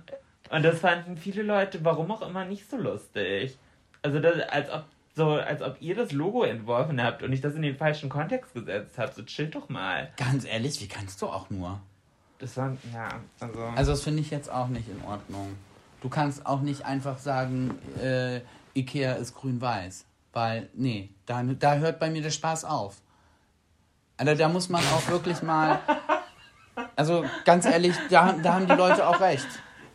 Und 0.50 0.62
das 0.64 0.80
fanden 0.80 1.16
viele 1.16 1.42
Leute, 1.42 1.84
warum 1.84 2.10
auch 2.10 2.22
immer, 2.22 2.44
nicht 2.44 2.68
so 2.68 2.76
lustig. 2.76 3.58
Also, 4.02 4.20
das, 4.20 4.40
als 4.48 4.70
ob 4.70 4.84
so, 5.14 5.30
als 5.32 5.60
ob 5.62 5.76
ihr 5.80 5.94
das 5.94 6.12
Logo 6.12 6.44
entworfen 6.44 7.02
habt 7.02 7.22
und 7.22 7.32
ich 7.32 7.40
das 7.40 7.54
in 7.54 7.62
den 7.62 7.76
falschen 7.76 8.08
Kontext 8.08 8.54
gesetzt 8.54 8.96
habt. 8.98 9.14
So 9.14 9.22
chill 9.22 9.48
doch 9.48 9.68
mal. 9.68 10.10
Ganz 10.16 10.44
ehrlich, 10.44 10.80
wie 10.80 10.88
kannst 10.88 11.20
du 11.20 11.26
auch 11.26 11.50
nur? 11.50 11.80
Das 12.38 12.56
war, 12.56 12.76
ja, 12.92 13.08
also. 13.40 13.60
Also, 13.60 13.90
das 13.92 14.02
finde 14.02 14.22
ich 14.22 14.30
jetzt 14.30 14.50
auch 14.50 14.68
nicht 14.68 14.88
in 14.88 15.02
Ordnung. 15.04 15.56
Du 16.00 16.08
kannst 16.08 16.46
auch 16.46 16.60
nicht 16.60 16.86
einfach 16.86 17.18
sagen, 17.18 17.78
äh, 18.02 18.40
Ikea 18.74 19.14
ist 19.14 19.34
grün-weiß. 19.34 20.06
Weil, 20.32 20.70
nee, 20.74 21.10
da, 21.26 21.42
da 21.42 21.76
hört 21.76 21.98
bei 21.98 22.08
mir 22.08 22.22
der 22.22 22.30
Spaß 22.30 22.64
auf. 22.64 23.02
Also 24.20 24.34
da 24.34 24.50
muss 24.50 24.68
man 24.68 24.82
auch 24.84 25.08
wirklich 25.08 25.40
mal. 25.40 25.80
Also 26.94 27.24
ganz 27.46 27.64
ehrlich, 27.64 27.94
da, 28.10 28.32
da 28.34 28.52
haben 28.52 28.66
die 28.66 28.74
Leute 28.74 29.08
auch 29.08 29.18
recht. 29.18 29.46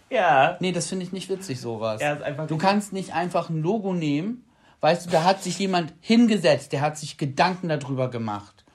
Ja. 0.10 0.58
Nee, 0.60 0.72
das 0.72 0.88
finde 0.88 1.06
ich 1.06 1.12
nicht 1.12 1.30
witzig, 1.30 1.62
sowas. 1.62 2.02
Ja, 2.02 2.14
ist 2.14 2.24
einfach 2.24 2.48
du 2.48 2.58
kannst 2.58 2.92
nicht 2.92 3.14
einfach 3.14 3.50
ein 3.50 3.62
Logo 3.62 3.94
nehmen. 3.94 4.44
Weißt 4.82 5.06
du, 5.06 5.12
da 5.12 5.24
hat 5.24 5.44
sich 5.44 5.60
jemand 5.60 5.94
hingesetzt, 6.02 6.74
der 6.74 6.82
hat 6.82 6.98
sich 6.98 7.20
Gedanken 7.20 7.70
darüber 7.70 8.10
gemacht. 8.10 8.66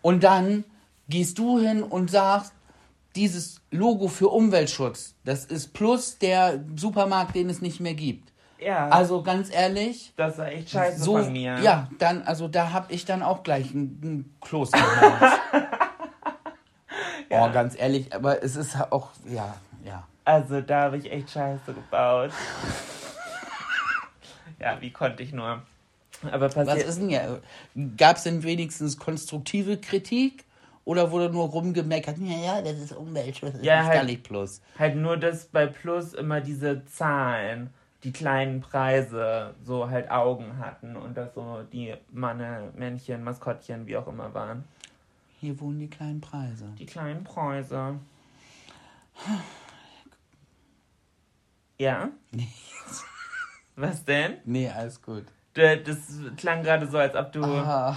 Und 0.00 0.24
dann 0.24 0.64
gehst 1.08 1.38
du 1.38 1.60
hin 1.60 1.84
und 1.84 2.10
sagst, 2.10 2.52
dieses 3.14 3.60
Logo 3.70 4.08
für 4.08 4.28
Umweltschutz, 4.28 5.14
das 5.24 5.44
ist 5.44 5.72
plus 5.72 6.18
der 6.18 6.64
Supermarkt, 6.74 7.36
den 7.36 7.48
es 7.48 7.62
nicht 7.62 7.78
mehr 7.78 7.94
gibt. 7.94 8.31
Ja. 8.64 8.88
Also 8.88 9.22
ganz 9.22 9.52
ehrlich. 9.52 10.12
Das 10.16 10.38
war 10.38 10.48
echt 10.48 10.70
scheiße 10.70 11.02
so, 11.02 11.18
von 11.18 11.32
mir. 11.32 11.58
Ja, 11.60 11.88
dann, 11.98 12.22
also 12.22 12.48
da 12.48 12.72
hab 12.72 12.90
ich 12.90 13.04
dann 13.04 13.22
auch 13.22 13.42
gleich 13.42 13.72
ein, 13.72 14.00
ein 14.02 14.34
Kloß 14.40 14.72
Hals. 14.72 15.40
ja. 17.30 17.46
Oh, 17.46 17.52
ganz 17.52 17.78
ehrlich, 17.78 18.14
aber 18.14 18.42
es 18.42 18.56
ist 18.56 18.76
auch, 18.90 19.10
ja, 19.26 19.54
ja. 19.84 20.06
Also 20.24 20.60
da 20.60 20.82
habe 20.82 20.98
ich 20.98 21.10
echt 21.10 21.30
Scheiße 21.30 21.72
gebaut. 21.72 22.30
ja, 24.60 24.80
wie 24.80 24.90
konnte 24.90 25.22
ich 25.22 25.32
nur. 25.32 25.62
Aber 26.30 26.48
passiert. 26.48 26.68
Was 26.68 26.84
ist 26.84 27.00
denn 27.00 27.10
ja? 27.10 27.38
Gab 27.96 28.16
es 28.16 28.22
denn 28.22 28.44
wenigstens 28.44 28.96
konstruktive 28.96 29.78
Kritik? 29.78 30.44
Oder 30.84 31.12
wurde 31.12 31.30
nur 31.30 31.48
rumgemeckert, 31.48 32.18
ja, 32.18 32.56
ja, 32.56 32.62
das 32.62 32.76
ist 32.76 32.92
Umweltschutz, 32.92 33.52
das 33.52 33.62
ja, 33.62 33.82
ist 33.82 33.86
halt, 33.86 33.98
gar 33.98 34.04
nicht 34.04 34.24
Plus. 34.24 34.60
Halt 34.76 34.96
nur, 34.96 35.16
dass 35.16 35.44
bei 35.44 35.66
Plus 35.66 36.12
immer 36.12 36.40
diese 36.40 36.84
Zahlen 36.86 37.70
die 38.04 38.12
kleinen 38.12 38.60
Preise 38.60 39.54
so 39.62 39.88
halt 39.88 40.10
Augen 40.10 40.58
hatten 40.58 40.96
und 40.96 41.16
das 41.16 41.34
so 41.34 41.62
die 41.72 41.94
Manne, 42.10 42.72
Männchen, 42.76 43.22
Maskottchen, 43.22 43.86
wie 43.86 43.96
auch 43.96 44.08
immer 44.08 44.34
waren. 44.34 44.64
Hier 45.40 45.58
wohnen 45.60 45.78
die 45.78 45.90
kleinen 45.90 46.20
Preise. 46.20 46.66
Die 46.78 46.86
kleinen 46.86 47.24
Preise. 47.24 47.98
Ja? 51.78 52.10
Nee. 52.30 52.48
Was 53.76 54.04
denn? 54.04 54.36
Nee, 54.44 54.68
alles 54.68 55.00
gut. 55.00 55.24
Das 55.54 55.98
klang 56.36 56.62
gerade 56.62 56.88
so, 56.88 56.98
als 56.98 57.14
ob 57.14 57.32
du. 57.32 57.42
Ah. 57.44 57.96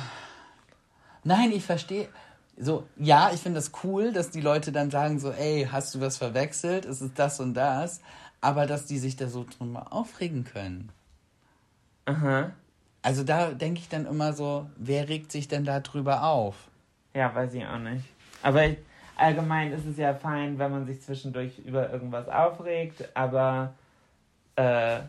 Nein, 1.23 1.51
ich 1.51 1.63
verstehe. 1.63 2.09
So, 2.57 2.87
ja, 2.97 3.31
ich 3.33 3.41
finde 3.41 3.59
das 3.59 3.71
cool, 3.83 4.13
dass 4.13 4.31
die 4.31 4.41
Leute 4.41 4.71
dann 4.71 4.89
sagen 4.89 5.19
so, 5.19 5.31
ey, 5.31 5.67
hast 5.69 5.93
du 5.93 6.01
was 6.01 6.17
verwechselt? 6.17 6.85
Ist 6.85 7.01
es 7.01 7.13
das 7.13 7.39
und 7.39 7.53
das? 7.53 8.01
Aber 8.45 8.67
dass 8.67 8.85
die 8.85 8.99
sich 8.99 9.15
da 9.15 9.27
so 9.27 9.43
drüber 9.43 9.91
aufregen 9.91 10.43
können. 10.43 10.91
Aha. 12.05 12.51
Also 13.01 13.23
da 13.23 13.51
denke 13.51 13.79
ich 13.79 13.89
dann 13.89 14.05
immer 14.05 14.33
so, 14.33 14.69
wer 14.77 15.09
regt 15.09 15.31
sich 15.31 15.47
denn 15.47 15.65
da 15.65 15.79
drüber 15.79 16.23
auf? 16.23 16.55
Ja, 17.15 17.33
weiß 17.33 17.55
ich 17.55 17.65
auch 17.65 17.79
nicht. 17.79 18.05
Aber 18.43 18.67
ich, 18.67 18.77
allgemein 19.15 19.71
ist 19.71 19.87
es 19.87 19.97
ja 19.97 20.13
fein, 20.13 20.59
wenn 20.59 20.69
man 20.69 20.85
sich 20.85 21.01
zwischendurch 21.01 21.57
über 21.65 21.89
irgendwas 21.91 22.29
aufregt, 22.29 23.09
aber 23.15 23.73
äh, 24.57 24.99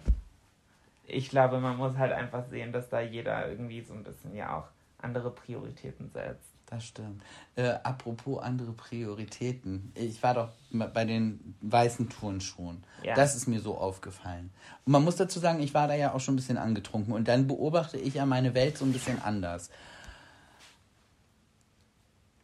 ich 1.07 1.29
glaube, 1.29 1.61
man 1.61 1.77
muss 1.77 1.99
halt 1.99 2.13
einfach 2.13 2.47
sehen, 2.47 2.73
dass 2.73 2.89
da 2.89 3.01
jeder 3.01 3.51
irgendwie 3.51 3.83
so 3.83 3.93
ein 3.93 4.03
bisschen 4.03 4.35
ja 4.35 4.57
auch 4.57 4.69
andere 5.03 5.31
Prioritäten 5.31 6.11
setzt. 6.11 6.56
Das 6.67 6.85
stimmt. 6.85 7.23
Äh, 7.55 7.75
apropos 7.85 8.43
andere 8.43 8.73
Prioritäten. 8.73 9.93
Ich 9.95 10.21
war 10.23 10.35
doch 10.35 10.49
bei 10.73 11.05
den 11.05 11.55
weißen 11.61 12.09
Turnschuhen. 12.09 12.83
Ja. 13.05 13.15
Das 13.15 13.37
ist 13.37 13.47
mir 13.47 13.61
so 13.61 13.79
aufgefallen. 13.79 14.51
Und 14.85 14.93
man 14.93 15.05
muss 15.05 15.15
dazu 15.15 15.39
sagen, 15.39 15.61
ich 15.61 15.75
war 15.75 15.87
da 15.87 15.95
ja 15.95 16.13
auch 16.13 16.21
schon 16.21 16.35
ein 16.35 16.37
bisschen 16.37 16.59
angetrunken. 16.59 17.13
Und 17.13 17.29
dann 17.29 17.47
beobachte 17.47 17.99
ich 17.99 18.15
ja 18.15 18.27
meine 18.27 18.55
Welt 18.55 18.77
so 18.79 18.85
ein 18.85 18.93
bisschen 18.93 19.23
anders. 19.23 19.71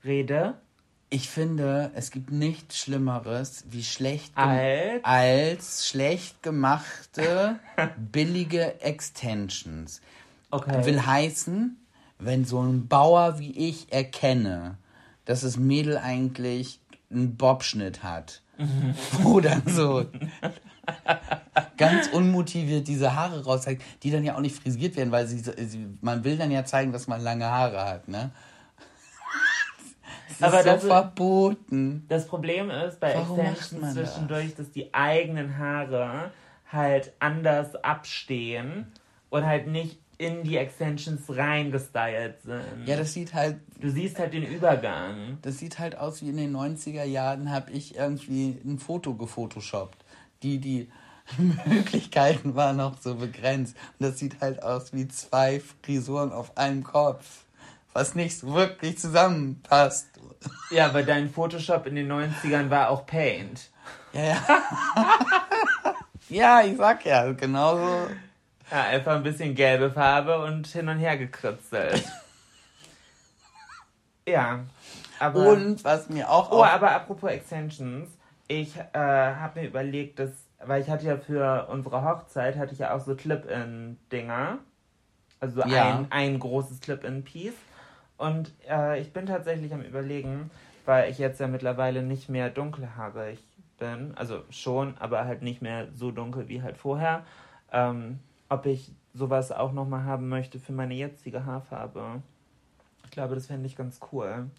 Rede? 0.04 0.54
Ich 1.10 1.28
finde, 1.28 1.90
es 1.94 2.10
gibt 2.10 2.30
nichts 2.30 2.78
Schlimmeres 2.78 3.64
wie 3.68 3.84
schlecht 3.84 4.32
Als? 4.34 5.04
als 5.04 5.88
schlecht 5.88 6.42
gemachte 6.42 7.58
billige 7.98 8.80
Extensions. 8.80 10.00
Okay. 10.50 10.86
Will 10.86 11.04
heißen, 11.04 11.81
wenn 12.24 12.44
so 12.44 12.60
ein 12.62 12.88
Bauer 12.88 13.38
wie 13.38 13.50
ich 13.52 13.92
erkenne, 13.92 14.76
dass 15.24 15.42
das 15.42 15.56
Mädel 15.56 15.98
eigentlich 15.98 16.80
einen 17.10 17.36
Bobschnitt 17.36 18.02
hat, 18.02 18.42
wo 19.22 19.40
dann 19.40 19.62
so 19.66 20.06
ganz 21.76 22.08
unmotiviert 22.08 22.88
diese 22.88 23.14
Haare 23.14 23.44
rauszeigt, 23.44 23.82
die 24.02 24.10
dann 24.10 24.24
ja 24.24 24.34
auch 24.36 24.40
nicht 24.40 24.56
frisiert 24.56 24.96
werden, 24.96 25.12
weil 25.12 25.26
sie, 25.26 25.38
sie 25.38 25.86
man 26.00 26.24
will 26.24 26.36
dann 26.36 26.50
ja 26.50 26.64
zeigen, 26.64 26.92
dass 26.92 27.06
man 27.06 27.20
lange 27.20 27.46
Haare 27.46 27.84
hat, 27.84 28.08
ne? 28.08 28.30
Das 30.40 30.48
Aber 30.48 30.58
ist 30.60 30.64
so 30.64 30.70
das 30.70 30.82
ist- 30.82 30.88
verboten. 30.88 32.04
Das 32.08 32.26
Problem 32.26 32.70
ist 32.70 32.98
bei 33.00 33.14
Warum 33.14 33.38
Extensions 33.40 33.72
man 33.82 33.94
das? 33.94 34.12
zwischendurch, 34.12 34.54
dass 34.56 34.70
die 34.70 34.92
eigenen 34.94 35.58
Haare 35.58 36.30
halt 36.70 37.12
anders 37.20 37.76
abstehen 37.76 38.86
und 39.30 39.46
halt 39.46 39.66
nicht 39.68 40.00
in 40.22 40.44
die 40.44 40.56
Extensions 40.56 41.22
reingestylt 41.28 42.40
sind. 42.44 42.86
Ja, 42.86 42.96
das 42.96 43.12
sieht 43.12 43.34
halt, 43.34 43.56
du 43.80 43.90
siehst 43.90 44.18
halt 44.18 44.32
den 44.32 44.44
Übergang. 44.44 45.38
das 45.42 45.58
sieht 45.58 45.78
halt 45.78 45.96
aus 45.98 46.22
wie 46.22 46.28
in 46.28 46.36
den 46.36 46.56
90er 46.56 47.04
Jahren 47.04 47.50
habe 47.50 47.72
ich 47.72 47.96
irgendwie 47.96 48.56
ein 48.64 48.78
Foto 48.78 49.14
gefotoshoppt. 49.14 49.98
Die, 50.42 50.58
die 50.58 50.88
Möglichkeiten 51.66 52.54
waren 52.54 52.76
noch 52.76 53.00
so 53.00 53.16
begrenzt. 53.16 53.76
Und 53.98 54.06
das 54.08 54.18
sieht 54.18 54.40
halt 54.40 54.62
aus 54.62 54.92
wie 54.92 55.08
zwei 55.08 55.60
Frisuren 55.82 56.32
auf 56.32 56.56
einem 56.56 56.84
Kopf. 56.84 57.44
Was 57.92 58.14
nicht 58.14 58.38
so 58.38 58.54
wirklich 58.54 58.98
zusammenpasst. 58.98 60.08
Ja, 60.70 60.86
aber 60.86 61.02
dein 61.02 61.30
Photoshop 61.30 61.86
in 61.86 61.96
den 61.96 62.10
90ern 62.10 62.70
war 62.70 62.88
auch 62.88 63.06
Paint. 63.06 63.70
Ja, 64.12 64.22
ja. 64.22 64.42
ja, 66.28 66.62
ich 66.62 66.76
sag 66.76 67.04
ja, 67.04 67.32
genauso. 67.32 68.08
Ja, 68.72 68.84
einfach 68.84 69.16
ein 69.16 69.22
bisschen 69.22 69.54
gelbe 69.54 69.90
Farbe 69.90 70.42
und 70.44 70.66
hin 70.66 70.88
und 70.88 70.96
her 70.96 71.18
gekritzelt. 71.18 72.02
ja, 74.26 74.60
aber... 75.18 75.52
Und 75.52 75.84
was 75.84 76.08
mir 76.08 76.30
auch 76.30 76.50
Oh, 76.50 76.64
aber 76.64 76.92
apropos 76.92 77.30
Extensions, 77.30 78.08
ich 78.48 78.74
äh, 78.78 78.82
habe 78.94 79.60
mir 79.60 79.66
überlegt, 79.66 80.18
dass, 80.18 80.30
weil 80.64 80.80
ich 80.80 80.88
hatte 80.88 81.04
ja 81.04 81.18
für 81.18 81.66
unsere 81.68 82.02
Hochzeit, 82.02 82.56
hatte 82.56 82.72
ich 82.72 82.78
ja 82.78 82.94
auch 82.94 83.00
so 83.00 83.14
Clip-In-Dinger. 83.14 84.56
Also 85.38 85.60
so 85.60 85.68
Ja. 85.68 85.98
ein, 85.98 86.06
ein 86.08 86.38
großes 86.38 86.80
Clip-In-Piece. 86.80 87.52
Und 88.16 88.52
äh, 88.70 88.98
ich 89.02 89.12
bin 89.12 89.26
tatsächlich 89.26 89.74
am 89.74 89.82
überlegen, 89.82 90.50
weil 90.86 91.10
ich 91.10 91.18
jetzt 91.18 91.40
ja 91.40 91.46
mittlerweile 91.46 92.02
nicht 92.02 92.30
mehr 92.30 92.48
dunkelhaarig 92.48 93.38
bin, 93.78 94.14
also 94.16 94.44
schon, 94.48 94.94
aber 94.98 95.26
halt 95.26 95.42
nicht 95.42 95.60
mehr 95.60 95.88
so 95.94 96.10
dunkel 96.10 96.48
wie 96.48 96.62
halt 96.62 96.78
vorher, 96.78 97.24
ähm, 97.70 98.18
ob 98.52 98.66
ich 98.66 98.92
sowas 99.14 99.50
auch 99.50 99.72
nochmal 99.72 100.04
haben 100.04 100.28
möchte 100.28 100.58
für 100.58 100.72
meine 100.72 100.94
jetzige 100.94 101.46
Haarfarbe. 101.46 102.22
Ich 103.04 103.10
glaube, 103.10 103.34
das 103.34 103.46
fände 103.46 103.66
ich 103.66 103.76
ganz 103.76 103.98
cool. 104.12 104.50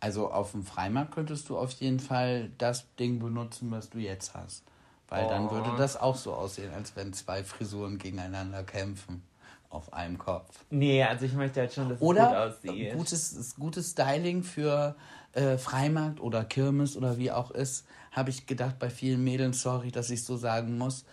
Also 0.00 0.30
auf 0.32 0.50
dem 0.52 0.64
Freimarkt 0.64 1.12
könntest 1.12 1.48
du 1.48 1.56
auf 1.56 1.70
jeden 1.72 2.00
Fall 2.00 2.50
das 2.58 2.92
Ding 2.96 3.20
benutzen, 3.20 3.70
was 3.70 3.88
du 3.90 3.98
jetzt 3.98 4.34
hast. 4.34 4.64
Weil 5.08 5.26
dann 5.28 5.46
Oh. 5.46 5.50
würde 5.50 5.74
das 5.76 5.96
auch 5.96 6.16
so 6.16 6.34
aussehen, 6.34 6.72
als 6.74 6.96
wenn 6.96 7.12
zwei 7.12 7.44
Frisuren 7.44 7.98
gegeneinander 7.98 8.64
kämpfen. 8.64 9.22
Auf 9.70 9.92
einem 9.94 10.18
Kopf. 10.18 10.64
Nee, 10.70 11.02
also 11.02 11.24
ich 11.24 11.32
möchte 11.32 11.60
halt 11.60 11.72
schon, 11.72 11.88
dass 11.88 11.98
es 11.98 12.04
Oder 12.04 12.26
gut 12.26 12.36
aussieht. 12.36 12.92
gutes, 12.92 13.54
gutes 13.58 13.92
Styling 13.92 14.42
für 14.42 14.96
äh, 15.32 15.56
Freimarkt 15.56 16.20
oder 16.20 16.44
Kirmes 16.44 16.94
oder 16.96 17.16
wie 17.16 17.30
auch 17.30 17.50
ist, 17.52 17.86
habe 18.10 18.28
ich 18.28 18.46
gedacht 18.46 18.78
bei 18.78 18.90
vielen 18.90 19.24
Mädeln, 19.24 19.54
sorry, 19.54 19.90
dass 19.90 20.10
ich 20.10 20.24
so 20.24 20.36
sagen 20.36 20.76
muss. 20.76 21.06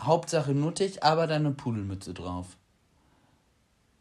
Hauptsache 0.00 0.52
nuttig, 0.52 1.02
aber 1.02 1.26
dann 1.26 1.46
eine 1.46 1.54
Pudelmütze 1.54 2.14
drauf. 2.14 2.56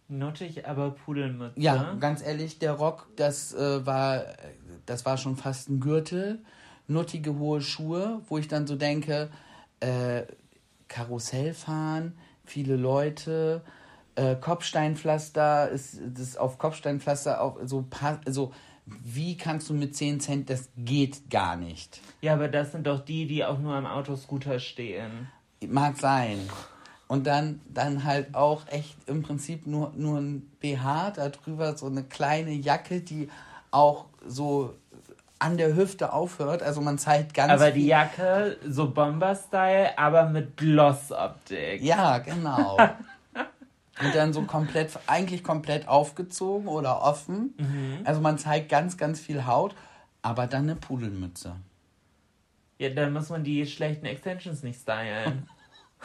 Nuttig, 0.10 0.68
aber 0.68 0.92
Pudelmütze. 0.92 1.60
Ja, 1.60 1.96
ganz 2.00 2.22
ehrlich, 2.22 2.60
der 2.60 2.74
Rock, 2.74 3.08
das 3.16 3.54
äh, 3.54 3.86
war, 3.86 4.24
das 4.86 5.06
war 5.06 5.18
schon 5.18 5.38
fast 5.38 5.70
ein 5.70 5.80
Gürtel, 5.80 6.40
nuttige 6.88 7.38
hohe 7.38 7.62
Schuhe, 7.62 8.22
wo 8.28 8.38
ich 8.38 8.48
dann 8.48 8.68
so 8.68 8.76
denke, 8.76 9.30
äh, 9.80 10.24
Karussell 10.88 11.54
fahren, 11.54 12.18
viele 12.46 12.76
Leute, 12.76 13.64
äh, 14.16 14.36
Kopfsteinpflaster, 14.36 15.70
ist 15.70 16.00
das 16.14 16.38
auf 16.38 16.58
Kopfsteinpflaster 16.58 17.42
auf 17.42 17.58
so 17.64 17.88
so 18.28 18.54
wie 18.86 19.38
kannst 19.38 19.70
du 19.70 19.74
mit 19.74 19.96
10 19.96 20.20
Cent, 20.20 20.50
das 20.50 20.70
geht 20.78 21.30
gar 21.30 21.56
nicht. 21.56 22.02
Ja, 22.22 22.34
aber 22.34 22.50
das 22.50 22.74
sind 22.74 22.86
doch 22.86 23.04
die, 23.04 23.26
die 23.28 23.46
auch 23.46 23.58
nur 23.58 23.74
am 23.74 23.86
Autoscooter 23.86 24.60
stehen. 24.60 25.30
Mag 25.68 25.98
sein. 25.98 26.40
Und 27.08 27.28
dann, 27.28 27.62
dann 27.72 28.04
halt 28.06 28.34
auch 28.34 28.68
echt 28.68 28.96
im 29.08 29.22
Prinzip 29.22 29.68
nur, 29.68 29.92
nur 29.96 30.20
ein 30.20 30.42
BH, 30.60 31.12
darüber 31.12 31.78
so 31.78 31.86
eine 31.86 32.04
kleine 32.04 32.52
Jacke, 32.52 33.02
die 33.02 33.30
auch 33.72 34.06
so 34.26 34.74
an 35.40 35.58
der 35.58 35.76
Hüfte 35.76 36.14
aufhört. 36.14 36.64
Also 36.64 36.82
man 36.82 36.98
zeigt 36.98 37.34
ganz 37.34 37.52
Aber 37.52 37.72
die 37.72 37.86
Jacke, 37.86 38.58
so 38.68 38.90
Bomber-Style, 38.90 39.98
aber 39.98 40.26
mit 40.26 40.56
Gloss-Optik. 40.58 41.82
Ja, 41.82 42.20
genau. 42.20 42.78
Und 44.02 44.16
dann 44.16 44.34
so 44.34 44.42
komplett, 44.44 44.98
eigentlich 45.06 45.44
komplett 45.44 45.88
aufgezogen 45.88 46.68
oder 46.68 47.02
offen. 47.04 47.54
Mhm. 47.58 48.00
Also 48.06 48.22
man 48.22 48.38
zeigt 48.38 48.70
ganz, 48.70 48.98
ganz 48.98 49.20
viel 49.20 49.46
Haut, 49.46 49.76
aber 50.24 50.48
dann 50.48 50.64
eine 50.64 50.76
Pudelmütze. 50.76 51.56
Ja, 52.80 52.90
dann 52.90 53.14
muss 53.14 53.30
man 53.30 53.44
die 53.44 53.66
schlechten 53.68 54.06
Extensions 54.06 54.64
nicht 54.64 54.82
stylen. 54.82 55.48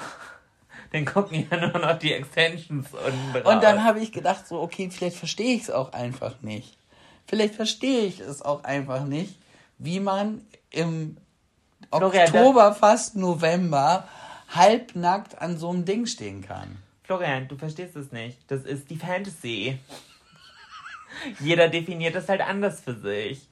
dann 0.92 1.04
gucken 1.04 1.46
ja 1.50 1.56
nur 1.56 1.78
noch 1.78 1.98
die 1.98 2.12
Extensions 2.12 2.88
unten 2.92 3.32
drauf. 3.32 3.54
Und 3.54 3.62
dann 3.62 3.84
habe 3.84 4.00
ich 4.00 4.12
gedacht, 4.12 4.46
so, 4.46 4.60
okay, 4.60 4.90
vielleicht 4.90 5.16
verstehe 5.16 5.54
ich 5.54 5.62
es 5.62 5.70
auch 5.70 5.92
einfach 5.92 6.40
nicht. 6.40 6.78
Vielleicht 7.26 7.54
verstehe 7.54 8.06
ich 8.06 8.20
es 8.20 8.42
auch 8.42 8.64
einfach 8.64 9.04
nicht, 9.04 9.38
wie 9.78 10.00
man 10.00 10.42
im 10.70 11.16
Florian, 11.90 12.28
Oktober, 12.28 12.74
fast 12.74 13.16
November, 13.16 14.08
halbnackt 14.48 15.40
an 15.40 15.58
so 15.58 15.70
einem 15.70 15.84
Ding 15.84 16.06
stehen 16.06 16.42
kann. 16.42 16.78
Florian, 17.02 17.48
du 17.48 17.56
verstehst 17.56 17.96
es 17.96 18.12
nicht. 18.12 18.38
Das 18.48 18.64
ist 18.64 18.90
die 18.90 18.96
Fantasy. 18.96 19.78
Jeder 21.40 21.68
definiert 21.68 22.14
das 22.14 22.28
halt 22.28 22.40
anders 22.40 22.80
für 22.80 22.94
sich. 22.94 23.47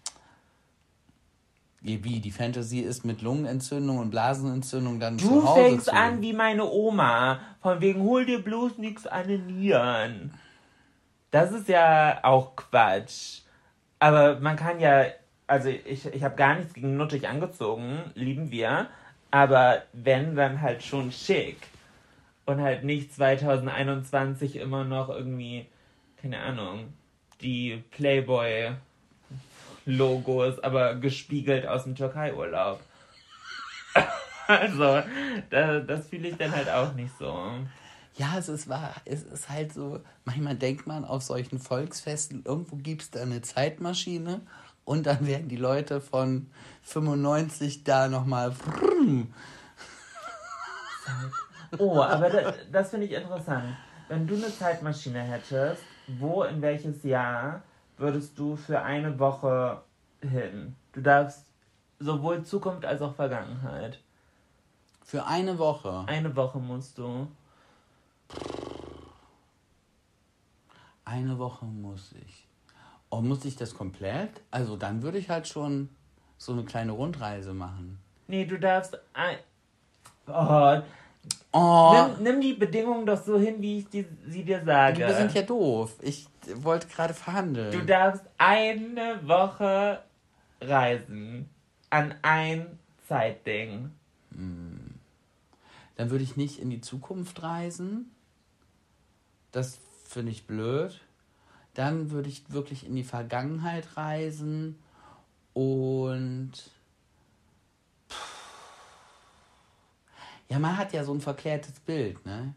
Wie, 1.87 2.20
die 2.20 2.30
Fantasy 2.30 2.80
ist 2.80 3.05
mit 3.05 3.22
Lungenentzündung 3.22 3.99
und 3.99 4.11
Blasenentzündung 4.11 4.99
dann 4.99 5.18
Du 5.18 5.28
zu 5.28 5.49
Hause 5.49 5.61
fängst 5.62 5.87
zu 5.87 5.95
an 5.95 6.20
wie 6.20 6.32
meine 6.32 6.64
Oma. 6.64 7.39
Von 7.62 7.80
wegen, 7.80 8.03
hol 8.03 8.26
dir 8.26 8.43
bloß 8.43 8.78
nichts 8.78 9.07
an 9.07 9.28
den 9.28 9.47
Nieren. 9.47 10.34
Das 11.30 11.53
ist 11.53 11.68
ja 11.68 12.18
auch 12.22 12.57
Quatsch. 12.57 13.43
Aber 13.99 14.41
man 14.41 14.57
kann 14.57 14.80
ja, 14.80 15.05
also 15.47 15.68
ich, 15.68 16.07
ich 16.07 16.24
habe 16.24 16.34
gar 16.34 16.57
nichts 16.57 16.74
gegen 16.74 16.97
nuttig 16.97 17.28
angezogen, 17.28 18.01
lieben 18.14 18.51
wir. 18.51 18.89
Aber 19.30 19.82
wenn, 19.93 20.34
dann 20.34 20.61
halt 20.61 20.82
schon 20.82 21.12
schick. 21.12 21.59
Und 22.47 22.61
halt 22.61 22.84
nicht 22.84 23.14
2021 23.14 24.57
immer 24.57 24.84
noch 24.84 25.09
irgendwie, 25.09 25.66
keine 26.20 26.39
Ahnung, 26.41 26.93
die 27.41 27.82
Playboy 27.91 28.72
Logos, 29.87 30.59
aber 30.59 30.97
gespiegelt 30.97 31.66
aus 31.66 31.84
dem 31.84 31.95
Türkei-Urlaub. 31.95 32.80
Also, 34.49 35.03
da, 35.51 35.80
das 35.80 36.07
fühle 36.07 36.28
ich 36.28 36.37
dann 36.37 36.55
halt 36.55 36.70
auch 36.70 36.93
nicht 36.93 37.11
so. 37.18 37.51
Ja, 38.14 38.39
es 38.39 38.49
ist 38.49 38.68
wahr. 38.68 38.95
Es 39.05 39.24
ist 39.24 39.49
halt 39.49 39.72
so, 39.72 39.99
manchmal 40.24 40.55
denkt 40.55 40.87
man 40.87 41.05
auf 41.05 41.24
solchen 41.24 41.59
Volksfesten, 41.59 42.45
irgendwo 42.45 42.76
gibt 42.76 43.03
es 43.03 43.11
da 43.11 43.22
eine 43.22 43.43
Zeitmaschine 43.43 44.43
und 44.84 45.07
dann 45.07 45.26
werden 45.26 45.49
die 45.49 45.57
Leute 45.57 46.01
von 46.01 46.49
95 46.82 47.84
da 47.84 48.09
nochmal. 48.09 48.55
Oh, 51.78 52.01
aber 52.01 52.30
das, 52.30 52.55
das 52.72 52.91
finde 52.91 53.07
ich 53.07 53.12
interessant. 53.12 53.76
Wenn 54.09 54.26
du 54.26 54.34
eine 54.34 54.57
Zeitmaschine 54.57 55.20
hättest, 55.20 55.82
wo 56.07 56.45
in 56.45 56.62
welches 56.62 57.03
Jahr 57.03 57.62
würdest 57.97 58.39
du 58.39 58.57
für 58.57 58.83
eine 58.83 59.19
Woche 59.19 59.83
hin? 60.21 60.75
Du 60.93 61.01
darfst 61.01 61.47
sowohl 61.99 62.43
Zukunft 62.45 62.85
als 62.85 63.03
auch 63.03 63.15
Vergangenheit. 63.15 64.01
Für 65.05 65.27
eine 65.27 65.59
Woche. 65.59 66.05
Eine 66.07 66.35
Woche 66.35 66.59
musst 66.59 66.99
du. 66.99 67.29
Eine 71.05 71.39
Woche 71.39 71.65
muss 71.65 72.13
ich. 72.27 72.47
Oh, 73.11 73.21
muss 73.21 73.45
ich 73.45 73.57
das 73.57 73.75
komplett? 73.75 74.43
Also 74.51 74.77
dann 74.77 75.03
würde 75.03 75.19
ich 75.19 75.31
halt 75.31 75.47
schon 75.47 75.89
so 76.39 76.53
eine 76.53 76.65
kleine 76.65 76.93
Rundreise 76.93 77.55
machen. 77.55 78.01
Nee, 78.27 78.45
du 78.45 78.59
darfst. 78.59 78.99
Ein 79.15 79.39
oh, 80.27 80.83
Oh, 81.53 81.93
Nimm, 82.19 82.23
nimm 82.23 82.41
die 82.41 82.53
Bedingungen 82.53 83.07
doch 83.07 83.23
so 83.23 83.39
hin, 83.39 83.57
wie 83.61 83.79
ich 83.79 83.89
die, 83.89 84.05
sie 84.29 84.45
dir 84.45 84.63
sage. 84.65 84.99
wir 84.99 85.15
sind 85.15 85.33
ja 85.33 85.43
doof. 85.43 85.95
Ich 86.03 86.27
wollte 86.55 86.89
gerade 86.89 87.13
Du 87.15 87.19
verhandeln. 87.19 87.87
darfst 87.87 88.25
eine 88.39 89.21
Woche 89.27 90.03
reisen 90.61 91.49
an 91.91 92.15
ein 92.23 92.79
Zeitding. 93.09 93.91
Dann 94.31 96.11
würde 96.11 96.25
ich 96.25 96.37
nicht 96.37 96.59
in 96.59 96.71
die 96.71 96.81
Zukunft 96.81 97.43
reisen. 97.43 98.11
Das 99.53 99.79
finde 100.05 100.33
ich 100.33 100.47
blöd. 100.47 101.01
Dann 101.75 102.11
würde 102.11 102.29
ich 102.29 102.51
wirklich 102.53 102.87
in 102.87 102.97
die 102.97 103.05
Vergangenheit 103.05 103.97
reisen 103.97 104.79
und 105.53 106.53
ja, 110.49 110.59
man 110.59 110.77
hat 110.77 110.93
ja 110.93 111.05
so 111.05 111.13
ein 111.13 111.21
verklärtes 111.21 111.81
Bild, 111.81 112.25
ne? 112.25 112.55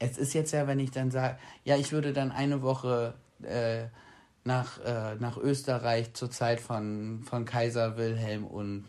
Es 0.00 0.18
ist 0.18 0.32
jetzt 0.32 0.52
ja, 0.52 0.66
wenn 0.66 0.80
ich 0.80 0.90
dann 0.90 1.10
sage, 1.10 1.38
ja, 1.62 1.76
ich 1.76 1.92
würde 1.92 2.12
dann 2.12 2.32
eine 2.32 2.62
Woche 2.62 3.14
äh, 3.42 3.84
nach, 4.44 4.80
äh, 4.84 5.14
nach 5.16 5.36
Österreich 5.36 6.14
zur 6.14 6.30
Zeit 6.30 6.60
von, 6.60 7.22
von 7.22 7.44
Kaiser 7.44 7.96
Wilhelm 7.96 8.46
und 8.46 8.86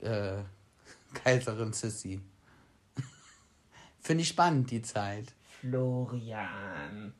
äh, 0.00 0.38
Kaiserin 1.14 1.72
Sissi. 1.72 2.20
Finde 4.00 4.22
ich 4.22 4.28
spannend, 4.28 4.70
die 4.70 4.82
Zeit. 4.82 5.26
Florian, 5.60 7.12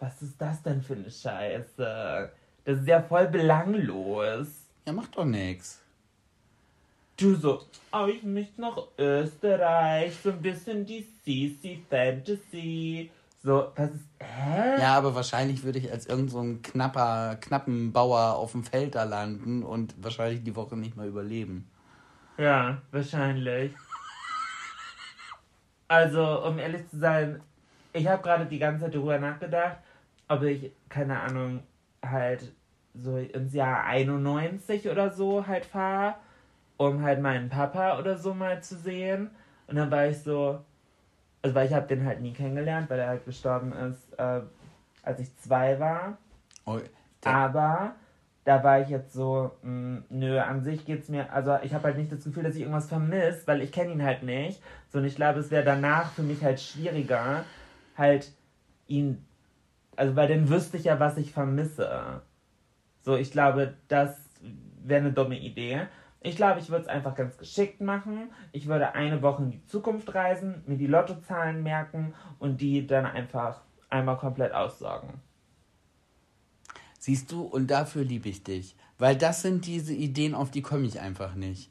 was 0.00 0.20
ist 0.22 0.34
das 0.40 0.60
denn 0.62 0.82
für 0.82 0.94
eine 0.94 1.10
Scheiße? 1.10 2.32
Das 2.64 2.80
ist 2.80 2.88
ja 2.88 3.00
voll 3.00 3.28
belanglos. 3.28 4.48
Ja, 4.84 4.92
macht 4.92 5.16
doch 5.16 5.24
nichts. 5.24 5.80
Du 7.18 7.34
so, 7.34 7.62
oh, 7.92 8.06
ich 8.08 8.22
möchte 8.24 8.60
nach 8.60 8.76
Österreich, 8.98 10.14
so 10.22 10.28
ein 10.28 10.42
bisschen 10.42 10.84
die 10.84 11.06
CC 11.24 11.80
Fantasy. 11.88 13.10
So, 13.42 13.72
was 13.74 13.90
ist, 13.90 14.04
hä? 14.20 14.78
Ja, 14.78 14.98
aber 14.98 15.14
wahrscheinlich 15.14 15.62
würde 15.62 15.78
ich 15.78 15.90
als 15.90 16.04
irgend 16.06 16.30
so 16.30 16.40
ein 16.40 16.60
knapper, 16.60 17.38
knappen 17.40 17.90
Bauer 17.92 18.34
auf 18.34 18.52
dem 18.52 18.64
Feld 18.64 18.96
da 18.96 19.04
landen 19.04 19.62
und 19.62 19.94
wahrscheinlich 20.02 20.42
die 20.44 20.54
Woche 20.56 20.76
nicht 20.76 20.94
mal 20.94 21.08
überleben. 21.08 21.70
Ja, 22.36 22.82
wahrscheinlich. 22.90 23.72
Also, 25.88 26.44
um 26.44 26.58
ehrlich 26.58 26.86
zu 26.90 26.98
sein, 26.98 27.40
ich 27.94 28.06
habe 28.08 28.22
gerade 28.22 28.44
die 28.44 28.58
ganze 28.58 28.84
Zeit 28.84 28.94
darüber 28.94 29.18
nachgedacht, 29.18 29.78
ob 30.28 30.42
ich, 30.42 30.70
keine 30.90 31.18
Ahnung, 31.20 31.62
halt 32.04 32.52
so 32.92 33.16
ins 33.16 33.54
Jahr 33.54 33.84
91 33.84 34.90
oder 34.90 35.10
so 35.10 35.46
halt 35.46 35.64
fahre, 35.64 36.16
um 36.76 37.02
halt 37.02 37.20
meinen 37.20 37.48
Papa 37.48 37.98
oder 37.98 38.18
so 38.18 38.34
mal 38.34 38.62
zu 38.62 38.76
sehen. 38.76 39.30
Und 39.66 39.76
dann 39.76 39.90
war 39.90 40.06
ich 40.06 40.18
so, 40.18 40.60
also 41.42 41.54
weil 41.54 41.66
ich 41.66 41.74
habe 41.74 41.86
den 41.86 42.04
halt 42.04 42.20
nie 42.20 42.32
kennengelernt, 42.32 42.90
weil 42.90 42.98
er 42.98 43.08
halt 43.08 43.24
gestorben 43.24 43.72
ist, 43.72 44.12
äh, 44.18 44.40
als 45.02 45.20
ich 45.20 45.36
zwei 45.38 45.78
war. 45.80 46.18
Oh, 46.64 46.78
Aber 47.24 47.94
da 48.44 48.62
war 48.62 48.80
ich 48.80 48.88
jetzt 48.88 49.12
so, 49.12 49.50
mh, 49.62 50.02
nö, 50.08 50.38
an 50.38 50.62
sich 50.62 50.84
geht's 50.84 51.08
mir, 51.08 51.32
also 51.32 51.56
ich 51.62 51.74
habe 51.74 51.84
halt 51.84 51.98
nicht 51.98 52.12
das 52.12 52.22
Gefühl, 52.24 52.44
dass 52.44 52.54
ich 52.54 52.60
irgendwas 52.62 52.88
vermisse, 52.88 53.46
weil 53.46 53.60
ich 53.60 53.72
kenne 53.72 53.92
ihn 53.92 54.02
halt 54.02 54.22
nicht. 54.22 54.62
So, 54.88 54.98
und 54.98 55.04
ich 55.04 55.16
glaube, 55.16 55.40
es 55.40 55.50
wäre 55.50 55.64
danach 55.64 56.12
für 56.12 56.22
mich 56.22 56.44
halt 56.44 56.60
schwieriger, 56.60 57.44
halt 57.96 58.32
ihn, 58.86 59.24
also 59.96 60.14
weil 60.14 60.28
dann 60.28 60.48
wüsste 60.48 60.76
ich 60.76 60.84
ja, 60.84 61.00
was 61.00 61.16
ich 61.16 61.32
vermisse. 61.32 62.22
So, 63.02 63.16
ich 63.16 63.32
glaube, 63.32 63.74
das 63.88 64.16
wäre 64.84 65.00
eine 65.00 65.12
dumme 65.12 65.38
Idee. 65.38 65.82
Ich 66.26 66.36
glaube, 66.36 66.58
ich 66.60 66.68
würde 66.70 66.82
es 66.82 66.88
einfach 66.88 67.14
ganz 67.14 67.38
geschickt 67.38 67.80
machen. 67.80 68.30
Ich 68.52 68.66
würde 68.66 68.94
eine 68.94 69.22
Woche 69.22 69.42
in 69.44 69.50
die 69.52 69.64
Zukunft 69.66 70.12
reisen, 70.14 70.62
mir 70.66 70.76
die 70.76 70.86
Lottozahlen 70.88 71.62
merken 71.62 72.14
und 72.40 72.60
die 72.60 72.86
dann 72.86 73.06
einfach 73.06 73.60
einmal 73.90 74.16
komplett 74.16 74.52
aussorgen. 74.52 75.20
siehst 76.98 77.30
du, 77.30 77.42
und 77.42 77.68
dafür 77.70 78.02
liebe 78.02 78.28
ich 78.28 78.42
dich. 78.42 78.74
Weil 78.98 79.14
das 79.16 79.42
sind 79.42 79.66
diese 79.66 79.92
Ideen, 79.94 80.34
auf 80.34 80.50
die 80.50 80.62
komme 80.62 80.86
ich 80.86 80.98
einfach 81.00 81.34
nicht. 81.34 81.70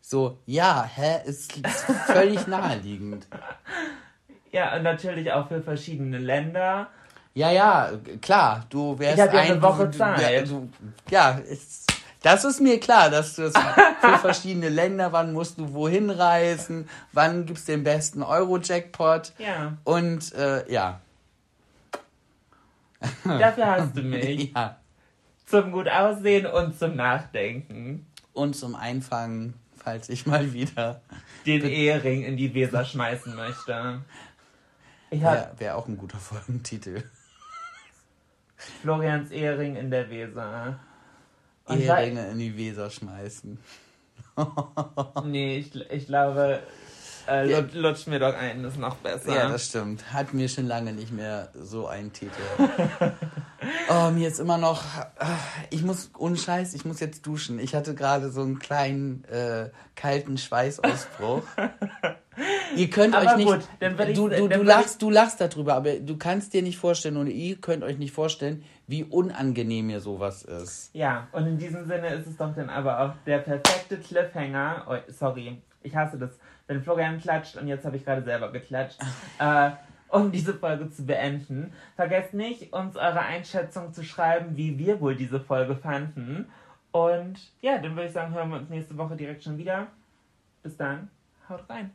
So, 0.00 0.38
ja, 0.46 0.84
hä, 0.84 1.18
ist, 1.26 1.56
ist 1.56 1.80
völlig 2.06 2.46
naheliegend. 2.46 3.26
Ja, 4.52 4.76
und 4.76 4.82
natürlich 4.84 5.32
auch 5.32 5.48
für 5.48 5.60
verschiedene 5.62 6.18
Länder. 6.18 6.88
Ja, 7.34 7.50
ja, 7.50 7.90
klar, 8.22 8.64
du 8.70 8.98
wärst 8.98 9.18
Ich 9.18 9.24
ja 9.32 9.40
eine 9.40 9.54
ein- 9.54 9.62
Woche 9.62 9.88
du, 9.88 9.98
Ja, 9.98 10.16
Zeit. 10.16 10.48
du, 10.48 10.68
ja 11.10 11.30
ist, 11.32 11.90
das 12.22 12.44
ist 12.44 12.60
mir 12.60 12.80
klar, 12.80 13.10
dass 13.10 13.36
du 13.36 13.42
es 13.42 13.54
für 14.00 14.18
verschiedene 14.18 14.68
Länder, 14.68 15.12
wann 15.12 15.32
musst 15.32 15.58
du 15.58 15.72
wohin 15.72 16.10
reisen, 16.10 16.88
wann 17.12 17.46
gibt's 17.46 17.64
den 17.64 17.84
besten 17.84 18.22
Euro-Jackpot 18.22 19.32
Ja, 19.38 19.76
und 19.84 20.32
äh, 20.34 20.70
ja. 20.72 21.00
dafür 23.24 23.66
hast 23.66 23.96
du 23.96 24.02
mich. 24.02 24.52
ja. 24.54 24.78
Zum 25.46 25.72
gut 25.72 25.88
aussehen 25.88 26.46
und 26.46 26.78
zum 26.78 26.96
Nachdenken. 26.96 28.06
Und 28.34 28.54
zum 28.54 28.74
Einfangen, 28.74 29.54
falls 29.76 30.08
ich 30.08 30.26
mal 30.26 30.52
wieder. 30.52 31.00
Den 31.46 31.62
Ehering 31.62 32.24
in 32.24 32.36
die 32.36 32.52
Weser 32.52 32.84
schmeißen 32.84 33.34
möchte. 33.34 34.02
Wäre 35.10 35.74
auch 35.74 35.88
ein 35.88 35.96
guter 35.96 36.18
Folgentitel. 36.18 37.02
Florians 38.82 39.30
Ehering 39.30 39.76
in 39.76 39.90
der 39.90 40.10
Weser. 40.10 40.78
Eheringe 41.70 42.28
in 42.28 42.38
die 42.38 42.56
Weser 42.56 42.90
schmeißen. 42.90 43.58
Nee, 45.24 45.58
ich, 45.58 45.74
ich 45.90 46.06
glaube, 46.06 46.60
äh, 47.28 47.50
Ja. 47.50 47.58
lut- 47.58 47.74
lutsch 47.74 48.06
mir 48.06 48.20
doch 48.20 48.34
ein, 48.34 48.62
ist 48.64 48.78
noch 48.78 48.94
besser. 48.96 49.34
Ja, 49.34 49.48
das 49.48 49.66
stimmt. 49.66 50.12
Hat 50.12 50.32
mir 50.32 50.48
schon 50.48 50.66
lange 50.68 50.92
nicht 50.92 51.12
mehr 51.12 51.48
so 51.60 51.88
einen 51.88 52.12
Titel. 52.12 52.32
oh, 53.90 54.10
mir 54.10 54.28
ist 54.28 54.38
immer 54.38 54.56
noch. 54.58 54.82
äh, 55.18 55.24
Ich 55.70 55.82
muss, 55.82 56.10
ohne 56.16 56.36
Scheiß, 56.36 56.74
ich 56.74 56.84
muss 56.84 57.00
jetzt 57.00 57.26
duschen. 57.26 57.58
Ich 57.58 57.74
hatte 57.74 57.94
gerade 57.96 58.30
so 58.30 58.42
einen 58.42 58.60
kleinen 58.60 59.24
äh, 59.24 59.70
kalten 59.96 60.38
Schweißausbruch. 60.38 61.42
ihr 62.76 62.90
könnt 62.90 63.14
Aber 63.14 63.26
euch 63.26 63.36
nicht. 63.36 63.46
gut, 63.48 63.68
dann 63.80 63.92
ich- 64.08 64.16
du, 64.16 64.28
du, 64.28 64.48
dann 64.48 64.60
du 64.60 64.64
lachst, 64.64 65.02
du 65.02 65.10
lachst 65.10 65.40
darüber, 65.40 65.74
aber 65.74 65.94
du 66.00 66.16
kannst 66.16 66.54
dir 66.54 66.62
nicht 66.62 66.78
vorstellen 66.78 67.16
und 67.16 67.28
ihr 67.28 67.56
könnt 67.56 67.82
euch 67.82 67.98
nicht 67.98 68.12
vorstellen, 68.12 68.64
wie 68.86 69.04
unangenehm 69.04 69.86
mir 69.88 70.00
sowas 70.00 70.42
ist. 70.42 70.90
Ja, 70.94 71.28
und 71.32 71.46
in 71.46 71.58
diesem 71.58 71.86
Sinne 71.86 72.08
ist 72.14 72.26
es 72.26 72.36
doch 72.36 72.54
dann 72.54 72.70
aber 72.70 73.00
auch 73.00 73.12
der 73.26 73.38
perfekte 73.38 73.98
Cliffhanger. 73.98 74.86
Oh, 74.88 75.12
sorry, 75.12 75.60
ich 75.82 75.94
hasse 75.94 76.18
das, 76.18 76.38
wenn 76.66 76.82
Florian 76.82 77.20
klatscht 77.20 77.56
und 77.56 77.68
jetzt 77.68 77.84
habe 77.84 77.96
ich 77.96 78.04
gerade 78.04 78.22
selber 78.22 78.50
geklatscht. 78.52 78.98
äh, 79.38 79.70
um 80.10 80.32
diese 80.32 80.54
Folge 80.54 80.90
zu 80.90 81.04
beenden. 81.04 81.72
Vergesst 81.96 82.32
nicht, 82.34 82.72
uns 82.72 82.96
eure 82.96 83.20
Einschätzung 83.20 83.92
zu 83.92 84.02
schreiben, 84.02 84.56
wie 84.56 84.78
wir 84.78 85.00
wohl 85.00 85.14
diese 85.14 85.38
Folge 85.40 85.76
fanden. 85.76 86.46
Und 86.92 87.38
ja, 87.60 87.78
dann 87.78 87.94
würde 87.94 88.06
ich 88.06 88.12
sagen, 88.12 88.34
hören 88.34 88.48
wir 88.50 88.56
uns 88.56 88.70
nächste 88.70 88.96
Woche 88.96 89.16
direkt 89.16 89.42
schon 89.44 89.58
wieder. 89.58 89.88
Bis 90.62 90.76
dann, 90.76 91.10
haut 91.48 91.68
rein. 91.68 91.90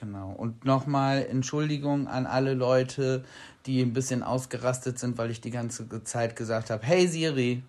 Genau. 0.00 0.30
Und 0.30 0.64
nochmal 0.64 1.26
Entschuldigung 1.28 2.06
an 2.06 2.26
alle 2.26 2.54
Leute, 2.54 3.24
die 3.66 3.82
ein 3.82 3.92
bisschen 3.92 4.22
ausgerastet 4.22 4.98
sind, 4.98 5.18
weil 5.18 5.30
ich 5.30 5.40
die 5.40 5.50
ganze 5.50 6.04
Zeit 6.04 6.36
gesagt 6.36 6.70
habe, 6.70 6.84
hey 6.86 7.08
Siri. 7.08 7.62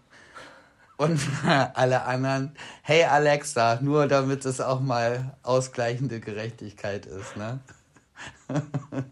Und 0.98 1.20
alle 1.46 2.04
anderen, 2.04 2.52
hey 2.84 3.04
Alexa, 3.04 3.80
nur 3.82 4.08
damit 4.08 4.46
es 4.46 4.62
auch 4.62 4.82
mal 4.82 5.38
ausgleichende 5.44 6.20
Gerechtigkeit 6.20 7.06
ist, 7.06 7.38
ne? 7.38 7.60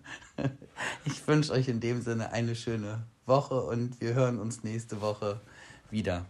Ich 1.05 1.27
wünsche 1.27 1.51
euch 1.53 1.67
in 1.69 1.79
dem 1.79 2.01
Sinne 2.01 2.31
eine 2.31 2.55
schöne 2.55 3.03
Woche 3.25 3.61
und 3.61 3.99
wir 3.99 4.13
hören 4.13 4.39
uns 4.39 4.63
nächste 4.63 5.01
Woche 5.01 5.41
wieder. 5.89 6.25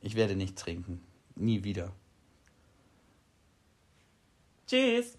Ich 0.00 0.14
werde 0.14 0.34
nicht 0.34 0.56
trinken. 0.56 1.02
Nie 1.34 1.62
wieder. 1.62 1.92
Tschüss. 4.66 5.18